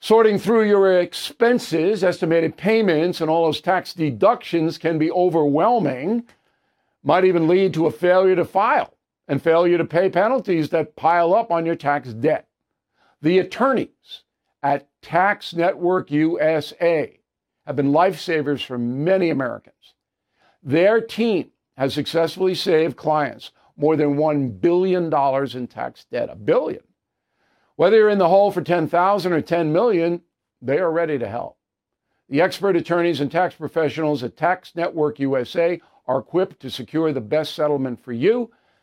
Sorting 0.00 0.38
through 0.38 0.64
your 0.64 1.00
expenses, 1.00 2.02
estimated 2.02 2.56
payments, 2.56 3.20
and 3.20 3.30
all 3.30 3.46
those 3.46 3.60
tax 3.60 3.94
deductions 3.94 4.78
can 4.78 4.98
be 4.98 5.10
overwhelming, 5.10 6.24
might 7.02 7.24
even 7.24 7.48
lead 7.48 7.74
to 7.74 7.86
a 7.86 7.90
failure 7.90 8.36
to 8.36 8.44
file 8.44 8.94
and 9.30 9.40
failure 9.40 9.78
to 9.78 9.84
pay 9.84 10.10
penalties 10.10 10.70
that 10.70 10.96
pile 10.96 11.32
up 11.32 11.52
on 11.52 11.64
your 11.64 11.76
tax 11.76 12.12
debt. 12.12 12.48
The 13.22 13.38
attorneys 13.38 14.24
at 14.60 14.88
Tax 15.02 15.54
Network 15.54 16.10
USA 16.10 17.20
have 17.64 17.76
been 17.76 17.92
lifesavers 17.92 18.66
for 18.66 18.76
many 18.76 19.30
Americans. 19.30 19.94
Their 20.64 21.00
team 21.00 21.52
has 21.76 21.94
successfully 21.94 22.56
saved 22.56 22.96
clients 22.96 23.52
more 23.76 23.94
than 23.94 24.16
$1 24.16 24.60
billion 24.60 25.14
in 25.56 25.66
tax 25.68 26.06
debt. 26.10 26.28
A 26.28 26.34
billion. 26.34 26.82
Whether 27.76 27.98
you're 27.98 28.08
in 28.10 28.18
the 28.18 28.28
hole 28.28 28.50
for 28.50 28.62
10,000 28.62 29.32
or 29.32 29.40
10 29.40 29.72
million, 29.72 30.22
they 30.60 30.78
are 30.78 30.90
ready 30.90 31.20
to 31.20 31.28
help. 31.28 31.56
The 32.28 32.40
expert 32.40 32.74
attorneys 32.74 33.20
and 33.20 33.30
tax 33.30 33.54
professionals 33.54 34.24
at 34.24 34.36
Tax 34.36 34.74
Network 34.74 35.20
USA 35.20 35.80
are 36.08 36.18
equipped 36.18 36.58
to 36.60 36.68
secure 36.70 37.12
the 37.12 37.20
best 37.20 37.54
settlement 37.54 38.02
for 38.02 38.12
you 38.12 38.50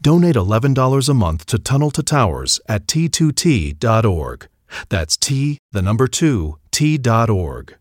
Donate 0.00 0.36
$11 0.36 1.08
a 1.08 1.14
month 1.14 1.46
to 1.46 1.58
Tunnel 1.58 1.90
to 1.90 2.02
Towers 2.02 2.60
at 2.68 2.86
t2t.org. 2.86 4.48
That's 4.88 5.16
T, 5.16 5.58
the 5.72 5.82
number 5.82 6.06
2, 6.06 6.58
t.org. 6.70 7.76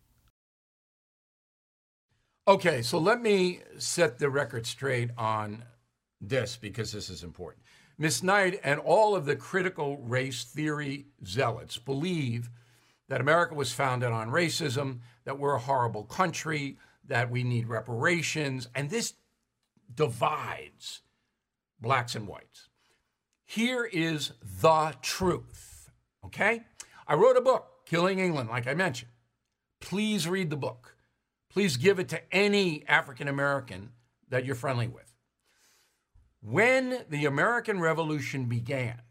Okay, 2.47 2.81
so 2.81 2.97
let 2.97 3.21
me 3.21 3.59
set 3.77 4.19
the 4.19 4.29
record 4.29 4.65
straight 4.65 5.11
on 5.17 5.63
this 6.21 6.55
because 6.55 6.91
this 6.93 7.09
is 7.09 7.23
important. 7.23 7.63
Miss 7.97 8.23
Knight 8.23 8.59
and 8.63 8.79
all 8.79 9.15
of 9.15 9.25
the 9.25 9.35
critical 9.35 9.97
race 9.97 10.43
theory 10.43 11.07
zealots 11.25 11.77
believe 11.77 12.49
that 13.09 13.21
America 13.21 13.53
was 13.53 13.71
founded 13.71 14.11
on 14.11 14.29
racism, 14.29 14.99
that 15.25 15.37
we're 15.37 15.55
a 15.55 15.59
horrible 15.59 16.03
country, 16.03 16.77
that 17.05 17.29
we 17.29 17.43
need 17.43 17.67
reparations, 17.67 18.67
and 18.75 18.89
this 18.89 19.13
divides 19.93 21.01
blacks 21.79 22.15
and 22.15 22.27
whites. 22.27 22.69
Here 23.45 23.85
is 23.85 24.33
the 24.61 24.93
truth, 25.01 25.89
okay? 26.25 26.63
I 27.07 27.15
wrote 27.15 27.37
a 27.37 27.41
book, 27.41 27.85
Killing 27.85 28.19
England, 28.19 28.49
like 28.49 28.67
I 28.67 28.73
mentioned. 28.73 29.11
Please 29.79 30.27
read 30.27 30.49
the 30.49 30.57
book. 30.57 30.95
Please 31.49 31.77
give 31.77 31.99
it 31.99 32.09
to 32.09 32.21
any 32.33 32.85
African 32.87 33.27
American 33.27 33.91
that 34.29 34.45
you're 34.45 34.55
friendly 34.55 34.87
with. 34.87 35.13
When 36.41 37.05
the 37.09 37.25
American 37.25 37.79
Revolution 37.79 38.45
began, 38.45 39.01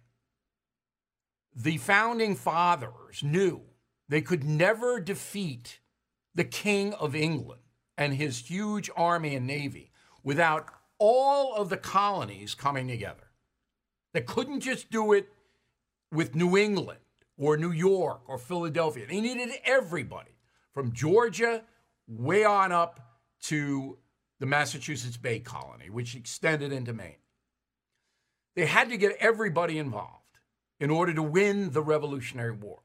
the 1.55 1.79
founding 1.79 2.37
fathers 2.37 3.23
knew 3.23 3.62
they 4.09 4.21
could 4.21 4.45
never 4.45 5.01
defeat 5.01 5.81
the 6.35 6.45
King 6.45 6.93
of 6.95 7.17
England 7.17 7.62
and 7.97 8.14
his 8.14 8.51
huge 8.51 8.91
army 8.95 9.35
and 9.35 9.47
navy 9.47 9.91
without 10.23 10.69
all 10.99 11.55
of 11.55 11.69
the 11.69 11.77
colonies 11.77 12.55
coming 12.55 12.89
together. 12.89 13.31
They 14.13 14.23
couldn't 14.23 14.61
just 14.61 14.91
do 14.91 15.13
it 15.13 15.29
with 16.13 16.35
New 16.35 16.57
England 16.57 17.01
or 17.37 17.57
New 17.57 17.71
York 17.71 18.23
or 18.27 18.39
Philadelphia. 18.39 19.07
They 19.07 19.21
needed 19.21 19.51
everybody 19.65 20.31
from 20.73 20.93
Georgia 20.93 21.63
way 22.09 22.45
on 22.45 22.73
up 22.73 23.01
to 23.43 23.99
the 24.39 24.47
Massachusetts 24.47 25.17
Bay 25.17 25.39
Colony, 25.39 25.91
which 25.91 26.15
extended 26.15 26.73
into 26.73 26.93
Maine. 26.93 27.17
They 28.55 28.67
had 28.67 28.89
to 28.91 28.97
get 28.97 29.17
everybody 29.21 29.79
involved 29.79 30.39
in 30.81 30.91
order 30.91 31.13
to 31.15 31.23
win 31.23 31.73
the 31.73 31.83
Revolutionary 31.83 32.53
War. 32.53 32.81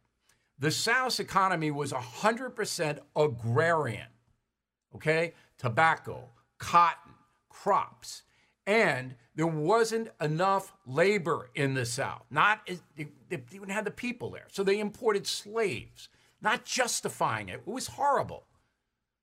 The 0.60 0.72
South's 0.72 1.20
economy 1.20 1.72
was 1.72 1.92
100% 1.92 3.00
agrarian, 3.16 4.08
okay? 4.96 5.34
Tobacco, 5.58 6.30
cotton, 6.58 7.14
crops. 7.52 8.24
And 8.66 9.16
there 9.36 9.48
wasn't 9.48 10.10
enough 10.20 10.74
labor 10.86 11.50
in 11.56 11.74
the 11.74 11.86
South. 11.86 12.24
Not 12.30 12.68
they, 12.96 13.08
they 13.30 13.38
didn't 13.38 13.70
have 13.70 13.86
the 13.86 13.92
people 13.92 14.30
there. 14.30 14.48
So 14.52 14.64
they 14.64 14.80
imported 14.80 15.26
slaves, 15.28 16.10
not 16.42 16.66
justifying 16.66 17.50
it. 17.50 17.62
It 17.66 17.72
was 17.72 17.88
horrible. 17.88 18.46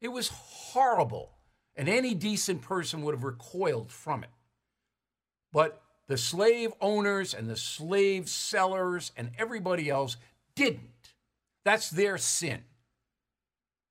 It 0.00 0.08
was 0.08 0.28
horrible. 0.28 1.32
And 1.76 1.88
any 1.88 2.14
decent 2.14 2.62
person 2.62 3.02
would 3.02 3.14
have 3.14 3.24
recoiled 3.24 3.92
from 3.92 4.24
it. 4.24 4.30
But 5.52 5.80
the 6.08 6.18
slave 6.18 6.72
owners 6.80 7.34
and 7.34 7.48
the 7.48 7.56
slave 7.56 8.28
sellers 8.28 9.12
and 9.16 9.30
everybody 9.38 9.88
else 9.88 10.16
didn't. 10.56 11.14
That's 11.64 11.90
their 11.90 12.18
sin. 12.18 12.64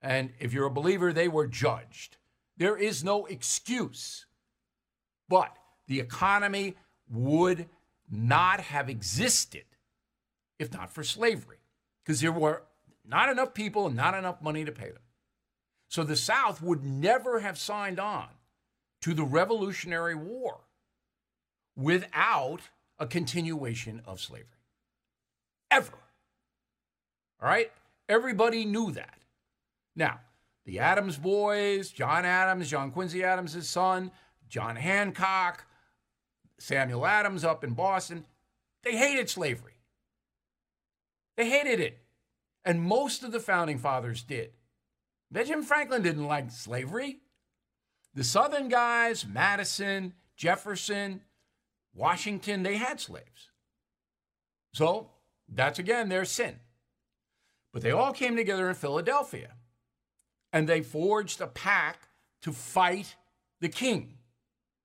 And 0.01 0.31
if 0.39 0.53
you're 0.53 0.67
a 0.67 0.71
believer, 0.71 1.13
they 1.13 1.27
were 1.27 1.47
judged. 1.47 2.17
There 2.57 2.77
is 2.77 3.03
no 3.03 3.25
excuse. 3.25 4.26
But 5.30 5.55
the 5.88 5.99
economy 5.99 6.75
would 7.09 7.67
not 8.09 8.59
have 8.61 8.89
existed 8.89 9.63
if 10.59 10.73
not 10.73 10.89
for 10.89 11.03
slavery. 11.03 11.57
because 12.03 12.21
there 12.21 12.32
were 12.32 12.63
not 13.05 13.30
enough 13.30 13.53
people 13.53 13.86
and 13.88 13.95
not 13.95 14.13
enough 14.13 14.41
money 14.41 14.63
to 14.63 14.71
pay 14.71 14.89
them. 14.91 15.01
So 15.89 16.03
the 16.03 16.15
South 16.15 16.61
would 16.61 16.84
never 16.84 17.41
have 17.41 17.57
signed 17.57 17.99
on 17.99 18.28
to 19.01 19.13
the 19.13 19.23
Revolutionary 19.25 20.15
War 20.15 20.61
without 21.75 22.61
a 22.97 23.05
continuation 23.07 24.01
of 24.05 24.21
slavery. 24.21 24.45
Ever. 25.69 25.97
All 27.41 27.49
right? 27.49 27.71
Everybody 28.07 28.63
knew 28.63 28.91
that. 28.93 29.19
Now, 29.95 30.21
the 30.65 30.80
Adams 30.80 31.17
boys, 31.17 31.91
John 31.91 32.23
Adams, 32.23 32.69
John 32.69 32.91
Quincy 32.91 33.23
Adams' 33.23 33.67
son, 33.67 34.11
John 34.50 34.76
Hancock, 34.76 35.66
Samuel 36.60 37.06
Adams 37.06 37.43
up 37.43 37.64
in 37.64 37.74
Boston, 37.74 38.26
they 38.84 38.95
hated 38.95 39.30
slavery. 39.30 39.74
They 41.36 41.50
hated 41.50 41.80
it. 41.80 42.00
And 42.66 42.82
most 42.82 43.24
of 43.24 43.32
the 43.32 43.39
founding 43.39 43.78
fathers 43.78 44.24
did. 44.24 44.52
Benjamin 45.32 45.64
Franklin 45.64 46.02
didn't 46.02 46.28
like 46.28 46.52
slavery. 46.52 47.20
The 48.14 48.24
Southern 48.24 48.70
guys, 48.70 49.26
Madison, 49.26 50.14
Jefferson, 50.36 51.22
Washington, 51.93 52.64
they 52.64 52.78
had 52.78 53.00
slaves. 53.00 53.52
So 54.74 55.12
that's 55.48 55.80
again 55.80 56.10
their 56.10 56.26
sin. 56.26 56.60
But 57.74 57.82
they 57.82 57.91
all 57.91 58.14
came 58.14 58.36
together 58.36 58.70
in 58.70 58.76
Philadelphia 58.76 59.54
and 60.54 60.68
they 60.68 60.82
forged 60.82 61.41
a 61.41 61.48
pact 61.48 62.08
to 62.41 62.52
fight 62.52 63.16
the 63.60 63.70
king, 63.70 64.16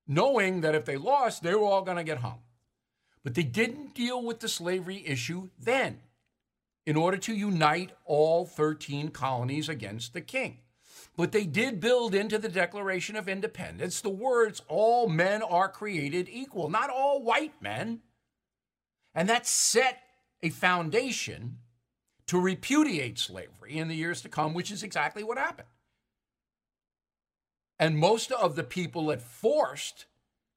knowing 0.07 0.61
that 0.61 0.74
if 0.74 0.84
they 0.84 0.96
lost, 0.96 1.42
they 1.42 1.55
were 1.55 1.64
all 1.64 1.82
going 1.82 1.96
to 1.96 2.05
get 2.05 2.18
hung. 2.18 2.40
But 3.24 3.34
they 3.34 3.42
didn't 3.42 3.94
deal 3.94 4.22
with 4.22 4.40
the 4.40 4.48
slavery 4.48 5.03
issue 5.07 5.50
then 5.59 6.00
in 6.84 6.96
order 6.96 7.16
to 7.16 7.34
unite 7.34 7.92
all 8.05 8.44
13 8.44 9.11
colonies 9.11 9.68
against 9.68 10.12
the 10.12 10.20
king. 10.20 10.59
But 11.16 11.32
they 11.32 11.44
did 11.44 11.80
build 11.80 12.14
into 12.14 12.38
the 12.38 12.48
Declaration 12.48 13.16
of 13.16 13.28
Independence 13.28 14.00
the 14.00 14.09
words, 14.09 14.62
all 14.66 15.09
men 15.09 15.42
are 15.42 15.68
created 15.68 16.28
equal, 16.30 16.68
not 16.68 16.90
all 16.90 17.22
white 17.22 17.61
men. 17.61 18.00
And 19.14 19.28
that 19.28 19.46
set 19.46 19.98
a 20.42 20.48
foundation 20.48 21.59
to 22.26 22.40
repudiate 22.40 23.18
slavery 23.18 23.76
in 23.76 23.88
the 23.88 23.94
years 23.94 24.22
to 24.22 24.28
come, 24.28 24.55
which 24.55 24.70
is 24.70 24.82
exactly 24.82 25.22
what 25.22 25.38
happened. 25.38 25.68
And 27.83 27.99
most 27.99 28.30
of 28.30 28.55
the 28.55 28.62
people 28.62 29.07
that 29.07 29.20
forced 29.20 30.07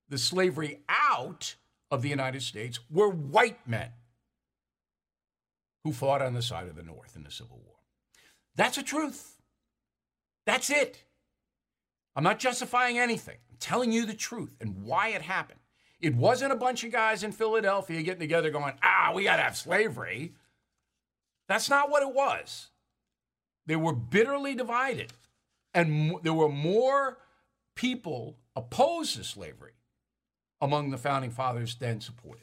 the 0.08 0.20
slavery 0.20 0.82
out 0.88 1.56
of 1.90 2.04
the 2.04 2.10
United 2.10 2.44
States 2.44 2.80
were 2.88 3.10
white 3.10 3.68
men 3.68 3.90
who 5.84 5.92
fought 5.92 6.22
on 6.22 6.36
the 6.36 6.44
side 6.44 6.68
of 6.68 6.76
the 6.76 6.84
North 6.84 7.16
in 7.16 7.24
the 7.24 7.32
Civil 7.32 7.60
War. 7.66 7.78
That's 8.56 8.78
the 8.78 8.84
truth. 8.84 9.42
That's 10.46 10.70
it. 10.70 11.04
I'm 12.16 12.24
not 12.24 12.38
justifying 12.38 13.00
anything. 13.00 13.38
I'm 13.50 13.58
telling 13.60 13.92
you 13.92 14.06
the 14.06 14.14
truth 14.14 14.56
and 14.62 14.84
why 14.84 15.08
it 15.08 15.24
happened. 15.24 15.62
It 16.00 16.14
wasn't 16.14 16.54
a 16.54 16.56
bunch 16.56 16.84
of 16.84 16.92
guys 16.92 17.24
in 17.24 17.32
Philadelphia 17.32 18.04
getting 18.04 18.20
together 18.20 18.52
going, 18.52 18.76
ah, 18.84 19.14
we 19.16 19.24
got 19.24 19.38
to 19.38 19.42
have 19.42 19.58
slavery. 19.58 20.34
That's 21.48 21.72
not 21.72 21.90
what 21.90 22.04
it 22.04 22.14
was. 22.14 22.68
They 23.66 23.78
were 23.78 23.94
bitterly 23.94 24.54
divided, 24.54 25.12
and 25.76 26.16
there 26.24 26.34
were 26.34 26.50
more 26.50 27.20
people 27.76 28.38
opposed 28.56 29.18
to 29.18 29.24
slavery 29.24 29.74
among 30.62 30.90
the 30.90 30.98
founding 30.98 31.30
fathers 31.30 31.76
than 31.76 32.02
supported. 32.02 32.42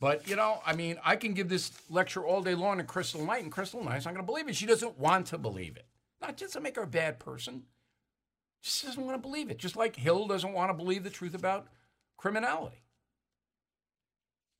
But, 0.00 0.28
you 0.28 0.36
know, 0.36 0.60
I 0.66 0.74
mean, 0.74 0.96
I 1.04 1.16
can 1.16 1.34
give 1.34 1.48
this 1.48 1.72
lecture 1.88 2.24
all 2.24 2.42
day 2.42 2.54
long 2.54 2.78
to 2.78 2.84
Kristal 2.84 3.24
Knight, 3.26 3.42
and 3.42 3.52
Kristal 3.52 3.84
Knight's 3.84 4.04
not 4.04 4.14
going 4.14 4.24
to 4.24 4.30
believe 4.30 4.48
it. 4.48 4.56
She 4.56 4.66
doesn't 4.66 4.98
want 4.98 5.26
to 5.28 5.38
believe 5.38 5.76
it. 5.76 5.86
Not 6.20 6.36
just 6.36 6.52
to 6.54 6.60
make 6.60 6.76
her 6.76 6.82
a 6.82 6.86
bad 6.86 7.18
person, 7.18 7.62
she 8.60 8.86
doesn't 8.86 9.04
want 9.04 9.16
to 9.16 9.22
believe 9.22 9.50
it. 9.50 9.58
Just 9.58 9.76
like 9.76 9.96
Hill 9.96 10.26
doesn't 10.26 10.52
want 10.52 10.70
to 10.70 10.74
believe 10.74 11.04
the 11.04 11.10
truth 11.10 11.34
about 11.34 11.68
criminality. 12.16 12.82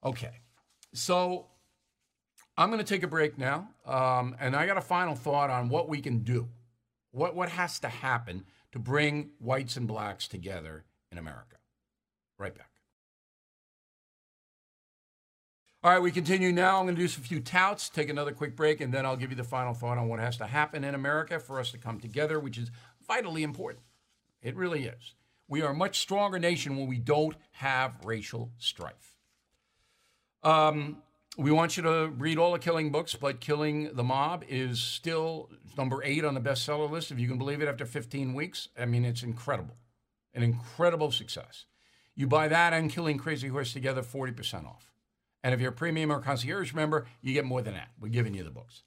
Okay, 0.04 0.40
so 0.94 1.46
I'm 2.56 2.70
going 2.70 2.84
to 2.84 2.84
take 2.84 3.02
a 3.02 3.08
break 3.08 3.38
now, 3.38 3.68
um, 3.86 4.36
and 4.40 4.54
I 4.54 4.66
got 4.66 4.76
a 4.76 4.82
final 4.82 5.16
thought 5.16 5.50
on 5.50 5.68
what 5.68 5.88
we 5.88 6.00
can 6.00 6.20
do, 6.20 6.48
what 7.10 7.34
what 7.34 7.48
has 7.50 7.78
to 7.80 7.88
happen 7.88 8.44
to 8.72 8.78
bring 8.78 9.30
whites 9.38 9.76
and 9.76 9.88
blacks 9.88 10.28
together 10.28 10.84
in 11.10 11.18
America. 11.18 11.56
Right 12.38 12.54
back. 12.56 12.70
All 15.82 15.92
right, 15.92 16.02
we 16.02 16.10
continue 16.10 16.50
now. 16.50 16.78
I'm 16.78 16.86
going 16.86 16.96
to 16.96 17.00
do 17.00 17.06
a 17.06 17.08
few 17.08 17.38
touts, 17.38 17.88
take 17.88 18.08
another 18.08 18.32
quick 18.32 18.56
break, 18.56 18.80
and 18.80 18.92
then 18.92 19.06
I'll 19.06 19.16
give 19.16 19.30
you 19.30 19.36
the 19.36 19.44
final 19.44 19.74
thought 19.74 19.96
on 19.96 20.08
what 20.08 20.18
has 20.18 20.36
to 20.38 20.46
happen 20.46 20.82
in 20.82 20.94
America 20.94 21.38
for 21.38 21.60
us 21.60 21.70
to 21.70 21.78
come 21.78 22.00
together, 22.00 22.40
which 22.40 22.58
is 22.58 22.72
vitally 23.06 23.44
important. 23.44 23.84
It 24.42 24.56
really 24.56 24.86
is. 24.86 25.14
We 25.46 25.62
are 25.62 25.70
a 25.70 25.74
much 25.74 26.00
stronger 26.00 26.40
nation 26.40 26.76
when 26.76 26.88
we 26.88 26.98
don't 26.98 27.36
have 27.52 28.04
racial 28.04 28.50
strife. 28.58 29.16
Um, 30.42 30.98
we 31.38 31.52
want 31.52 31.76
you 31.76 31.84
to 31.84 32.08
read 32.18 32.36
all 32.36 32.52
the 32.52 32.58
killing 32.58 32.90
books, 32.90 33.14
but 33.14 33.40
Killing 33.40 33.94
the 33.94 34.02
Mob 34.02 34.44
is 34.48 34.80
still 34.80 35.48
number 35.76 36.02
eight 36.02 36.24
on 36.24 36.34
the 36.34 36.40
bestseller 36.40 36.90
list, 36.90 37.12
if 37.12 37.20
you 37.20 37.28
can 37.28 37.38
believe 37.38 37.62
it, 37.62 37.68
after 37.68 37.86
15 37.86 38.34
weeks. 38.34 38.68
I 38.76 38.86
mean, 38.86 39.04
it's 39.04 39.22
incredible. 39.22 39.76
An 40.34 40.42
incredible 40.42 41.12
success. 41.12 41.64
You 42.16 42.26
buy 42.26 42.48
that 42.48 42.72
and 42.72 42.90
Killing 42.90 43.18
Crazy 43.18 43.46
Horse 43.46 43.72
together, 43.72 44.02
40% 44.02 44.66
off. 44.66 44.90
And 45.44 45.54
if 45.54 45.60
you're 45.60 45.70
a 45.70 45.74
premium 45.74 46.10
or 46.10 46.18
concierge 46.18 46.74
member, 46.74 47.06
you 47.22 47.32
get 47.32 47.44
more 47.44 47.62
than 47.62 47.74
that. 47.74 47.90
We're 48.00 48.08
giving 48.08 48.34
you 48.34 48.42
the 48.42 48.50
books. 48.50 48.82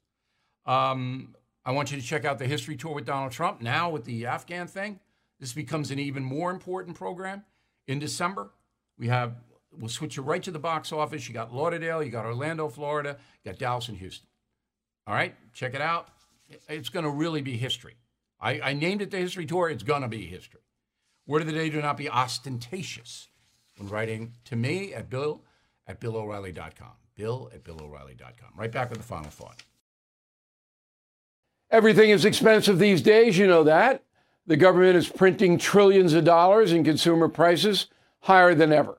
Um, 0.66 1.34
I 1.64 1.72
want 1.72 1.90
you 1.90 1.98
to 1.98 2.06
check 2.06 2.26
out 2.26 2.38
the 2.38 2.46
history 2.46 2.76
tour 2.76 2.92
with 2.92 3.06
Donald 3.06 3.32
Trump. 3.32 3.62
Now, 3.62 3.88
with 3.88 4.04
the 4.04 4.26
Afghan 4.26 4.66
thing, 4.66 5.00
this 5.40 5.54
becomes 5.54 5.90
an 5.90 5.98
even 5.98 6.22
more 6.22 6.50
important 6.50 6.96
program. 6.96 7.44
In 7.86 7.98
December, 7.98 8.50
we 8.98 9.08
have, 9.08 9.36
we'll 9.78 9.88
switch 9.88 10.16
you 10.16 10.22
right 10.22 10.42
to 10.42 10.50
the 10.50 10.58
box 10.58 10.92
office. 10.92 11.28
You 11.28 11.34
got 11.34 11.54
Lauderdale, 11.54 12.02
you 12.02 12.10
got 12.10 12.24
Orlando, 12.24 12.68
Florida, 12.68 13.16
you 13.42 13.50
got 13.50 13.58
Dallas 13.58 13.88
and 13.88 13.98
Houston. 13.98 14.28
All 15.06 15.14
right, 15.14 15.34
check 15.52 15.74
it 15.74 15.80
out. 15.80 16.08
It's 16.68 16.88
going 16.88 17.04
to 17.04 17.10
really 17.10 17.42
be 17.42 17.56
history. 17.56 17.96
I, 18.40 18.60
I 18.60 18.72
named 18.72 19.02
it 19.02 19.10
the 19.10 19.18
history 19.18 19.46
tour. 19.46 19.68
It's 19.68 19.82
going 19.82 20.02
to 20.02 20.08
be 20.08 20.26
history. 20.26 20.60
Word 21.26 21.42
of 21.42 21.46
the 21.46 21.52
day 21.52 21.70
do 21.70 21.80
not 21.80 21.96
be 21.96 22.10
ostentatious 22.10 23.28
when 23.76 23.88
writing 23.88 24.34
to 24.44 24.56
me 24.56 24.92
at 24.92 25.08
bill 25.08 25.42
at 25.86 26.00
BillO'Reilly.com. 26.00 26.92
Bill 27.16 27.50
at 27.54 27.64
BillO'Reilly.com. 27.64 28.50
Right 28.56 28.72
back 28.72 28.90
with 28.90 28.98
the 28.98 29.04
final 29.04 29.30
thought. 29.30 29.62
Everything 31.70 32.10
is 32.10 32.24
expensive 32.24 32.78
these 32.78 33.00
days, 33.00 33.38
you 33.38 33.46
know 33.46 33.64
that. 33.64 34.02
The 34.46 34.56
government 34.56 34.96
is 34.96 35.08
printing 35.08 35.56
trillions 35.56 36.12
of 36.12 36.24
dollars 36.24 36.72
and 36.72 36.84
consumer 36.84 37.28
prices 37.28 37.86
higher 38.20 38.54
than 38.54 38.72
ever. 38.72 38.98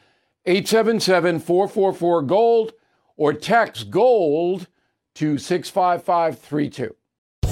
877 0.45 1.39
444 1.39 2.21
GOLD, 2.23 2.73
or 3.15 3.33
text 3.33 3.91
GOLD 3.91 4.67
to 5.15 5.37
65532. 5.37 6.95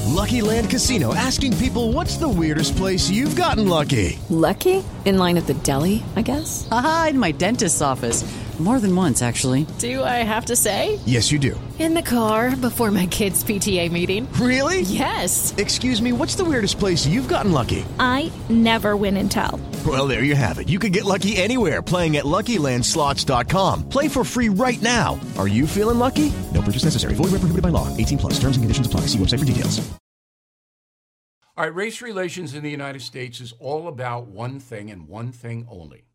Lucky 0.07 0.41
Land 0.41 0.69
Casino 0.69 1.13
asking 1.13 1.55
people 1.57 1.93
what's 1.93 2.17
the 2.17 2.27
weirdest 2.27 2.75
place 2.75 3.09
you've 3.09 3.35
gotten 3.35 3.67
lucky? 3.69 4.19
Lucky? 4.29 4.83
In 5.05 5.17
line 5.17 5.37
at 5.37 5.45
the 5.45 5.53
deli, 5.53 6.03
I 6.15 6.23
guess? 6.23 6.67
Aha, 6.71 7.07
in 7.11 7.19
my 7.19 7.31
dentist's 7.31 7.81
office. 7.81 8.23
More 8.59 8.81
than 8.81 8.93
once, 8.93 9.21
actually. 9.21 9.65
Do 9.77 10.03
I 10.03 10.17
have 10.23 10.45
to 10.45 10.55
say? 10.57 10.99
Yes, 11.05 11.31
you 11.31 11.39
do. 11.39 11.59
In 11.79 11.93
the 11.93 12.01
car 12.01 12.57
before 12.57 12.91
my 12.91 13.05
kids' 13.05 13.41
PTA 13.41 13.89
meeting. 13.89 14.27
Really? 14.33 14.81
Yes. 14.81 15.53
Excuse 15.55 16.01
me, 16.01 16.11
what's 16.11 16.35
the 16.35 16.43
weirdest 16.43 16.77
place 16.77 17.07
you've 17.07 17.29
gotten 17.29 17.53
lucky? 17.53 17.85
I 17.99 18.29
never 18.49 18.97
win 18.97 19.15
and 19.15 19.31
tell. 19.31 19.61
Well, 19.87 20.07
there 20.07 20.23
you 20.23 20.35
have 20.35 20.59
it. 20.59 20.67
You 20.67 20.77
can 20.77 20.91
get 20.91 21.05
lucky 21.05 21.37
anywhere 21.37 21.81
playing 21.81 22.17
at 22.17 22.25
LuckyLandSlots.com. 22.25 23.87
Play 23.87 24.09
for 24.09 24.25
free 24.25 24.49
right 24.49 24.81
now. 24.81 25.17
Are 25.37 25.47
you 25.47 25.65
feeling 25.65 25.97
lucky? 25.97 26.29
No 26.53 26.61
purchase 26.61 26.83
necessary. 26.83 27.13
Void 27.13 27.31
where 27.31 27.39
prohibited 27.39 27.63
by 27.63 27.69
law. 27.69 27.87
18 27.95 28.17
plus. 28.17 28.33
Terms 28.33 28.57
and 28.57 28.63
conditions 28.65 28.87
apply. 28.87 29.01
See 29.07 29.17
website 29.17 29.39
for 29.39 29.45
details. 29.45 29.79
All 31.55 31.65
right, 31.65 31.75
race 31.75 32.01
relations 32.01 32.53
in 32.53 32.63
the 32.63 32.69
United 32.69 33.01
States 33.01 33.41
is 33.41 33.53
all 33.59 33.89
about 33.89 34.27
one 34.27 34.61
thing 34.61 34.89
and 34.91 35.09
one 35.09 35.33
thing 35.33 35.67
only 35.69 36.05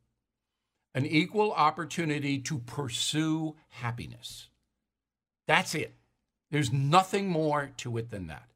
an 0.94 1.06
equal 1.06 1.52
opportunity 1.52 2.38
to 2.38 2.58
pursue 2.58 3.56
happiness. 3.68 4.48
That's 5.46 5.74
it. 5.74 5.94
There's 6.50 6.72
nothing 6.72 7.28
more 7.28 7.72
to 7.78 7.96
it 7.98 8.10
than 8.10 8.28
that. 8.28 8.48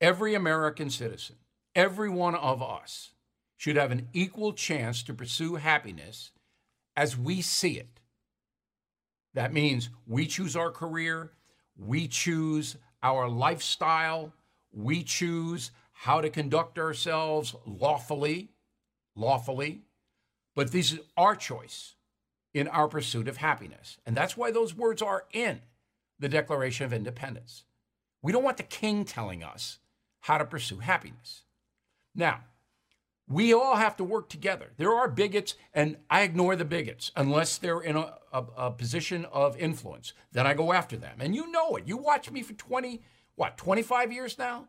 Every 0.00 0.34
American 0.34 0.90
citizen, 0.90 1.36
every 1.74 2.10
one 2.10 2.34
of 2.34 2.62
us, 2.62 3.12
should 3.56 3.76
have 3.76 3.90
an 3.90 4.08
equal 4.12 4.52
chance 4.52 5.02
to 5.02 5.14
pursue 5.14 5.56
happiness 5.56 6.30
as 6.96 7.16
we 7.16 7.42
see 7.42 7.72
it. 7.72 8.00
That 9.34 9.52
means 9.52 9.90
we 10.06 10.26
choose 10.26 10.56
our 10.56 10.70
career, 10.70 11.32
we 11.76 12.08
choose 12.08 12.76
our 13.02 13.28
lifestyle, 13.28 14.32
we 14.72 15.02
choose 15.02 15.70
how 15.92 16.20
to 16.20 16.30
conduct 16.30 16.78
ourselves 16.78 17.54
lawfully, 17.66 18.50
lawfully, 19.14 19.82
but 20.60 20.72
this 20.72 20.92
is 20.92 20.98
our 21.16 21.34
choice 21.34 21.94
in 22.52 22.68
our 22.68 22.86
pursuit 22.86 23.28
of 23.28 23.38
happiness. 23.38 23.96
And 24.04 24.14
that's 24.14 24.36
why 24.36 24.50
those 24.50 24.76
words 24.76 25.00
are 25.00 25.24
in 25.32 25.62
the 26.18 26.28
Declaration 26.28 26.84
of 26.84 26.92
Independence. 26.92 27.64
We 28.20 28.30
don't 28.30 28.44
want 28.44 28.58
the 28.58 28.62
king 28.64 29.06
telling 29.06 29.42
us 29.42 29.78
how 30.18 30.36
to 30.36 30.44
pursue 30.44 30.80
happiness. 30.80 31.44
Now, 32.14 32.40
we 33.26 33.54
all 33.54 33.76
have 33.76 33.96
to 33.96 34.04
work 34.04 34.28
together. 34.28 34.72
There 34.76 34.92
are 34.92 35.08
bigots, 35.08 35.54
and 35.72 35.96
I 36.10 36.24
ignore 36.24 36.56
the 36.56 36.66
bigots 36.66 37.10
unless 37.16 37.56
they're 37.56 37.80
in 37.80 37.96
a, 37.96 38.18
a, 38.30 38.44
a, 38.58 38.70
position 38.70 39.24
of 39.32 39.56
influence. 39.56 40.12
Then 40.30 40.46
I 40.46 40.52
go 40.52 40.74
after 40.74 40.98
them. 40.98 41.20
And 41.20 41.34
you 41.34 41.50
know 41.50 41.76
it. 41.76 41.88
You 41.88 41.96
watch 41.96 42.30
me 42.30 42.42
for 42.42 42.52
20, 42.52 43.00
what, 43.34 43.56
25 43.56 44.12
years 44.12 44.36
now? 44.36 44.68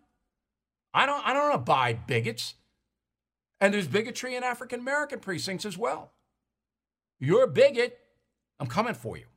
I 0.94 1.06
don't, 1.06 1.28
I 1.28 1.34
don't 1.34 1.54
abide 1.54 2.08
bigots. 2.08 2.54
And 3.62 3.72
there's 3.72 3.88
bigotry 3.88 4.36
in 4.36 4.44
African 4.44 4.80
American 4.80 5.20
precincts 5.20 5.66
as 5.66 5.78
well. 5.78 6.12
You're 7.20 7.44
a 7.44 7.48
bigot, 7.48 8.00
I'm 8.60 8.66
coming 8.66 8.96
for 8.96 9.16
you. 9.16 9.28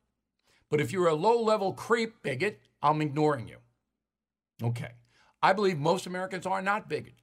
But 0.70 0.80
if 0.80 0.90
you're 0.90 1.08
a 1.08 1.14
low 1.14 1.40
level 1.40 1.74
creep 1.74 2.22
bigot, 2.22 2.60
I'm 2.82 3.02
ignoring 3.02 3.46
you. 3.46 3.58
Okay. 4.62 4.92
I 5.42 5.52
believe 5.52 5.78
most 5.78 6.06
Americans 6.06 6.46
are 6.46 6.62
not 6.62 6.88
bigots. 6.88 7.22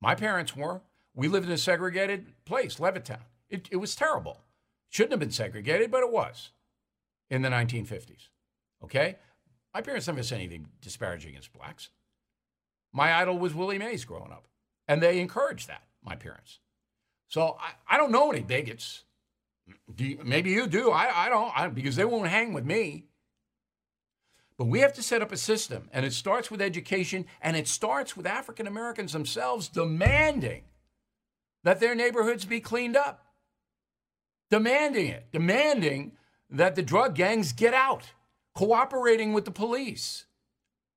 My 0.00 0.16
parents 0.16 0.56
were. 0.56 0.82
We 1.14 1.28
lived 1.28 1.46
in 1.46 1.52
a 1.52 1.58
segregated 1.58 2.32
place, 2.44 2.76
Levittown. 2.76 3.22
It, 3.48 3.68
it 3.70 3.76
was 3.76 3.94
terrible. 3.94 4.40
Shouldn't 4.88 5.12
have 5.12 5.20
been 5.20 5.30
segregated, 5.30 5.90
but 5.92 6.02
it 6.02 6.10
was 6.10 6.50
in 7.30 7.42
the 7.42 7.48
1950s. 7.48 8.28
Okay? 8.82 9.16
My 9.72 9.82
parents 9.82 10.08
never 10.08 10.22
said 10.24 10.36
anything 10.40 10.66
disparaging 10.80 11.30
against 11.30 11.52
blacks. 11.52 11.90
My 12.92 13.14
idol 13.14 13.38
was 13.38 13.54
Willie 13.54 13.78
Mays 13.78 14.04
growing 14.04 14.32
up, 14.32 14.48
and 14.88 15.00
they 15.00 15.20
encouraged 15.20 15.68
that 15.68 15.84
my 16.04 16.16
parents. 16.16 16.58
So 17.28 17.56
I, 17.60 17.94
I 17.94 17.96
don't 17.96 18.12
know 18.12 18.30
any 18.30 18.42
bigots. 18.42 19.04
You, 19.96 20.18
maybe 20.24 20.50
you 20.50 20.66
do. 20.66 20.90
I, 20.90 21.26
I 21.26 21.28
don't, 21.28 21.52
I, 21.56 21.68
because 21.68 21.96
they 21.96 22.04
won't 22.04 22.28
hang 22.28 22.52
with 22.52 22.64
me. 22.64 23.06
But 24.58 24.66
we 24.66 24.80
have 24.80 24.92
to 24.94 25.02
set 25.02 25.22
up 25.22 25.32
a 25.32 25.36
system, 25.36 25.88
and 25.92 26.04
it 26.04 26.12
starts 26.12 26.50
with 26.50 26.60
education, 26.60 27.24
and 27.40 27.56
it 27.56 27.66
starts 27.66 28.16
with 28.16 28.26
African 28.26 28.66
Americans 28.66 29.12
themselves 29.12 29.68
demanding 29.68 30.64
that 31.64 31.80
their 31.80 31.94
neighborhoods 31.94 32.44
be 32.44 32.60
cleaned 32.60 32.96
up. 32.96 33.24
Demanding 34.50 35.06
it, 35.06 35.28
demanding 35.32 36.12
that 36.50 36.74
the 36.74 36.82
drug 36.82 37.14
gangs 37.14 37.52
get 37.52 37.72
out, 37.72 38.10
cooperating 38.54 39.32
with 39.32 39.46
the 39.46 39.50
police. 39.50 40.26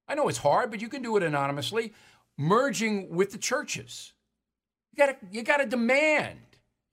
I 0.08 0.16
know 0.16 0.28
it's 0.28 0.40
hard, 0.40 0.70
but 0.70 0.82
you 0.82 0.90
can 0.90 1.02
do 1.02 1.16
it 1.16 1.24
anonymously, 1.24 1.94
merging 2.38 3.16
with 3.16 3.32
the 3.32 3.38
churches. 3.38 4.12
You 4.96 5.06
gotta, 5.06 5.18
you 5.30 5.44
gotta 5.44 5.66
demand. 5.66 6.40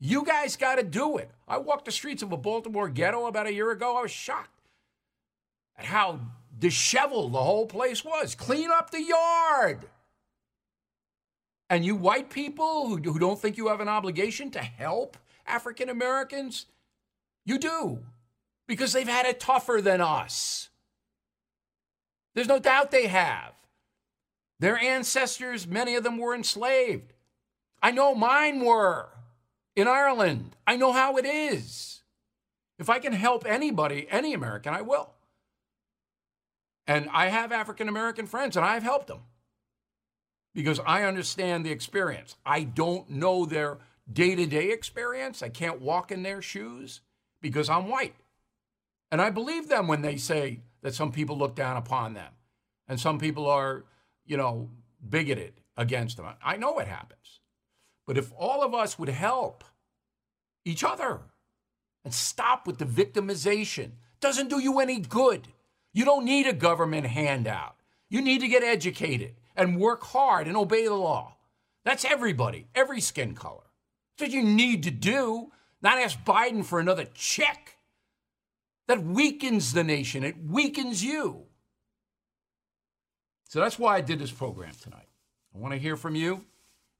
You 0.00 0.24
guys 0.24 0.57
gotta 0.57 0.82
do 0.82 1.18
it. 1.18 1.30
I 1.46 1.59
walked 1.59 1.84
the 1.84 1.92
streets 1.92 2.22
of 2.22 2.32
a 2.32 2.36
Baltimore 2.36 2.88
ghetto 2.88 3.26
about 3.26 3.46
a 3.46 3.53
year 3.53 3.70
ago. 3.70 3.96
I 3.96 4.03
was 4.03 4.11
shocked 4.11 4.68
at 5.78 5.84
how 5.84 6.18
disheveled 6.59 7.32
the 7.32 7.42
whole 7.42 7.66
place 7.66 8.05
was. 8.05 8.34
Clean 8.34 8.70
up 8.70 8.90
the 8.90 9.03
yard. 9.03 9.84
And 11.70 11.84
you 11.84 11.94
white 11.94 12.28
people 12.28 12.88
who, 12.88 12.96
who 12.96 13.18
don't 13.20 13.40
think 13.40 13.57
you 13.57 13.68
have 13.68 13.80
an 13.80 13.88
obligation 13.88 14.50
to 14.50 14.59
help 14.59 15.16
African 15.46 15.88
Americans, 15.88 16.66
you 17.44 17.59
do, 17.59 18.00
because 18.66 18.92
they've 18.92 19.09
had 19.09 19.26
it 19.26 19.38
tougher 19.38 19.80
than 19.80 20.00
us. 20.00 20.70
There's 22.34 22.48
no 22.48 22.59
doubt 22.59 22.90
they 22.90 23.07
have. 23.07 23.53
Their 24.59 24.76
ancestors, 24.76 25.66
many 25.66 25.94
of 25.94 26.03
them 26.03 26.18
were 26.18 26.34
enslaved. 26.34 27.12
I 27.82 27.90
know 27.90 28.14
mine 28.14 28.64
were 28.64 29.08
in 29.74 29.88
Ireland. 29.88 30.56
I 30.66 30.76
know 30.76 30.92
how 30.92 31.16
it 31.16 31.26
is. 31.26 32.02
If 32.78 32.88
I 32.88 32.98
can 32.98 33.12
help 33.12 33.44
anybody, 33.46 34.06
any 34.10 34.34
American, 34.34 34.74
I 34.74 34.82
will. 34.82 35.10
And 36.86 37.08
I 37.12 37.28
have 37.28 37.52
African 37.52 37.88
American 37.88 38.26
friends 38.26 38.56
and 38.56 38.66
I've 38.66 38.82
helped 38.82 39.08
them 39.08 39.20
because 40.54 40.80
I 40.80 41.04
understand 41.04 41.64
the 41.64 41.70
experience. 41.70 42.36
I 42.44 42.64
don't 42.64 43.08
know 43.08 43.44
their 43.44 43.78
day 44.12 44.34
to 44.34 44.46
day 44.46 44.70
experience. 44.70 45.42
I 45.42 45.48
can't 45.48 45.80
walk 45.80 46.10
in 46.10 46.22
their 46.22 46.42
shoes 46.42 47.00
because 47.40 47.68
I'm 47.68 47.88
white. 47.88 48.14
And 49.10 49.20
I 49.20 49.30
believe 49.30 49.68
them 49.68 49.88
when 49.88 50.02
they 50.02 50.16
say 50.16 50.60
that 50.82 50.94
some 50.94 51.12
people 51.12 51.36
look 51.36 51.54
down 51.54 51.76
upon 51.76 52.14
them 52.14 52.32
and 52.88 52.98
some 52.98 53.18
people 53.18 53.46
are, 53.46 53.84
you 54.26 54.36
know, 54.36 54.70
bigoted 55.08 55.54
against 55.76 56.16
them. 56.16 56.26
I 56.42 56.56
know 56.56 56.78
it 56.78 56.88
happens. 56.88 57.40
But 58.07 58.18
if 58.18 58.32
all 58.36 58.62
of 58.62 58.74
us 58.74 58.98
would 58.98 59.09
help 59.09 59.64
each 60.64 60.84
other 60.84 61.20
and 62.05 62.12
stop 62.12 62.66
with 62.66 62.78
the 62.78 62.84
victimization, 62.84 63.92
doesn't 64.20 64.48
do 64.48 64.59
you 64.59 64.80
any 64.80 65.00
good. 65.00 65.48
You 65.92 66.05
don't 66.05 66.24
need 66.24 66.46
a 66.46 66.53
government 66.53 67.07
handout. 67.07 67.76
You 68.09 68.20
need 68.22 68.40
to 68.40 68.48
get 68.48 68.62
educated 68.62 69.34
and 69.57 69.80
work 69.80 70.03
hard 70.05 70.46
and 70.46 70.57
obey 70.57 70.86
the 70.86 70.94
law. 70.94 71.36
That's 71.84 72.05
everybody, 72.05 72.66
every 72.74 73.00
skin 73.00 73.34
color. 73.34 73.64
That's 74.16 74.28
what 74.28 74.36
you 74.36 74.42
need 74.42 74.82
to 74.84 74.90
do, 74.90 75.50
not 75.80 75.98
ask 75.98 76.18
Biden 76.24 76.64
for 76.64 76.78
another 76.78 77.07
check. 77.14 77.76
That 78.88 79.03
weakens 79.03 79.72
the 79.72 79.84
nation, 79.84 80.24
it 80.24 80.36
weakens 80.44 81.05
you. 81.05 81.44
So 83.48 83.61
that's 83.61 83.78
why 83.78 83.96
I 83.96 84.00
did 84.00 84.18
this 84.18 84.30
program 84.30 84.72
tonight. 84.80 85.09
I 85.55 85.59
want 85.59 85.72
to 85.72 85.78
hear 85.78 85.96
from 85.96 86.14
you. 86.14 86.44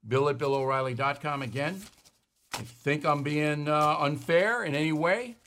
Bill 0.07 0.29
at 0.29 0.37
BillO'Reilly.com 0.37 1.41
again. 1.41 1.81
If 2.53 2.59
you 2.59 2.65
think 2.65 3.05
I'm 3.05 3.23
being 3.23 3.67
uh, 3.67 3.97
unfair 3.99 4.63
in 4.63 4.75
any 4.75 4.91
way, 4.91 5.37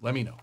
let 0.00 0.14
me 0.14 0.22
know. 0.22 0.36